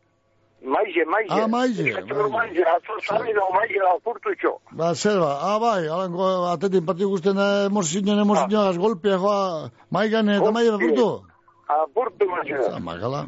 Maize, 0.63 1.03
maize. 1.05 1.27
Ah, 1.29 1.47
maize, 1.47 1.83
Eskatxeko 1.83 2.29
maize, 2.29 2.63
atzo 2.63 2.93
zabi 3.03 3.33
dago 3.33 3.51
maize 3.51 3.79
da 3.83 4.51
ba, 4.71 4.95
zer 4.95 5.19
ba, 5.19 5.37
ah, 5.41 5.59
bai, 5.59 5.87
alango 5.87 6.47
atetin 6.53 6.85
pati 6.85 7.03
guztien 7.03 7.35
da, 7.35 7.65
emozinen, 7.65 8.19
emozinen, 8.19 8.59
az 8.59 8.77
golpea 8.77 9.17
joa, 9.17 9.71
maigan 9.91 10.29
eta 10.29 10.51
maia 10.51 10.71
bapurtu. 10.71 11.27
Apurtu 11.67 12.25
maize. 12.29 12.79
Magala. 12.79 13.27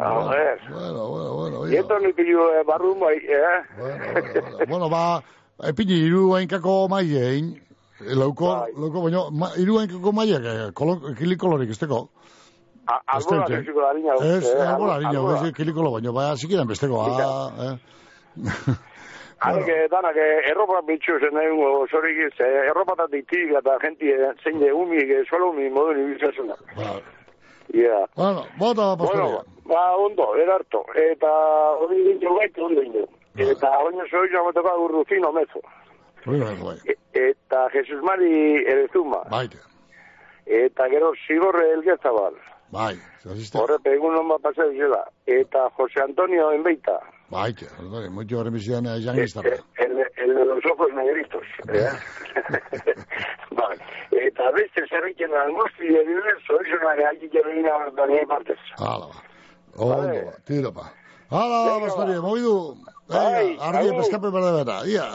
A 0.00 0.30
ver. 0.30 0.60
Bueno, 0.70 1.08
bueno, 1.08 1.34
bueno, 1.34 1.68
Y 1.68 1.76
esto 1.76 1.98
ni 1.98 2.12
pillo 2.12 2.52
eh, 2.54 2.62
barrun 2.66 2.98
bai, 3.00 3.16
eh? 3.18 4.66
bueno, 4.68 4.88
ba, 4.88 5.22
epini, 5.64 5.94
iru 6.06 6.34
hainkako 6.36 6.88
maiein, 6.88 7.60
lauko, 8.00 8.66
lauko, 8.76 9.02
baino, 9.02 9.30
ma, 9.30 9.50
iru 9.56 9.78
hainkako 9.80 10.12
maiek, 10.12 10.44
eh, 10.44 10.72
kolo, 10.74 10.98
kilikolorik 11.18 11.70
esteko. 11.70 12.08
A- 12.86 13.00
Albola 13.16 13.42
Estente. 13.44 13.62
zeziko 13.62 13.80
da 13.80 13.90
harina. 13.90 14.14
Ez, 14.14 14.44
eh, 14.50 14.60
harina, 14.66 15.10
albola. 15.10 15.46
ez, 15.46 15.52
kilikolo 15.54 15.92
baino, 15.92 16.12
ba, 16.12 16.34
zikiran 16.36 16.66
besteko, 16.66 17.02
ah, 17.04 17.50
eh. 17.66 17.76
Hanek 19.40 19.68
eh, 19.72 19.86
danak 19.88 20.16
eh, 20.20 20.50
erropa 20.50 20.82
bitxu 20.84 21.14
zen 21.16 21.38
egun 21.40 21.86
zorik 21.88 22.18
ez, 22.26 22.34
eh, 22.44 22.66
erropa 22.68 22.92
da 22.98 23.06
ditik 23.08 23.54
eta 23.56 23.78
jenti 23.80 24.10
eh, 24.12 24.34
zein 24.44 24.58
de 24.60 24.68
umi, 24.72 24.98
eh, 25.00 25.22
suelo 25.30 25.48
umi 25.54 25.70
modu 25.72 25.94
nibiltzazuna. 25.96 26.56
Ja. 27.74 28.06
Bueno, 28.16 28.44
bota 28.58 28.96
pastoria. 28.96 29.24
Bueno, 29.24 29.44
ba, 29.64 29.96
ondo, 29.96 30.34
erarto. 30.36 30.84
Eta 30.94 31.30
hori 31.80 32.02
dintu 32.08 32.34
gaitu 32.38 32.64
ondo 32.66 32.82
indu. 32.82 33.06
Eta 33.36 33.70
oino 33.84 34.04
zoi 34.10 34.28
jamoteko 34.32 34.68
agurru 34.68 35.04
fino 35.04 35.30
mezo. 35.32 35.60
Hori 36.26 36.40
bai, 36.40 36.56
bai. 36.62 36.76
E- 36.84 36.96
Eta 37.30 37.68
Jesus 37.72 38.02
Mari 38.02 38.64
Erezuma. 38.66 39.22
Baite. 39.30 39.58
Eta 40.46 40.88
gero 40.88 41.12
Zigorre 41.26 41.72
Elgezabal. 41.72 42.34
Bai, 42.70 42.94
zaziste. 43.22 43.58
Horrepe, 43.58 43.94
egun 43.94 44.14
hon 44.16 44.28
bat 44.28 44.40
paseu 44.42 44.70
zela. 44.78 45.04
Eta 45.26 45.68
Jose 45.76 46.00
Antonio 46.02 46.50
enbeita. 46.52 46.98
Baite, 47.30 47.66
Antonio, 47.78 48.10
mucho 48.10 48.38
horren 48.40 48.52
bizidan 48.52 48.84
jangiztarra. 49.04 49.56
El, 49.78 49.92
el 50.16 50.34
de 50.34 50.44
los 50.44 50.64
ojos 50.72 50.88
negritos. 50.94 51.46
Eh? 51.68 51.90
bai. 53.58 53.76
Eta 54.26 54.50
beste 54.56 54.82
zerriken 54.90 55.34
angusti 55.38 55.92
edo 56.00 56.34
zoizuna 56.46 56.94
gaitik 56.98 57.36
egin 57.42 57.68
aberdani 57.70 58.24
partez. 58.26 58.58
Hala, 58.78 59.06
ba. 59.12 59.22
Ondo, 59.76 60.24
ba, 60.26 60.34
tiro, 60.44 60.72
pa. 60.74 60.90
Hala, 61.30 61.78
bastari, 61.84 62.18
mogidu. 62.18 62.56
Bai, 63.10 63.56
ardi 63.60 63.94
eskape 64.02 64.30
berde 64.34 64.50
bera, 64.58 64.80
ia. 64.86 65.06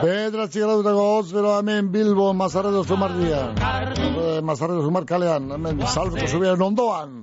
Bedratzi 0.00 0.62
gradutako 0.62 1.02
hotz, 1.16 1.32
bero 1.34 1.52
hemen 1.58 1.90
Bilbo 1.92 2.32
Mazarredo 2.32 2.84
Zumardian. 2.84 3.60
Eh, 3.60 4.40
Mazarredo 4.40 4.82
Zumar 4.86 5.04
kalean, 5.04 5.50
hemen 5.52 5.84
salto 5.86 6.26
zubiaren 6.26 6.62
ondoan. 6.62 7.18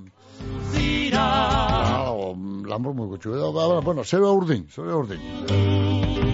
Ah, 1.17 1.26
Muy 2.79 3.07
gutxu. 3.07 3.33
Eh, 3.33 3.51
ba, 3.53 3.81
Bueno, 3.81 4.03
zero 4.03 4.33
urdin, 4.33 4.67
zero 4.69 4.99
urdin. 4.99 5.19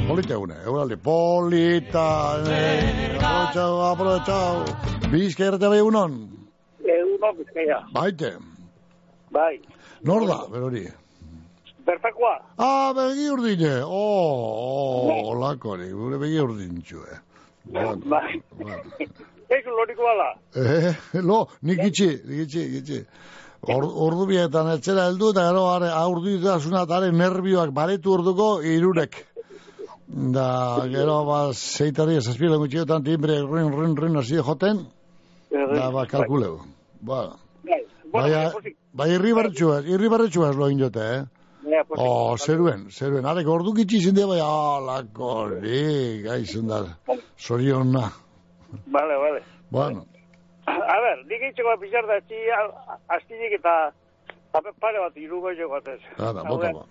Polita 0.07 0.33
egune, 0.33 0.55
euraldi, 0.65 0.95
polita. 0.97 2.37
eh, 2.47 3.17
Aprovechau, 3.19 3.81
aprovechau. 3.91 4.65
Bizka 5.11 5.45
errate 5.45 5.67
bai 5.69 5.77
egunon. 5.79 6.11
Egunon, 6.83 7.37
bizkaia. 7.37 7.79
Baite, 7.93 8.33
Bai. 9.31 9.61
nor 10.03 10.27
da, 10.27 10.45
berori. 10.51 10.87
Bertakoa. 11.85 12.35
Ah, 12.57 12.93
begi 12.95 13.29
urdine. 13.29 13.81
Oh, 13.83 15.09
oh, 15.09 15.31
olakori, 15.35 15.89
gure 15.91 16.17
begi 16.17 16.39
urdintxu, 16.39 16.97
eh. 17.11 17.19
Bueno, 17.65 17.95
Bai. 18.05 18.41
Ez 19.49 19.65
loriko 19.65 20.03
ala. 20.07 20.29
Eh, 20.55 20.93
lo, 21.21 21.47
nik 21.61 21.79
itxi, 21.83 22.09
nik 22.25 22.39
itxi, 22.47 22.63
itxi. 22.79 23.05
Or, 23.63 23.85
ordu 24.07 24.25
bietan 24.27 24.67
etxera 24.73 25.05
heldu 25.07 25.29
eta 25.31 25.45
gero 25.49 25.61
are, 25.71 25.87
aurdu 25.95 26.33
itasuna 26.37 26.81
eta 26.83 26.97
are 26.97 27.11
nervioak 27.15 27.71
baretu 27.71 28.11
orduko 28.17 28.47
irurek. 28.61 29.21
Da, 30.35 30.47
gero, 30.91 31.21
ba, 31.25 31.37
zeitari, 31.53 32.17
zazpila 32.21 32.57
gutxiotan 32.61 33.05
timbre, 33.05 33.39
rin, 33.39 33.71
rin, 33.71 33.95
rin, 33.97 34.17
hasi 34.19 34.35
joten, 34.49 34.83
da, 35.49 35.87
ba, 35.95 36.03
kalkuleu. 36.11 36.59
Ba, 37.01 37.21
Bai. 37.63 37.79
Bueno, 38.11 38.27
Baina, 38.27 38.49
posik. 38.51 38.75
bai, 38.93 39.07
irri 39.15 39.31
barretxuaz, 39.33 39.85
irri 39.89 40.09
barretxuaz 40.11 40.51
lo 40.59 40.67
indote, 40.69 41.05
eh? 41.15 41.23
Posik. 41.87 42.03
Oh, 42.03 42.35
zeruen, 42.37 42.83
zeruen, 42.91 43.25
arek 43.25 43.47
ordu 43.49 43.73
gitxi 43.79 44.03
zinde, 44.09 44.27
bai, 44.29 44.37
alako, 44.43 45.31
ni, 45.63 46.21
gai 46.21 46.43
zundar, 46.45 46.91
soriona. 47.37 48.11
Vale, 48.85 49.17
vale. 49.23 49.41
Bueno, 49.71 50.05
A 50.67 50.97
ber, 51.03 51.25
nik 51.27 51.41
eitzeko 51.49 51.75
pixar 51.81 52.05
da 52.07 52.17
etxi 52.21 52.39
astinik 53.17 53.57
eta 53.59 53.91
pare 54.79 54.99
bat 54.99 55.17
irugo 55.17 55.49
eitzeko 55.51 55.75
atez. 55.75 55.99
ara, 56.17 56.43
bota, 56.47 56.71
ba. 56.73 56.83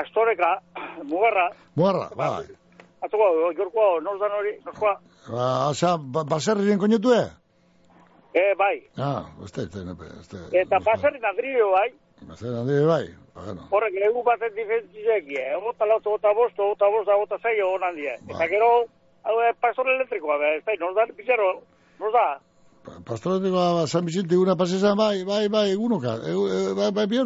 Astoreka, 0.00 0.60
mugarra, 1.04 1.50
Muarra, 1.76 2.08
bai. 2.16 2.46
atuko, 3.06 3.28
jorkoa, 3.56 4.00
norzan 4.02 4.32
hori, 4.32 4.56
norzkoa, 4.64 4.96
Ba, 5.28 5.68
osea, 5.70 5.96
ba, 5.98 6.24
baserrien 6.24 6.78
koñetu, 6.78 7.12
eh? 7.14 7.28
eh, 8.34 8.54
bai. 8.58 8.82
Ah, 8.96 9.24
este, 9.44 9.62
este, 9.62 9.84
nepe, 9.84 10.04
este. 10.20 10.36
Eta 10.60 10.78
baserri 10.84 11.20
nadrio, 11.20 11.70
bai. 11.70 11.88
Baserri 12.26 12.56
handi 12.58 12.80
bai, 12.86 13.06
bueno. 13.34 13.68
Horrek, 13.70 13.94
egu 14.08 14.22
baten 14.26 14.54
difentzizek, 14.54 15.30
egota 15.46 15.86
lautu, 15.86 16.10
egota 16.16 16.32
bost, 16.34 16.58
egota 16.58 16.90
bost, 16.90 17.08
egota 17.08 17.38
zei, 17.42 17.56
egon 17.58 17.82
handia. 17.84 18.14
Eta 18.28 18.48
gero, 18.50 18.70
hau, 19.22 19.36
eh, 19.46 19.54
pastor 19.60 19.88
elektrikoa, 19.94 20.38
ez 20.56 20.64
da, 20.66 20.76
norzan, 20.80 21.14
pizarro, 21.16 21.52
norza, 22.00 22.26
Pastoratikoa, 23.04 23.72
ba, 23.74 23.86
San 23.86 24.04
Vicente, 24.04 24.36
una 24.36 24.56
pasesa, 24.56 24.94
bai, 24.94 25.24
bai, 25.24 25.48
bai, 25.48 25.70
egunoka, 25.70 26.16
e, 26.24 26.30
e, 26.30 26.74
bai, 26.74 26.90
bai, 26.92 27.06
da, 27.06 27.24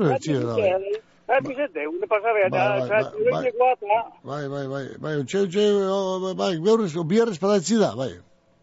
bai. 0.56 1.40
Vicente, 1.46 1.86
une 1.86 2.06
pasabea, 2.06 2.46
eta, 2.48 2.58
Bai, 2.58 2.80
bai, 2.80 3.00
eta, 3.00 3.10
bai, 3.10 3.20
irekiakoa, 3.22 3.72
eta, 3.72 3.98
Bai, 4.24 4.48
bai, 4.48 4.66
bai, 4.68 4.84
bai, 4.98 5.14
utxe, 5.20 5.38
utxe, 5.46 5.64
o, 5.86 6.34
bai, 6.34 6.58
biorre, 6.58 6.88
biorre 7.06 7.30
espadatzi 7.32 7.78
da, 7.78 7.94
bai. 7.96 8.12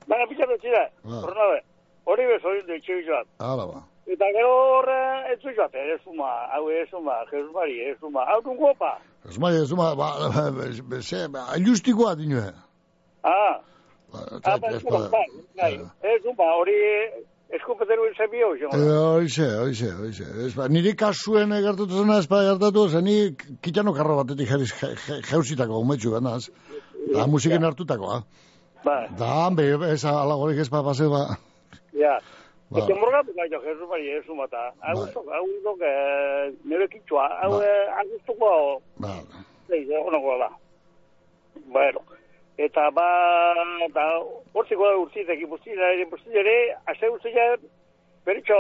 baina 0.08 0.26
pizarro 0.28 0.58
txida, 0.58 0.84
Ah. 1.04 1.22
horrela 1.24 1.48
be, 1.54 1.62
hori 2.06 2.26
bezo, 2.28 2.48
hori 2.48 2.60
etxe 2.76 2.96
bizoat. 2.96 3.28
Hala, 3.40 3.66
ba. 3.68 3.82
Eta 4.08 4.26
gero 4.36 4.52
horre, 4.78 5.00
ez 5.34 5.40
zu 5.42 5.52
joate, 5.56 5.80
ez 5.94 6.00
zuma, 6.04 6.30
hau 6.56 6.70
ez 6.72 6.88
zuma, 6.90 7.18
Jesus 7.32 7.52
Mari, 7.54 7.80
ez 7.90 7.98
zuma, 8.00 8.24
hau 8.24 8.42
dun 8.42 8.56
guapa. 8.56 8.98
Ez 9.30 9.38
mai, 9.38 9.54
ez 9.56 9.72
ma, 9.74 9.96
ba, 9.96 10.12
ba, 10.32 10.52
ba, 10.58 11.02
ze, 11.02 11.28
ba, 11.28 11.44
ilustikoa 11.58 12.16
dinue. 12.16 12.46
Ah, 13.24 13.24
Ba, 13.24 13.30
ah, 13.30 13.60
eta, 14.38 14.58
bai, 14.58 14.76
espada. 14.76 15.10
bai, 15.12 15.26
bai, 15.58 15.74
ez 16.14 16.22
zuma, 16.24 16.48
hori 16.60 16.76
eskupeteru 17.58 18.08
izabio, 18.12 18.54
Eh, 18.56 18.60
jo. 18.62 18.70
Hoize, 19.18 19.48
hoize, 19.60 19.92
hoize. 20.00 20.26
Ez 20.48 20.54
ba, 20.56 20.68
niri 20.68 20.96
kasuen 20.96 21.50
gertatu 21.50 22.02
zena, 22.02 22.18
ez 22.20 22.28
ba, 22.28 22.42
gertatu, 22.44 22.88
zen 22.90 23.04
ni 23.08 23.18
kitano 23.62 23.94
karro 23.94 24.18
batetik 24.24 24.50
jeriz 24.50 24.72
jauzitako, 25.30 25.80
umetxu 25.80 26.12
ganaz. 26.12 26.50
Da, 27.14 27.28
musiken 27.28 27.64
hartutakoa. 27.64 28.24
Bai, 28.84 29.08
Da, 29.18 29.28
hanbe, 29.48 29.64
ez 29.92 30.04
ala 30.06 30.36
gorik 30.36 30.60
ez 30.60 30.70
pa 30.70 30.84
pase, 30.84 31.08
ba. 31.12 31.38
ja. 31.94 32.18
Ba. 32.70 32.82
Eta 32.84 32.96
morgatu 33.00 33.32
gai 33.32 33.48
jo, 33.48 33.62
Jesus 33.64 33.88
Mari, 33.90 34.10
ez 34.12 34.26
zuma, 34.28 34.44
eta, 34.44 34.74
hau 34.84 34.96
Bai. 35.00 35.08
ez 35.08 35.16
hau 35.16 35.76
eh, 35.88 36.52
nire 36.68 36.88
kitxua, 36.92 37.30
hau 37.42 37.52
Bai. 37.54 37.64
eh, 37.64 38.00
agustuko, 38.02 38.50
Ba, 39.00 39.14
Zeiz, 39.70 39.88
egonako 39.88 40.36
da. 40.42 40.50
Bueno, 41.72 42.00
eta 42.58 42.90
ba, 42.92 43.08
da, 43.94 44.06
hortziko 44.54 44.88
da 44.90 44.98
urtzitek, 45.04 45.42
ipustila 45.46 45.92
ere, 45.94 46.06
ipustila 46.08 46.42
ere, 46.42 46.58
aze 46.90 47.10
urtzila, 47.14 47.48
beritxo, 48.26 48.58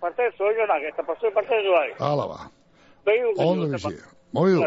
parte 0.00 0.30
zoionak, 0.36 0.84
eta 0.92 1.04
pasoi 1.08 1.32
parte 1.32 1.62
zoai. 1.66 1.92
ala 1.98 2.26
ba. 2.26 2.50
Behi 3.06 3.24
urte. 3.24 3.46
Ondo 3.46 3.70
bizi. 3.72 3.96
Moidu. 4.32 4.60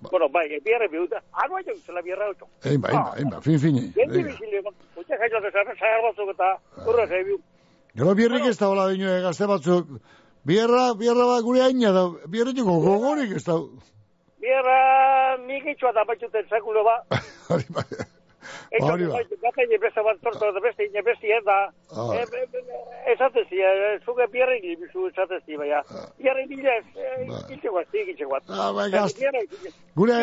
Bueno, 0.00 0.30
bai, 0.32 0.46
biarre 0.64 0.88
bihuta, 0.88 1.20
ago 1.32 1.56
aio 1.56 1.74
zela 1.84 2.00
biarra 2.00 2.30
otxo. 2.30 2.46
Einba, 2.64 2.88
einba, 2.88 3.12
einba, 3.18 3.40
fin 3.44 3.58
fini. 3.58 3.82
Gendi 3.92 4.22
bizile, 4.24 4.62
utxe 4.96 5.18
jailo 5.20 5.40
dezaren, 5.44 5.76
zahar 5.76 6.00
batzuk 6.06 6.30
eta, 6.32 6.48
urra 6.86 7.06
zeibiu. 7.06 7.36
Gero 7.94 8.14
bierrik 8.14 8.46
ez 8.48 8.56
da 8.56 8.70
hola 8.70 8.88
dinue 8.88 9.20
gazte 9.20 9.46
batzuk. 9.50 9.90
Bierra, 10.46 10.94
bierra 10.96 11.26
ba 11.28 11.40
gure 11.44 11.60
aina 11.66 11.92
da, 11.92 12.06
bierretiko 12.32 12.78
gogorik 12.80 13.34
ez 13.36 13.44
da. 13.44 13.58
Biarra, 14.40 15.36
nik 15.46 15.66
itxua 15.74 15.92
da 15.92 16.04
batxuten 16.08 16.48
zakulo 16.48 16.84
ba. 16.86 16.96
Hori 17.50 17.66
ba. 17.76 17.84
Eta 18.70 18.86
Hori 18.86 19.06
ba. 19.10 19.18
bata 19.42 19.64
ine 19.66 19.78
beste 19.82 20.02
bat 20.06 20.20
torto, 20.24 20.48
da 20.54 20.62
beste 20.64 20.86
ine 20.86 21.02
beste 21.04 21.28
eta 21.36 21.56
eh, 21.68 22.22
eh, 22.22 22.46
eh, 22.60 23.12
esatez, 23.12 23.46
eh, 23.52 23.98
zuge 24.04 24.26
bierri 24.32 24.60
gibizu 24.64 25.08
esatez, 25.10 25.42
baina 25.58 25.82
bierri 26.18 26.46
bila 26.48 26.78
ez, 26.78 26.86
itxe 27.56 27.68
guaz, 27.68 27.84
itxe 27.92 28.24
guaz. 28.24 28.42
Ah, 28.48 28.70
bai, 28.72 28.88
gazte. 28.94 29.28
Gure, 29.98 30.18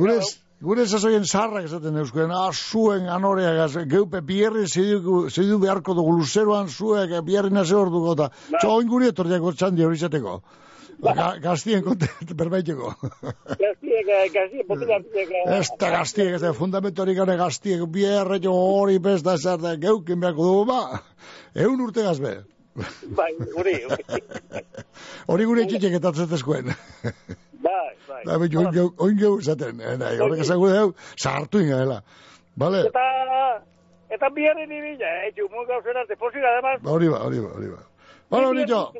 gure, 0.00 0.18
gure 0.60 0.86
sasoien 0.88 1.24
sarrak 1.24 1.70
esaten 1.70 2.02
euskuen, 2.02 2.34
ah, 2.34 2.50
zuen 2.52 3.08
anorea 3.12 3.54
gaz, 3.60 3.72
geupe 3.86 4.24
bierri 4.26 4.66
zidu, 4.66 5.26
zidu 5.30 5.60
beharko 5.62 5.94
dugu 5.94 6.18
luzeroan 6.18 6.68
zuek, 6.68 7.14
bierri 7.24 7.54
nase 7.54 7.76
hor 7.78 7.92
dugu, 7.94 8.16
eta 8.18 8.30
txoin 8.58 8.88
gure 8.88 9.12
etorriako 9.14 9.52
txandi 9.52 9.84
hori 9.86 10.00
izateko. 10.02 10.40
Ga, 11.02 11.26
gaztien 11.42 11.82
konte 11.84 12.08
berbaiteko. 12.38 12.92
Gaztiek, 13.60 14.08
gaztiek, 14.32 14.66
botila 14.68 14.98
biek. 15.04 15.32
Ez 15.58 15.68
da 15.80 15.90
gaztiek, 15.92 16.32
ez 16.38 16.42
da 16.42 16.52
fundamentorik 16.56 17.18
gane 17.18 17.36
gaztiek, 17.36 17.82
bierre 17.92 18.38
jo 18.42 18.54
hori 18.56 18.98
besta 19.02 19.36
zer 19.36 19.60
da, 19.62 19.74
geukin 19.80 20.20
beharko 20.22 20.46
dugu, 20.48 20.64
ba, 20.70 21.02
eun 21.54 21.82
urte 21.84 22.04
gazbe. 22.06 22.36
Bai, 23.16 23.30
guri, 23.54 23.76
Hori 25.32 25.46
gure 25.48 25.64
txitxek 25.68 25.96
etatzetezkoen. 25.98 26.72
bai, 27.66 27.92
bai. 28.08 28.22
Da, 28.24 28.36
bitxu, 28.40 28.60
oin 28.60 28.72
geu, 28.74 28.90
oin 29.06 29.16
geu, 29.20 29.32
zaten, 29.40 29.80
eh, 29.80 29.96
horrek 30.20 30.44
esan 30.44 30.60
gure 30.60 30.76
deu, 30.76 30.94
sartu 31.16 31.64
ingela. 31.64 32.02
Vale? 32.56 32.86
Eta, 32.88 33.04
eta 34.16 34.32
bierri 34.36 34.68
ni 34.68 34.80
bila, 34.84 35.12
eh, 35.28 35.32
muy 35.52 35.68
gauzera, 35.68 36.04
te 36.08 36.16
posik, 36.16 36.44
además, 36.52 36.80
Hori 36.84 37.12
ba, 37.12 37.20
hori 37.24 37.44
ba, 37.44 37.52
hori 37.56 37.72
ba. 37.74 37.84
Bueno, 38.28 38.52
nito, 38.52 38.92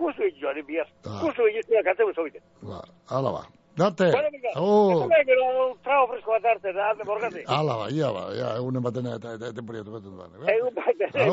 Kusu 0.00 0.24
itxu, 0.24 0.48
ari 0.48 0.62
biaz. 0.62 0.88
Ah. 1.04 1.20
Kusu 1.20 1.46
itxu, 1.50 1.82
kate 1.84 2.04
buzo 2.04 2.24
bite. 2.24 2.40
ba, 2.62 2.80
ala 3.08 3.32
ba. 3.32 3.42
Date, 3.76 4.10
oh, 4.56 5.06
eta 5.08 5.36
trago 5.84 6.08
fresko 6.10 6.32
bat 6.34 6.44
arte, 6.52 6.72
da, 6.74 6.90
ande 6.90 7.04
borgati. 7.06 7.44
ala 7.46 7.76
ba, 7.80 7.86
ia 7.90 8.10
ba, 8.12 8.24
ia, 8.34 8.48
egunen 8.58 8.82
baten 8.82 9.06
eta, 9.06 9.34
eta, 9.38 9.46
eta, 9.46 9.62
da. 9.62 11.24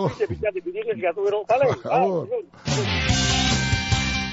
Gatu 1.01 1.25
gero, 1.25 1.43
bale? 1.49 1.65
Agur. 1.97 2.27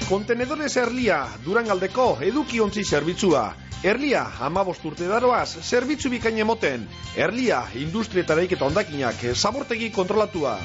Kontenedores 0.07 0.75
Erlia, 0.77 1.25
Durangaldeko 1.43 2.17
eduki 2.21 2.59
ontzi 2.61 2.83
zerbitzua. 2.85 3.47
Erlia, 3.83 4.23
amabost 4.47 4.85
urte 4.85 5.07
daroaz, 5.09 5.57
zerbitzu 5.63 6.09
bikain 6.13 6.37
emoten. 6.45 6.87
Erlia, 7.17 7.63
industrietareik 7.81 8.53
eta 8.57 8.69
ondakinak, 8.69 9.25
zabortegi 9.33 9.91
kontrolatua. 9.91 10.59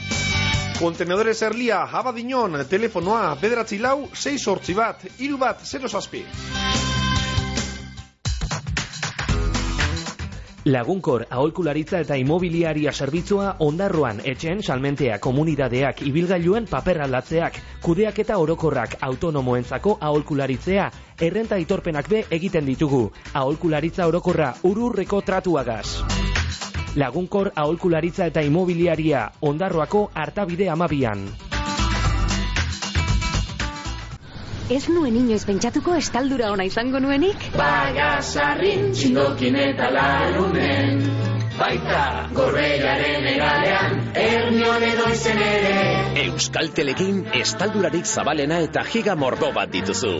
Kontenedores 0.80 1.42
Erlia, 1.44 1.82
abadinon, 1.92 2.54
telefonoa, 2.64 3.34
bederatzi 3.36 3.76
lau, 3.84 4.06
6 4.16 4.38
sortzi 4.40 4.72
bat, 4.72 5.02
iru 5.20 5.36
bat, 5.36 5.60
0 5.68 5.90
zazpi. 5.92 6.22
Lagunkor 10.64 11.26
aholkularitza 11.28 12.00
eta 12.00 12.16
imobiliaria 12.16 12.94
zerbitzua 12.96 13.50
ondarroan 13.66 14.22
etxen 14.24 14.62
salmentea 14.62 15.18
komunidadeak 15.20 16.00
ibilgailuen 16.08 16.70
paper 16.72 17.02
aldatzeak, 17.04 17.60
kudeak 17.84 18.24
eta 18.24 18.40
orokorrak 18.40 18.96
autonomoentzako 19.04 19.98
aholkularitzea, 20.00 20.90
errenta 21.20 21.60
itorpenak 21.60 22.08
be 22.08 22.24
egiten 22.30 22.64
ditugu. 22.64 23.06
Aholkularitza 23.34 24.08
orokorra 24.08 24.54
ururreko 24.64 25.20
tratuagaz. 25.20 26.29
Lagunkor 26.99 27.53
aholkularitza 27.55 28.26
eta 28.26 28.43
imobiliaria 28.43 29.28
ondarroako 29.47 30.09
hartabide 30.14 30.66
amabian. 30.72 31.22
Ez 34.70 34.84
nuen 34.88 35.16
inoiz 35.18 35.45
pentsatuko 35.47 35.95
estaldura 35.99 36.51
ona 36.55 36.66
izango 36.66 36.99
nuenik? 37.03 37.47
Bagasarrin 37.59 38.91
txindokin 38.95 39.59
eta 39.59 39.91
larunen 39.95 41.03
Baita 41.61 42.04
gorbeiaren 42.32 43.26
egalean 43.34 43.98
Ernion 44.16 44.84
edo 44.86 45.08
izen 45.12 45.42
ere 45.44 45.74
Euskaltelekin 46.22 47.18
estaldurarik 47.36 48.08
zabalena 48.08 48.61
eta 48.64 48.82
giga 48.88 49.14
mordo 49.22 49.50
bat 49.56 49.70
dituzu. 49.74 50.12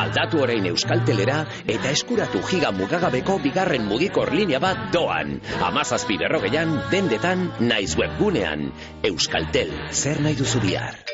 Aldatu 0.00 0.44
orain 0.44 0.68
Euskaltelera 0.70 1.40
eta 1.64 1.90
eskuratu 1.90 2.44
giga 2.50 2.70
mugagabeko 2.78 3.40
bigarren 3.42 3.88
mugikor 3.90 4.32
linea 4.38 4.62
bat 4.62 4.86
doan. 4.94 5.36
Amazazpi 5.70 6.20
berrogeian, 6.22 6.78
dendetan, 6.94 7.48
naiz 7.60 7.92
webgunean. 7.98 8.70
Euskaltel, 9.10 9.74
zer 9.90 10.22
nahi 10.22 10.38
duzu 10.38 10.62
bihar? 10.62 11.13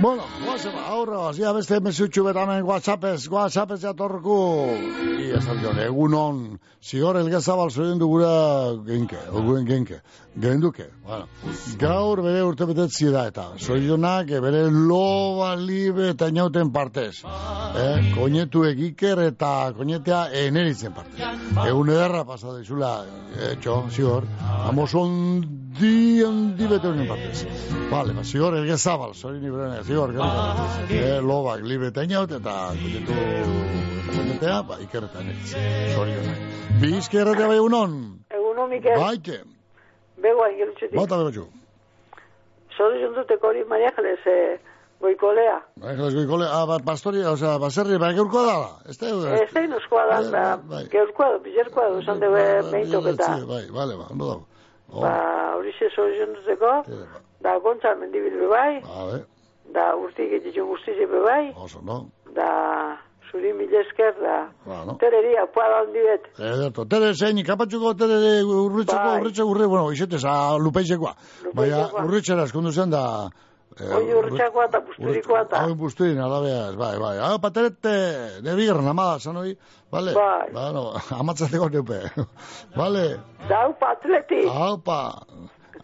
Bueno, 0.00 0.24
guazen, 0.44 0.74
aurra, 0.90 1.32
zia 1.32 1.52
beste 1.56 1.78
mesutxu 1.80 2.24
betamen 2.26 2.64
WhatsAppez, 2.68 3.28
WhatsAppez 3.32 3.80
jatorku. 3.80 4.36
I 5.22 5.30
esan 5.38 5.62
dion, 5.62 5.78
egunon, 5.80 6.40
zigor 6.84 7.16
elgezabal 7.22 7.70
zoien 7.70 7.98
dugura 7.98 8.28
genke, 8.84 9.16
oguen 9.32 9.64
genke, 9.66 10.02
genduke. 10.42 10.90
Bueno, 11.06 11.28
gaur 11.80 12.20
bere 12.26 12.42
urte 12.44 12.68
betetzi 12.68 13.08
da 13.14 13.24
eta, 13.30 13.46
zorionak 13.56 14.34
bere 14.44 14.66
loba 14.70 15.54
libe 15.56 16.10
eta 16.12 16.28
inauten 16.28 16.72
partez. 16.76 17.22
Eh, 17.24 18.12
koinetu 18.18 18.66
egiker 18.68 19.24
eta 19.30 19.72
koinetea 19.78 20.26
eneritzen 20.44 20.92
partez. 20.92 21.32
Egun 21.64 21.94
ederra 21.96 22.26
pasada 22.28 22.60
izula, 22.60 22.98
etxo, 23.50 23.86
zigor, 23.96 24.28
amos 24.68 24.92
ondi 26.26 26.66
bete 26.66 26.88
honen 26.88 27.08
partez. 27.08 27.46
Vale, 27.90 28.12
ba, 28.16 28.24
zigor 28.24 28.56
elgezabal, 28.56 29.14
zorin 29.14 29.44
ibrene, 29.44 29.82
zigor, 29.84 30.12
gerriko. 30.12 30.68
Eh, 30.90 31.20
lobak 31.20 31.64
libre 31.64 31.88
eta 31.92 32.04
inaut 32.04 32.32
eta 32.32 32.54
koinetu 32.80 33.18
koinetea, 34.06 34.62
ba, 34.62 34.78
ikerretan 34.80 35.26
eneritzen. 35.26 35.66
Zorionak. 35.94 36.38
Bizke 36.80 37.20
erratea 37.20 37.50
bai 37.50 37.58
egunon? 37.60 37.98
Egunon, 38.30 38.70
Mikel. 38.70 38.96
Baite. 39.00 39.42
Bego 40.22 40.44
angelutxetik. 40.44 40.96
Bata 40.96 41.20
bebatxu. 41.20 41.46
Zorion 42.76 43.14
duteko 43.16 43.48
hori 43.48 43.64
Maria 43.68 43.92
Ángeles 43.92 44.26
eh, 44.26 44.58
goikolea. 45.00 45.60
Bai, 45.80 45.96
goikole, 45.96 46.48
ah, 46.48 46.64
bat 46.68 46.84
pastori, 46.84 47.22
o 47.24 47.36
sea, 47.36 47.56
baserri, 47.58 47.98
bai, 48.00 48.14
gaurkoa 48.16 48.44
da, 48.48 48.58
ez 48.88 48.98
da? 49.00 49.12
Ez 49.42 49.48
da 49.52 49.62
inozkoa 49.68 50.04
da, 50.10 50.20
da, 50.32 50.82
geurkoa 50.92 51.32
da, 51.36 51.38
bizerkoa 51.44 51.88
da, 51.92 52.02
esan 52.04 52.20
dugu 52.20 52.44
meintok 52.72 53.10
eta. 53.14 53.32
Bai, 53.48 53.64
bale, 53.72 53.96
ba, 53.96 54.12
ondo 54.12 54.28
dago. 54.32 54.55
Ba, 54.92 55.54
hori 55.56 55.72
ze 55.78 55.88
zorion 55.96 56.34
duteko, 56.36 56.70
da 57.42 57.58
gontza 57.58 57.94
mendibil 58.00 58.38
be 58.40 58.46
bai, 58.48 58.80
Vale, 58.86 59.24
da 59.74 59.96
urtik 59.98 60.30
egitxo 60.38 60.64
guztize 60.66 61.06
be 61.10 61.20
bai, 61.24 61.52
oso, 61.64 61.80
no? 61.84 62.06
da 62.36 62.46
zuri 63.30 63.52
mila 63.52 63.80
esker 63.82 64.14
da, 64.22 64.36
Bueno. 64.64 64.94
tereria, 65.02 65.46
puada 65.54 65.80
handi 65.82 65.98
bet. 66.06 66.28
Ederto, 66.38 66.84
tere 66.86 67.12
zein, 67.14 67.42
kapatxuko 67.44 67.94
tere 67.98 68.20
urritzeko, 68.44 69.02
Bai. 69.10 69.20
urritze 69.20 69.42
urri, 69.44 69.66
bueno, 69.66 69.90
izetez, 69.92 70.22
a 70.24 70.56
lupeizekoa. 70.56 71.12
Baina, 71.54 71.88
urritzera 72.04 72.44
eskondu 72.46 72.70
zen 72.72 72.90
da... 72.94 73.02
eh, 73.80 73.90
Hoi 73.92 74.14
urritxakoa 74.18 74.66
eta 74.68 74.80
busturikoa 74.86 75.42
eta. 75.46 75.62
Hau 75.64 75.74
busturin, 75.78 76.20
alabea, 76.22 76.70
bai, 76.78 76.94
bai. 77.00 77.16
Hau 77.28 77.38
paterete, 77.42 77.96
de 78.44 78.54
bigarren, 78.58 78.88
amada, 78.92 79.18
zan 79.20 79.36
hoi, 79.40 79.56
vale? 79.92 80.14
Bai. 80.16 80.48
Bueno, 80.52 80.86
amatzateko 81.20 81.68
neupe, 81.74 82.00
vale? 82.80 83.06
Da, 83.48 83.66
upa, 83.72 83.92
atleti. 83.96 84.44
Haupa, 84.52 85.00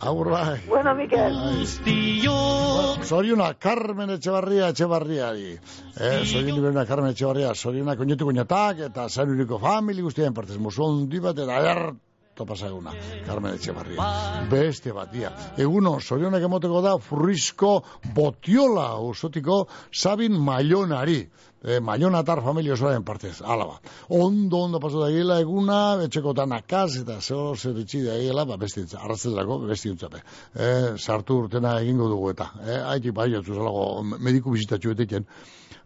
agur 0.01 0.31
bai. 0.33 0.61
Bueno, 0.69 0.95
Mikel. 0.95 1.37
Bueno, 1.37 3.05
Zoriuna, 3.05 3.55
Carmen 3.55 4.15
Etxebarria, 4.17 4.71
Etxebarriari. 4.73 5.51
Eh, 5.53 6.23
Zoriun 6.25 6.57
liberna 6.57 6.87
Carmen 6.87 7.13
Etxebarria, 7.13 7.53
Zoriuna 7.55 7.97
koñetu 7.97 8.29
koñetak, 8.29 8.87
eta 8.89 9.09
zanuriko 9.09 9.59
famili 9.59 10.03
guztien 10.03 10.35
partez, 10.35 10.59
musuon 10.59 11.05
bat 11.21 11.39
eta 11.39 11.61
erto 11.75 12.01
pasa 12.47 12.67
eguna, 12.69 12.93
Carmen 13.27 13.55
Etxebarria. 13.55 14.47
Beste 14.51 14.93
bat, 14.97 15.13
dia. 15.13 15.31
Eguno, 15.61 15.99
Zorionak 16.01 16.43
emoteko 16.43 16.81
da, 16.85 16.97
furrizko 16.99 17.83
botiola 18.17 18.97
usotiko 19.05 19.67
Sabin 19.93 20.39
Maionari. 20.41 21.21
Eh, 21.63 21.79
Maionatar 21.79 22.41
familia 22.43 22.75
osoaren 22.75 23.05
partez, 23.07 23.37
ala 23.45 23.69
ba. 23.69 23.77
Ondo, 24.19 24.65
ondo 24.67 24.81
paso 24.83 24.99
da 24.99 25.13
gila 25.15 25.39
eguna, 25.45 25.79
etxeko 26.09 26.35
tanakaz, 26.35 26.97
eta 27.05 27.21
zeo 27.21 27.53
zer 27.55 27.79
itxi 27.85 28.03
da 28.03 28.17
gila, 28.19 28.45
ba, 28.49 28.57
besti 28.59 28.83
arrazetarako, 28.99 29.61
besti 29.69 29.93
untzape. 29.93 30.25
Eh, 30.57 30.93
sartu 30.99 31.39
urtena 31.45 31.77
egingo 31.85 32.09
dugu 32.11 32.33
eta, 32.33 32.51
eh, 32.67 32.81
haitik 32.91 33.15
bai, 33.15 33.31
zelago, 33.45 34.03
mediku 34.19 34.57
bizitatxu 34.57 34.97
eteken. 34.97 35.29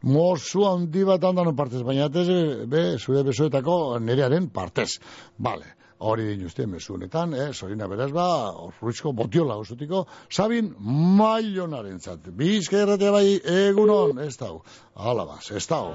Mozu 0.06 0.64
handi 0.64 1.04
bat 1.04 1.24
handan 1.24 1.54
partez, 1.56 1.82
baina 1.82 2.08
ez, 2.08 2.28
be, 2.68 2.84
zure 2.98 3.22
besoetako 3.26 3.98
nerearen 4.00 4.48
partez. 4.48 4.96
Vale. 5.38 5.75
Hori 5.98 6.26
din 6.26 6.44
uste 6.44 6.66
mesunetan, 6.66 7.32
eh, 7.34 7.52
sorina 7.56 7.86
beraz 7.88 8.10
ba, 8.12 8.52
orfruizko 8.52 9.12
botiola 9.16 9.54
osutiko, 9.56 10.02
sabin 10.28 10.74
mailonaren 11.16 11.98
zat. 12.00 12.26
Bizka 12.36 12.82
erratea 12.82 13.10
bai, 13.14 13.40
egunon, 13.40 14.18
ez 14.20 14.36
dau. 14.36 14.58
Hala 14.94 15.24
baz, 15.24 15.50
ez 15.56 15.64
dau. 15.66 15.94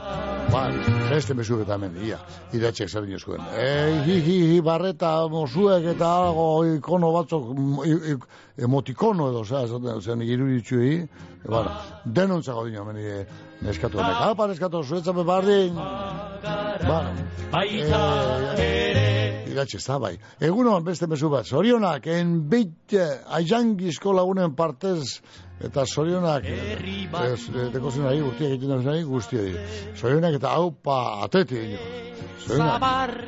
Bai, 0.52 0.72
beste 1.12 1.34
mesunetan 1.38 1.84
hemen, 1.84 2.02
ia, 2.08 2.18
idatxek 2.54 2.89
zabin 2.89 3.14
eskuen. 3.20 3.45
Eh, 3.54 4.02
hi, 4.08 4.18
hi, 4.26 4.39
hi, 4.56 4.60
barreta, 4.66 5.28
mozuek 5.30 5.86
eta 5.93 6.10
algo 6.24 6.66
ikono 6.66 7.14
i- 7.86 8.18
emotikono 8.58 9.30
edo, 9.30 9.45
zera, 9.45 9.64
esaten, 9.70 10.02
zen 10.02 10.22
iruditzu 10.22 10.82
hi, 10.82 10.95
e, 11.06 11.47
bueno, 11.47 11.72
denontzako 12.06 12.66
dino, 12.66 12.86
meni, 12.86 13.06
eh, 13.06 13.26
neskatu 13.62 13.99
honek. 13.99 14.22
Apa, 14.32 14.47
neskatu, 14.51 14.84
zuetzape 14.84 15.24
bardin. 15.28 15.76
Bueno, 16.82 17.12
eh, 18.57 19.45
idatxe, 19.51 19.78
ez 19.78 19.86
da, 19.86 19.97
bai. 19.99 20.16
Egunon, 20.41 20.84
beste 20.84 21.07
mesu 21.07 21.30
bat, 21.30 21.45
zorionak, 21.45 22.07
enbeit, 22.07 22.95
aizangizko 23.38 24.14
lagunen 24.18 24.55
partez, 24.57 25.20
eta 25.62 25.84
zorionak, 25.86 26.45
ez, 26.47 27.41
dekozien 27.74 28.07
ari, 28.09 28.22
urtiak 28.26 28.55
egiten 28.55 28.78
dut 28.80 28.88
nahi, 28.88 29.03
guztioi. 29.05 29.51
Zorionak 29.99 30.39
eta 30.39 30.55
haupa 30.57 30.97
ateti, 31.28 31.59
ino. 31.68 31.84
Zorionak. 32.41 32.82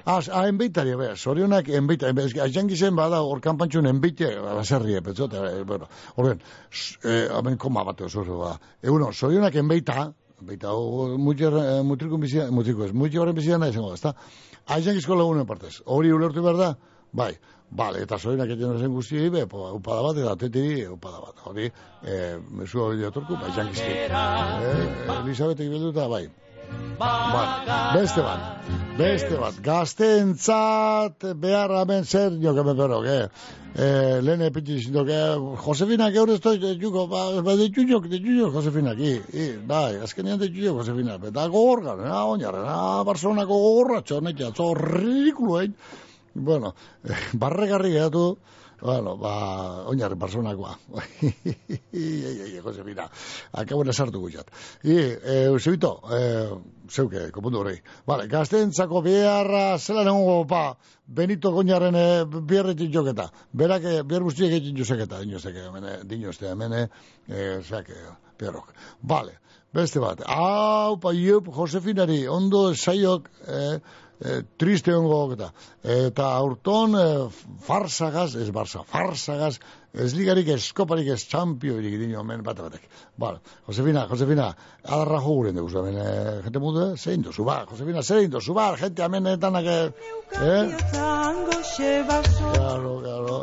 Ah, 0.09 0.17
ah, 0.34 0.47
enbeitari, 0.49 0.95
be, 0.97 1.11
zorionak 1.15 1.67
enbeita, 1.69 2.09
aizangizen 2.47 2.95
bada, 2.97 3.21
hor 3.21 3.39
kanpantxun 3.43 3.86
enbeite, 3.91 4.31
baserri, 4.41 4.97
petzote, 5.05 5.38
eh, 5.38 5.63
bueno, 5.63 5.86
horren, 6.15 6.41
s- 6.71 6.97
eh, 7.03 7.27
hemen 7.29 7.57
koma 7.57 7.84
bat, 7.86 8.01
oso, 8.01 8.23
ba. 8.39 8.57
Egunon, 8.81 9.13
zorionak 9.13 9.55
enbeita, 9.61 10.13
Baita, 10.43 10.73
eh, 10.73 11.81
mutriko 11.87 12.17
bizia, 12.19 12.49
mutriko 12.51 12.85
ez, 12.85 12.91
mutxer 12.91 13.21
horren 13.21 13.35
bizia 13.37 13.57
nahi 13.57 13.71
zengo, 13.71 13.93
ezta? 13.93 14.13
Aizangizko 14.75 15.15
lagunen 15.15 15.47
partez, 15.47 15.77
hori 15.85 16.11
ulertu 16.11 16.43
behar 16.43 16.59
da? 16.59 16.69
Bai, 17.13 17.31
bale, 17.71 18.01
eta 18.03 18.17
zoinak 18.17 18.51
egiten 18.55 18.79
zen 18.79 18.93
guzti 18.93 19.29
be, 19.31 19.45
upada 19.47 20.01
bat, 20.07 20.19
eta 20.19 20.35
tetiri 20.43 20.85
upada 20.91 21.21
bat. 21.23 21.41
Hori, 21.49 21.69
eh, 22.03 22.37
mesu 22.59 22.81
hori 22.83 22.99
diatorku, 22.99 23.37
ba, 23.39 23.51
aizangizki. 23.51 23.91
Eh, 24.09 25.17
Elisabetek 25.19 25.69
bilduta, 25.69 26.07
bai. 26.11 26.25
Bai, 26.99 27.45
beste 27.93 28.23
bat, 28.25 28.69
beste 28.97 29.37
bat, 29.37 29.59
gazteentzat 29.63 31.27
behar 31.41 31.73
hemen 31.81 32.05
zer 32.05 32.31
nioke 32.31 32.65
beberok, 32.65 33.05
eh? 33.05 33.61
Eh, 33.74 34.19
lehen 34.21 34.41
epiti 34.45 34.76
zindok, 34.78 35.07
eh, 35.09 35.55
Josefina, 35.65 36.11
gaur 36.13 36.30
ez 36.30 36.39
dut, 36.39 36.61
juko, 36.78 37.07
ba, 37.09 37.41
ba, 37.41 37.55
ditxunok, 37.57 38.05
ditxunok, 38.11 38.53
Josefina, 38.53 38.93
i, 38.93 39.15
i, 39.34 39.47
bai, 39.65 39.95
azkenean 40.05 40.38
ditxunok, 40.38 40.84
Josefina, 40.84 41.15
eta 41.17 41.47
gogorgan, 41.49 42.03
na, 42.05 42.19
oinarren, 42.30 42.67
na, 42.67 43.01
Barcelonako 43.07 43.57
gogorratxo, 43.63 44.19
nekia, 44.21 44.51
hein? 44.53 45.74
Bueno, 46.36 46.76
eh, 47.03 47.17
barregarri 47.41 47.95
geratu, 47.95 48.38
Bueno, 48.84 49.15
ba, 49.15 49.86
oinarren 49.88 50.19
personakoa. 50.19 50.73
Josefina, 52.65 53.05
akabo 53.55 53.86
sartu 53.93 54.19
guztiat. 54.19 54.49
I, 54.84 54.97
e, 55.23 55.36
zeubito, 55.57 56.01
e, 56.11 56.19
zeuke, 56.91 57.29
kopundu 57.31 57.61
hori. 57.61 57.77
Vale, 58.05 58.27
gaztentzako 58.27 59.01
beharra 59.05 59.77
zela 59.77 60.03
nengo, 60.03 60.43
pa, 60.45 60.75
Benito 61.07 61.53
Goñaren 61.55 61.95
e, 61.95 62.25
biarretin 62.25 62.91
joketa. 62.91 63.29
Berak, 63.53 63.88
biar 64.03 64.27
guztiak 64.27 64.57
egin 64.59 64.75
jozeketa, 64.75 65.21
dinozeke, 65.23 65.69
mene, 65.71 65.95
dinozte, 66.03 66.51
mene, 66.55 66.89
e, 67.29 67.61
zake, 67.63 67.95
perrok. 68.38 68.75
Vale, 68.99 69.39
beste 69.71 70.03
bat. 70.03 70.27
Hau, 70.27 70.99
pa, 70.99 71.15
iup, 71.15 71.47
Josefinari, 71.55 72.25
ondo 72.27 72.73
saiok, 72.75 73.31
e, 73.47 73.63
e, 74.20 74.41
triste 74.57 74.93
hongo 74.93 75.34
eta 75.34 75.51
eta 75.84 76.30
aurton 76.38 76.97
e, 76.99 77.07
farsagaz, 77.66 78.34
ez 78.36 78.49
barza, 78.51 78.84
farsagaz, 78.89 79.57
ez 79.93 80.13
ligarik 80.17 80.47
eskoparik 80.55 81.07
ez 81.13 81.21
txampio 81.29 81.77
irik 81.77 81.99
dino 82.01 82.23
men 82.25 82.41
bat 82.43 82.57
batek. 82.65 82.87
Bala, 83.17 83.39
Josefina, 83.67 84.07
Josefina, 84.09 84.47
adarra 84.83 85.19
joguren 85.21 85.55
dugu, 85.55 85.69
hemen, 85.77 85.99
e, 86.01 86.41
gente 86.47 86.59
mude, 86.59 86.87
zein 86.97 87.21
dozu, 87.21 87.45
ba, 87.45 87.59
Josefina, 87.69 88.01
zein 88.01 88.31
dozu, 88.33 88.55
ba, 88.57 88.71
gente 88.77 89.05
hemen 89.05 89.27
etanak, 89.35 89.65
eh? 89.69 89.91
Claro, 92.53 92.99
claro, 93.03 93.33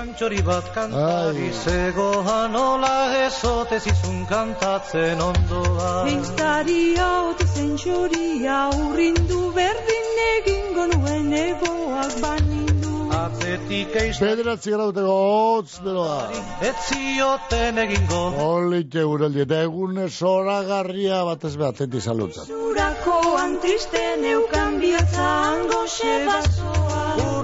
Antxori 0.00 0.40
bat 0.46 0.66
kantari 0.74 1.50
zegoan 1.64 2.56
ola 2.56 2.94
ezote 3.26 3.78
zizun 3.80 4.24
kantatzen 4.30 5.20
ondoa 5.26 5.90
Einstaria 6.12 7.10
ote 7.28 7.46
zentxoria 7.54 8.58
urrindu 8.80 9.44
berdin 9.60 10.24
egingo 10.26 10.88
nuen 10.94 11.32
egoak 11.44 12.20
banindu 12.24 12.69
Atzetik 13.10 13.96
eiz 13.98 14.16
Bederatzi 14.22 14.70
grauteko 14.70 15.14
hotz 15.14 15.80
beroa. 15.82 16.18
Ez 16.62 16.74
zioten 16.88 17.82
egingo 17.84 18.20
Olite 18.44 19.04
uraldi, 19.04 19.42
eta 19.46 19.62
egun 19.66 19.98
zoragarria 20.08 21.24
batez 21.26 21.56
behatzeti 21.56 22.00
salutzat. 22.00 22.46
Zurakoan 22.54 23.58
triste 23.64 24.04
neukan 24.22 24.78
bihotzan 24.84 25.66
goxe 25.74 26.14
basoa 26.30 27.00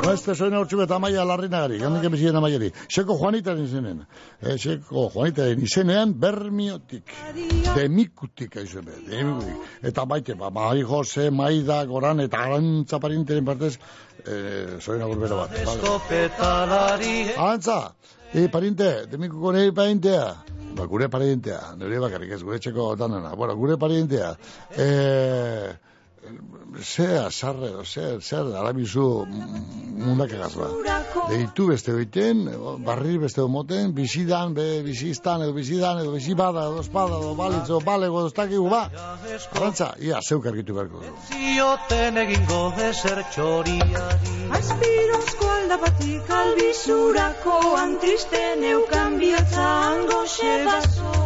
Beste 0.06 0.36
soin 0.38 0.54
hau 0.54 0.62
txubeta 0.70 0.96
amaia 1.00 1.24
larrinagari, 1.26 1.80
gandik 1.80 2.04
emezien 2.06 2.36
amaiari. 2.38 2.68
Seko 2.86 3.16
Juanitaren 3.18 3.64
izenen. 3.66 4.04
E, 4.38 4.54
Seko 4.54 5.08
Juanitaren 5.10 5.64
izenean 5.66 6.12
bermiotik. 6.22 7.10
Demikutik 7.74 8.54
aizu 8.62 8.84
be, 8.86 8.94
demikutik. 9.08 9.72
Eta 9.90 10.04
baite, 10.06 10.36
ba, 10.38 10.52
Mari 10.54 10.86
Jose, 10.86 11.26
Maida, 11.34 11.80
Goran, 11.90 12.22
eta 12.22 12.44
Arantza 12.46 13.00
parinteren 13.02 13.48
partez, 13.48 13.74
e, 14.26 14.80
soin 14.80 15.02
hau 15.02 15.14
bero 15.14 15.40
bat. 15.42 15.54
Vale. 15.64 15.80
Arantza, 17.36 17.94
e, 18.32 18.48
parinte, 18.48 19.06
demikuko 19.10 19.52
nahi 19.52 19.72
parintea. 19.72 20.26
Ba, 20.76 20.84
gure 20.84 21.08
parintea, 21.08 21.60
nire 21.80 22.00
bakarrik 22.02 22.34
ez, 22.36 22.42
gure 22.44 22.58
txeko 22.60 22.94
danena. 23.00 23.34
Bueno, 23.34 23.56
gure 23.56 23.78
parintea. 23.80 24.34
Eh, 24.76 25.72
zea, 26.82 27.30
sarre, 27.30 27.70
zer, 27.84 28.20
zer, 28.20 28.50
arabizu 28.60 29.26
mundak 29.96 30.32
egazua. 30.32 30.68
Deitu 31.30 31.68
beste 31.70 31.94
oiten, 31.94 32.44
barri 32.86 33.16
beste 33.18 33.42
omoten, 33.42 33.92
bizidan, 33.96 34.54
be, 34.54 34.82
bizistan, 34.86 35.42
edo 35.46 35.54
bizidan, 35.56 36.00
edo 36.02 36.12
bizibada, 36.14 36.66
edo 36.70 36.84
espada, 36.84 37.20
edo 37.22 37.34
balitz, 37.38 37.64
edo 37.64 37.80
balego, 37.86 38.20
edo 38.20 38.32
estakigu, 38.32 38.68
ba. 38.70 38.84
Arantza, 39.54 39.94
ia, 40.00 40.20
zeuk 40.22 40.46
argitu 40.52 40.76
beharko 40.76 41.02
du. 41.02 41.16
zioten 41.56 42.18
egingo 42.22 42.62
ezer 42.88 43.22
txoriari 43.32 43.76
Aspirozko 44.58 45.48
aldapatik 45.58 46.32
albizurakoan 46.40 47.96
triste 48.04 48.42
neukan 48.64 49.20
bihotzan 49.22 50.04
goxe 50.12 50.52
basoa 50.68 51.25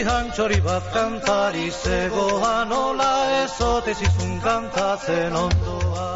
Antxori 0.00 0.60
bat 0.64 0.86
kantari 0.94 1.68
zegoan 1.70 2.72
ola 2.72 3.12
ezote 3.42 3.94
zizun 3.94 4.38
kantatzen 4.40 5.36
ondoa 5.36 6.10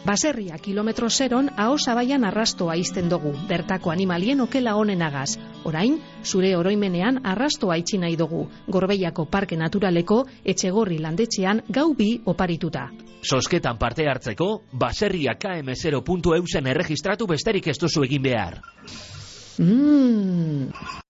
Baserria 0.00 0.56
kilometro 0.58 1.10
zeron 1.10 1.50
ahosabaian 1.56 2.24
arrastoa 2.24 2.74
izten 2.80 3.10
dugu, 3.10 3.34
bertako 3.48 3.92
animalien 3.92 4.40
okela 4.40 4.72
honenagaz. 4.74 5.36
Orain, 5.68 5.98
zure 6.24 6.54
oroimenean 6.56 7.20
arrastoa 7.22 7.76
itxi 7.76 8.00
nahi 8.00 8.16
dugu, 8.16 8.46
gorbeiako 8.66 9.26
parke 9.30 9.58
naturaleko 9.60 10.22
etxegorri 10.44 10.98
landetxean 11.04 11.60
gau 11.68 11.92
bi 11.94 12.08
oparituta. 12.24 12.88
Sosketan 13.20 13.76
parte 13.78 14.08
hartzeko, 14.08 14.48
baserria 14.72 15.36
km0.eusen 15.36 16.72
erregistratu 16.72 17.28
besterik 17.28 17.68
ez 17.68 17.76
duzu 17.78 18.08
egin 18.08 18.24
behar. 18.24 18.58
Mmm... 19.60 21.09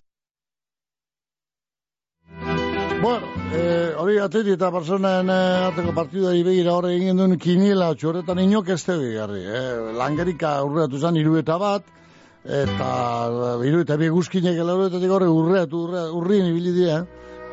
Bueno, 3.01 3.25
eh, 3.51 3.95
hori 3.97 4.19
ateti 4.21 4.51
eta 4.53 4.67
personen 4.69 5.29
eh, 5.33 5.69
ateko 5.71 5.89
partida 5.97 6.35
begira 6.45 6.75
hori 6.77 6.99
egin 6.99 7.17
duen 7.17 7.33
kiniela 7.41 7.87
txorretan 7.97 8.37
inok 8.43 8.69
ez 8.75 8.83
tebi 8.85 9.15
garri. 9.15 9.41
Eh? 9.41 9.95
Langerika 9.97 10.51
urreatu 10.67 10.99
zen 11.01 11.17
iru 11.17 11.33
eta 11.39 11.57
bat, 11.57 11.89
eta 12.45 12.91
eh, 13.55 13.65
iru 13.71 13.81
eta 13.81 13.97
bi 13.97 14.11
guzkinek 14.13 14.61
elaureetatik 14.61 15.15
horre 15.17 15.31
urreatu, 15.33 15.81
urre, 15.87 16.05
urrien 16.19 16.51
ibili 16.51 16.75
dira, 16.77 16.99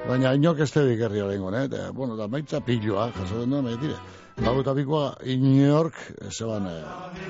baina 0.04 0.34
inok 0.36 0.60
ez 0.66 0.68
tebi 0.74 1.00
garri 1.00 1.24
hori 1.24 1.40
ingon, 1.40 1.56
eh? 1.56 1.64
Eta, 1.70 1.88
bueno, 1.96 2.20
da 2.20 2.28
maitza 2.28 2.60
pilloa, 2.60 3.08
jaso 3.16 3.40
den 3.40 3.56
duen, 3.56 3.72
dire. 3.80 3.96
Lau 4.38 4.54
eta 4.62 4.72
bikoa 4.76 5.06
inork 5.26 5.96
zeban 6.30 6.66
eh, 6.70 6.82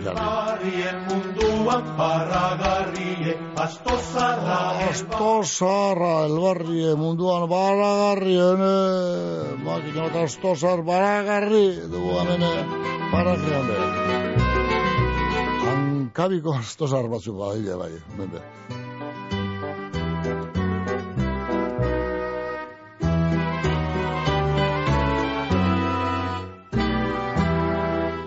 jarri. 0.05 0.19
Garrien 0.19 0.99
munduan 1.09 1.87
paragarrie 1.97 3.37
astozarra 3.65 4.59
Astozarra, 4.89 6.13
elbarrie 6.29 6.93
munduan 7.01 7.47
baragarrien, 7.51 8.65
eh, 8.69 9.55
makina 9.65 10.09
eta 10.11 10.27
astozar 10.29 10.85
baragarri, 10.91 11.65
dugu 11.95 12.19
hemen, 12.21 12.45
eh, 12.51 12.67
parajean 13.15 13.73
be. 13.73 13.79
Hankabiko 15.65 16.59
astozar 16.61 17.09
batzu 17.09 17.39
badile 17.41 17.81
bai, 17.81 17.95
hemen 18.13 18.88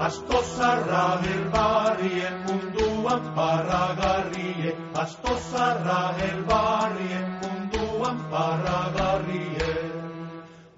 be. 0.02 0.08
Astozarra 0.08 1.22
herbarrien 1.22 2.34
munduan 2.47 3.22
paragarrie 3.36 4.74
Astozarra 4.93 6.14
herbarrien 6.18 7.28
munduan 7.41 8.18
paragarrie 8.32 9.74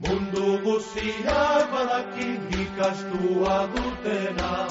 Mundu 0.04 0.60
guztiak 0.64 1.72
badakin 1.72 2.42
ikastua 2.52 3.58
dutena. 3.74 4.68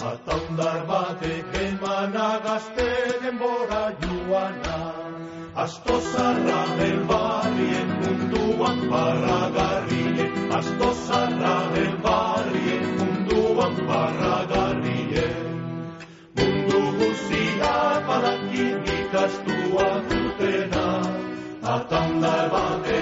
Ataundar 0.00 0.80
batek 0.88 1.54
emana 1.60 2.40
gazte 2.44 2.88
denbora 3.22 3.84
joana. 4.00 4.80
Astozarra 5.54 6.62
herbarrien 6.80 7.90
munduan 8.00 8.78
paragarrie 8.90 10.30
Astozarra 10.60 11.56
herbarrien 11.76 12.61
munduan 13.62 13.86
paragarrie 13.86 15.26
Mundu 16.34 16.82
guztiak 16.98 18.02
badakin 18.08 18.82
ikastua 18.82 19.88
dutena 20.10 20.88
Ataundar 21.62 22.50
batek 22.50 23.01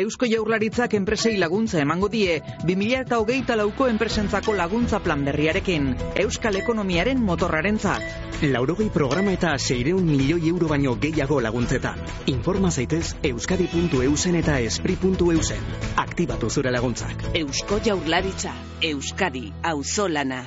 Eusko 0.00 0.24
Jaurlaritzak 0.24 0.94
enpresei 0.96 1.34
laguntza 1.36 1.80
emango 1.82 2.08
die 2.08 2.38
20hogeita 2.64 3.56
lauko 3.60 3.88
enpresentzako 3.90 4.54
laguntza 4.56 5.00
plan 5.04 5.26
berriarekin. 5.26 5.90
Euskal 6.22 6.56
ekonomiaren 6.56 7.20
motorrarentzat. 7.20 8.40
Laurogei 8.54 8.88
programa 8.94 9.34
eta 9.36 9.52
seireun 9.58 10.06
milioi 10.08 10.48
euro 10.48 10.70
baino 10.72 10.94
gehiago 11.02 11.42
laguntzetan. 11.44 12.00
Informa 12.32 12.70
zaitez 12.70 13.12
euskadi.eusen 13.32 14.40
eta 14.40 14.56
espri.eusen. 14.70 15.68
Aktibatu 16.00 16.48
zure 16.48 16.72
laguntzak. 16.72 17.28
Eusko 17.34 17.82
Jaurlaritza, 17.84 18.56
Euskadi, 18.80 19.50
auzolana. 19.74 20.46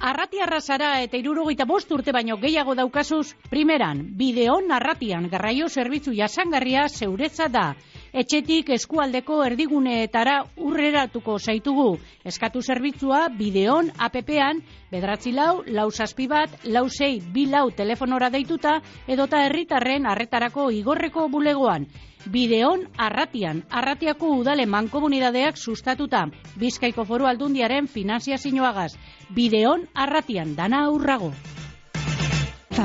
Arratiarra 0.00 0.62
zara 0.64 0.94
eta 1.04 1.18
irurogeita 1.20 1.66
bost 1.68 1.90
urte 1.92 2.12
baino 2.16 2.38
gehiago 2.40 2.72
daukazuz, 2.74 3.34
primeran, 3.52 3.98
bideon 4.16 4.72
arratian 4.72 5.28
garraio 5.28 5.68
zerbitzu 5.68 6.14
jasangarria 6.16 6.88
zeuretza 6.88 7.52
da. 7.52 7.74
Etxetik 8.10 8.72
eskualdeko 8.74 9.36
erdiguneetara 9.46 10.40
urreratuko 10.58 11.36
zaitugu. 11.38 11.92
Eskatu 12.26 12.62
zerbitzua 12.62 13.28
bideon 13.38 13.92
APP-an, 14.06 14.62
bedratzi 14.90 15.30
lau, 15.36 15.62
lau 15.66 15.86
zazpi 15.90 16.26
bat, 16.26 16.56
lau 16.64 16.88
zei, 16.88 17.20
bi 17.20 17.46
lau 17.46 17.68
telefonora 17.70 18.30
deituta, 18.34 18.80
edota 19.06 19.44
herritarren 19.46 20.10
arretarako 20.10 20.70
igorreko 20.74 21.28
bulegoan. 21.30 21.86
Bideon 22.26 22.82
arratian, 22.98 23.62
arratiako 23.70 24.34
udale 24.40 24.66
mankomunidadeak 24.66 25.56
sustatuta, 25.56 26.26
Bizkaiko 26.58 27.06
foru 27.06 27.30
aldundiaren 27.30 27.86
finanziazioagaz. 27.88 28.90
Bideon 29.30 29.86
arratian, 29.94 30.56
dana 30.56 30.84
aurrago. 30.90 31.32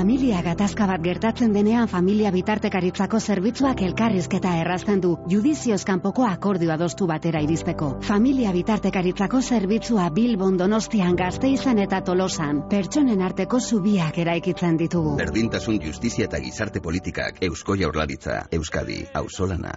Familia 0.06 0.44
gatazka 0.46 0.86
bat 0.86 1.02
gertatzen 1.02 1.54
denean 1.56 1.88
familia 1.90 2.30
bitartekaritzako 2.30 3.18
zerbitzuak 3.20 3.80
elkarrizketa 3.88 4.52
errazten 4.62 5.00
du 5.02 5.16
judizioz 5.32 5.80
kanpoko 5.90 6.28
akordio 6.28 6.70
adostu 6.76 7.08
batera 7.10 7.40
iristeko. 7.42 7.88
Familia 8.06 8.52
bitartekaritzako 8.54 9.42
zerbitzua 9.42 10.12
Bilbon 10.14 10.60
Donostian 10.62 11.18
Gasteizen 11.18 11.82
eta 11.88 12.04
Tolosan 12.06 12.60
pertsonen 12.70 13.24
arteko 13.30 13.58
zubiak 13.60 14.20
eraikitzen 14.22 14.78
ditugu. 14.78 15.16
Berdintasun 15.24 15.82
justizia 15.88 16.30
eta 16.30 16.38
gizarte 16.46 16.86
politikak 16.86 17.42
Eusko 17.50 17.74
Jaurlaritza, 17.82 18.44
Euskadi, 18.60 19.02
Auzolana. 19.24 19.74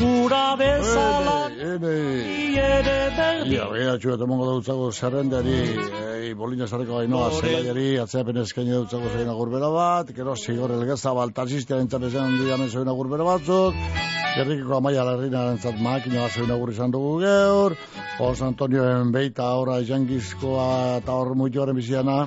Ura 0.00 0.56
bezala 0.60 1.36
Ia, 3.46 3.64
bea, 3.70 3.92
txuet 4.00 4.22
emongo 4.26 4.46
dautzago 4.48 4.88
zerrendari, 4.92 5.54
ei, 6.02 6.34
bolina 6.36 6.66
zarreko 6.66 6.98
gainoa 6.98 7.30
zelaiari, 7.38 7.86
atzeapen 8.02 8.42
eskaini 8.42 8.74
dautzago 8.74 9.12
zein 9.14 9.30
agurbera 9.32 9.70
bat, 9.72 10.10
gero 10.16 10.34
zigor 10.36 10.74
elgeza 10.76 11.14
baltasistia 11.16 11.78
entzapezen 11.84 12.36
diamen 12.42 12.72
zein 12.72 12.90
agurbera 12.92 13.28
batzuk, 13.28 13.78
Gerrikiko 14.36 14.74
amaia 14.76 15.00
larrina 15.00 15.46
entzat 15.54 15.78
makina 15.80 16.26
bat 16.26 16.34
zein 16.36 16.50
agur 16.52 16.68
izan 16.68 16.90
dugu 16.92 17.12
geur, 17.22 17.74
Jose 18.18 18.44
Antonioen 18.44 19.12
beita 19.12 19.46
ahora 19.48 19.78
jangizkoa 19.88 20.98
eta 20.98 21.14
hor 21.16 21.30
muituaren 21.40 21.76
biziana, 21.76 22.18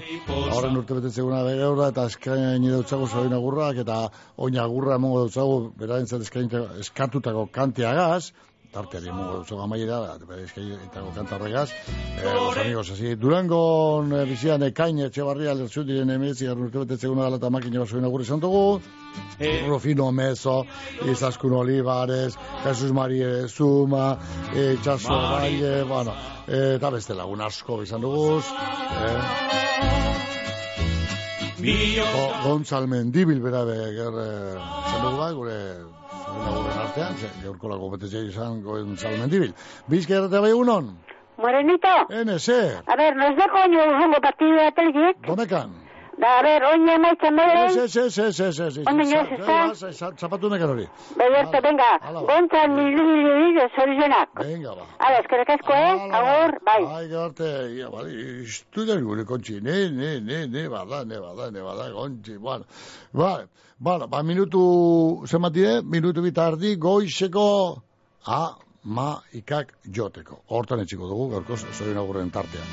horren 0.56 0.80
urte 0.80 0.98
betetzeguna 0.98 1.44
geura, 1.46 1.92
eta 1.94 2.08
eskaini 2.10 2.72
dautzago 2.74 3.06
zein 3.10 3.34
agurrak, 3.38 3.84
eta 3.86 4.00
oina 4.38 4.64
agurra 4.64 4.98
emongo 4.98 5.24
dautzago, 5.28 5.60
bera 5.78 6.00
entzat 6.02 6.26
eskatutako 6.26 7.46
kantiagaz, 7.60 8.32
tarteari 8.74 9.10
emongo 9.10 9.40
dautzago 9.40 9.64
amaiera, 9.66 9.98
bera 10.30 10.44
eskainitako 10.46 11.10
kanta 11.16 11.36
horregaz, 11.40 11.72
eh, 11.72 12.34
los 12.36 12.58
amigos 12.62 12.92
así, 12.94 13.16
Durangon 13.18 14.14
eh, 14.14 14.26
bizian 14.30 14.62
ekain 14.68 15.00
etxebarria 15.08 15.56
lertzu 15.58 15.84
diren 15.88 16.12
emeetzi, 16.14 16.46
garrun 16.46 16.68
urte 16.70 16.84
betetzeguna 16.84 17.26
gala 17.26 17.40
eta 17.42 17.50
makina 17.50 17.82
bat 17.82 17.90
zein 17.90 18.06
agur 18.06 18.22
izan 18.22 18.40
dugu, 18.44 18.80
Rufino 19.68 20.12
Meso, 20.12 20.66
Izaskun 21.10 21.54
Olivares, 21.58 22.36
Jesus 22.64 22.92
Marie 22.94 23.48
Zuma, 23.50 24.12
eh, 24.54 24.76
Txaso 24.84 25.18
Valle, 25.18 25.84
bueno, 25.90 26.14
eh, 26.48 26.76
eta 26.78 26.92
beste 26.94 27.16
lagun 27.18 27.42
asko 27.42 27.82
izan 27.84 28.02
duguz, 28.06 28.46
eh, 28.46 29.22
Go- 31.60 32.34
Gontzal 32.44 32.86
Mendibil 32.88 33.42
bera 33.44 33.66
be, 33.68 33.76
ger, 33.98 34.14
eh, 34.24 34.60
izan 34.88 35.02
dugu 35.08 35.18
bai, 35.18 35.34
gure 35.34 35.58
laguren 36.38 36.78
artean, 36.86 37.18
ze, 37.18 37.28
gaurko 37.44 37.70
lago 37.72 37.90
betetzea 37.96 38.24
izan 38.30 38.62
Gontzal 38.64 39.18
Mendibil. 39.22 39.54
Bizka 39.92 40.14
erratea 40.20 40.42
bai 40.46 40.52
egunon? 40.56 40.96
Morenito. 41.40 41.94
NS. 42.26 42.50
A 42.86 42.96
ver, 43.00 43.16
nos 43.16 43.36
da 43.38 43.48
coño 43.48 43.80
un 44.06 44.14
partido 44.22 44.58
de 44.60 44.72
Telgik. 44.76 45.28
Domekan. 45.28 45.70
Da, 46.20 46.40
a 46.40 46.44
ver, 46.44 46.62
oña 46.68 46.98
maitza 47.00 47.32
mere. 47.32 47.68
Ez, 47.68 47.78
ez, 47.78 47.96
ez, 47.96 48.18
ez, 48.20 48.40
ez, 48.42 48.60
ez, 48.60 48.78
ez. 48.78 48.88
Ondo 48.92 49.06
Za- 49.06 49.22
ezta? 49.22 49.74
za- 49.74 49.92
za- 50.00 50.12
Zapatu 50.20 50.50
mekan 50.50 50.70
hori. 50.74 50.88
Begerto, 51.16 51.62
venga. 51.64 51.92
Gontzal 52.28 52.68
milibilibide 52.76 53.70
zorizionak. 53.76 54.30
Venga, 54.36 54.74
ba. 54.76 54.84
Ala, 55.00 55.22
eskerrik 55.24 55.50
asko, 55.56 55.72
eh? 55.72 55.96
Agur, 56.20 56.58
bai. 56.66 56.84
Ai, 56.98 57.08
garte, 57.08 57.48
ia, 57.78 57.88
bali, 57.90 58.44
estudian 58.44 59.00
gure 59.08 59.24
kontxi, 59.24 59.62
ne, 59.64 59.78
ne, 59.96 60.20
ne, 60.20 60.46
ne, 60.48 60.68
bada, 60.68 61.06
ne, 61.06 61.22
bada, 61.24 61.50
ne, 61.56 61.62
bada, 61.64 61.88
kontxi, 61.96 62.36
bueno. 62.38 62.66
Ba, 63.14 63.32
ba, 63.80 64.08
ba, 64.08 64.24
minutu, 64.24 65.24
zenbat 65.26 65.54
dire, 65.54 65.82
minutu 65.82 66.22
bitardi, 66.22 66.76
goizeko, 66.76 67.82
a, 68.28 68.42
ma, 68.84 69.10
ikak, 69.34 69.74
joteko. 69.96 70.42
Hortan 70.52 70.84
etxiko 70.84 71.08
dugu, 71.08 71.30
gaurko, 71.34 71.56
zorin 71.56 72.00
agurren 72.02 72.32
tartea. 72.32 72.66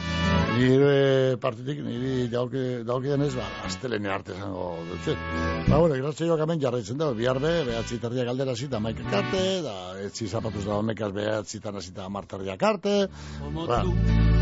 Nire 0.56 1.36
partitik, 1.38 1.82
niri 1.84 2.26
dauke, 2.32 2.82
dauke 2.88 3.12
denez, 3.12 3.32
ba, 3.36 3.46
astelene 3.68 4.10
arte 4.10 4.34
zango 4.34 4.68
dutxet. 4.90 5.24
Ba, 5.68 5.78
bueno, 5.78 5.94
grazia 6.00 6.26
joak 6.26 6.42
hemen 6.42 6.62
jarraitzen 6.62 6.98
dago, 6.98 7.14
bihar 7.18 7.38
be, 7.42 7.54
behatzi 7.70 8.00
tardiak 8.02 8.32
aldera 8.32 8.56
zita 8.56 8.80
maikak 8.82 9.18
arte, 9.20 9.42
da, 9.62 9.76
etzi 10.08 10.26
zapatuz 10.26 10.64
da 10.66 10.78
omekaz 10.80 11.12
behatzi 11.14 11.60
tan 11.62 11.78
azita 11.78 12.08
martardiak 12.10 12.62
arte. 12.62 12.96
Ba, 13.66 13.82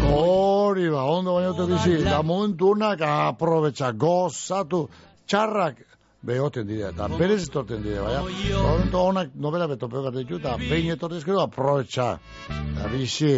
hori 0.08 0.88
ba, 0.92 1.04
ondo 1.12 1.36
baina 1.36 1.52
dute 1.52 1.74
bizi, 1.74 2.04
da 2.06 2.22
momentu 2.22 2.72
honak 2.72 3.04
aprobetxa, 3.08 3.92
gozatu, 3.98 4.86
txarrak, 5.26 5.82
behoten 6.24 6.66
dira, 6.66 6.90
eta 6.94 7.08
berez 7.18 7.42
etorten 7.48 7.82
dira, 7.84 8.02
baina, 8.02 8.22
momentu 8.62 8.98
honak 8.98 9.34
nobela 9.34 9.66
beto 9.68 9.88
pegar 9.92 10.14
ditu, 10.14 10.38
eta 10.40 10.56
behin 10.60 10.94
etortez 10.94 11.24
gero 11.24 11.42
aprobetxa, 11.44 12.08
da 12.48 12.88
bizi, 12.92 13.34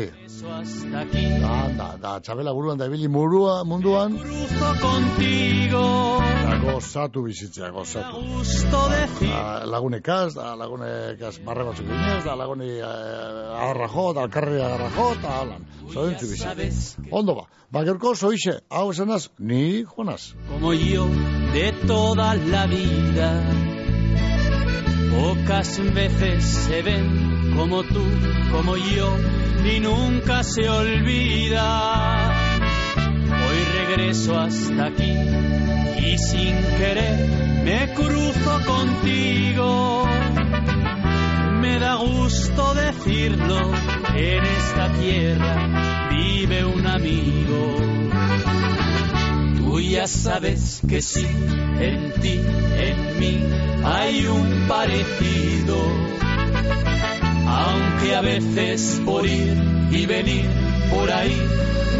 da, 1.42 1.54
da, 1.78 1.88
da, 2.02 2.14
txabela 2.20 2.54
buruan 2.54 2.78
da 2.78 2.86
ibili 2.86 3.08
murua 3.08 3.64
munduan, 3.64 4.16
da 6.46 6.56
gozatu 6.62 7.22
bizitzea, 7.26 7.70
gozatu. 7.74 8.22
Da, 9.20 9.64
lagunekaz, 9.66 10.34
da 10.38 10.54
lagunekaz 10.54 11.40
marre 11.44 11.66
batzuk 11.66 11.86
ginez, 11.90 12.22
da 12.24 12.36
laguni 12.38 12.70
eh, 12.78 12.86
agarra 12.86 13.90
jo, 13.94 14.06
da 14.14 14.26
alkarri 14.28 14.62
agarra 14.62 14.90
jo, 14.96 15.10
eta 15.18 15.36
halan, 15.40 15.66
zoentzu 15.92 16.30
bizi. 16.30 17.10
Ondo 17.10 17.34
ba, 17.40 17.46
ba 17.70 17.84
gerko 17.88 18.14
zoixe, 18.14 18.60
hau 18.70 18.90
esanaz, 18.94 19.28
ni 19.38 19.84
joanaz. 19.84 20.34
como 20.48 20.72
yo 20.72 21.06
de 21.52 21.72
toda 21.86 22.34
la 22.34 22.66
vida. 22.66 22.75
Pocas 25.10 25.80
veces 25.94 26.44
se 26.44 26.82
ven 26.82 27.52
como 27.56 27.82
tú, 27.84 28.04
como 28.52 28.76
yo, 28.76 29.16
y 29.64 29.80
nunca 29.80 30.42
se 30.42 30.68
olvida. 30.68 32.28
Hoy 33.28 33.58
regreso 33.78 34.38
hasta 34.38 34.86
aquí 34.86 35.14
y 35.98 36.18
sin 36.18 36.54
querer 36.78 37.62
me 37.64 37.94
cruzo 37.94 38.60
contigo. 38.66 40.04
Me 41.60 41.78
da 41.78 41.94
gusto 41.94 42.74
decirlo, 42.74 43.72
en 44.14 44.44
esta 44.44 44.92
tierra 44.92 46.08
vive 46.10 46.64
un 46.64 46.86
amigo. 46.86 47.76
Ya 49.78 50.06
sabes 50.06 50.80
que 50.88 51.00
sí, 51.00 51.26
en 51.26 52.12
ti, 52.20 52.40
en 52.76 53.18
mí, 53.18 53.44
hay 53.84 54.26
un 54.26 54.66
parecido. 54.68 55.76
Aunque 57.46 58.14
a 58.14 58.20
veces 58.20 59.00
por 59.04 59.26
ir 59.26 59.56
y 59.90 60.06
venir 60.06 60.44
por 60.90 61.10
ahí 61.10 61.40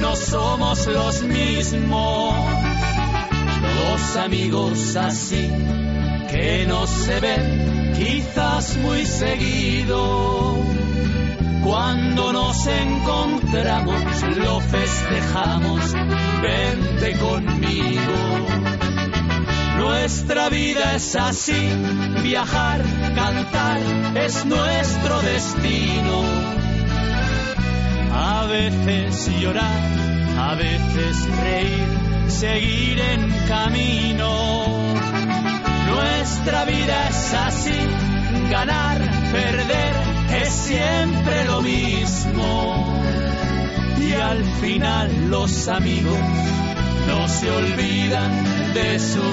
no 0.01 0.17
somos 0.17 0.87
los 0.87 1.23
mismos. 1.23 2.35
Dos 3.77 4.17
amigos 4.17 4.97
así 4.97 5.51
que 6.31 6.67
no 6.67 6.87
se 6.87 7.21
ven 7.21 7.93
quizás 7.97 8.77
muy 8.79 9.07
seguido. 9.07 10.66
Cuando 11.67 12.33
nos 12.33 12.65
encontramos 12.65 14.23
lo 14.37 14.61
festejamos, 14.61 15.95
vente 16.41 17.19
conmigo. 17.19 18.15
Nuestra 19.77 20.49
vida 20.49 20.95
es 20.95 21.17
así, 21.17 21.69
viajar, 22.23 22.85
cantar, 23.17 23.81
es 24.15 24.45
nuestro 24.47 25.21
destino. 25.23 26.23
A 28.15 28.47
veces 28.47 29.29
llorar, 29.41 29.83
a 30.39 30.55
veces 30.55 31.27
reír, 31.41 32.31
seguir 32.31 33.01
en 33.01 33.29
camino. 33.49 34.95
Nuestra 35.89 36.65
vida 36.65 37.09
es 37.09 37.35
así, 37.35 38.16
ganar, 38.51 38.99
perder, 39.33 39.95
es 40.43 40.53
siempre 40.53 41.45
lo 41.47 41.63
mismo. 41.63 43.03
Y 43.99 44.13
al 44.13 44.45
final 44.61 45.31
los 45.31 45.69
amigos 45.69 46.19
no 47.07 47.29
se 47.29 47.51
olvidan 47.51 48.75
de 48.75 48.99
sus 48.99 49.25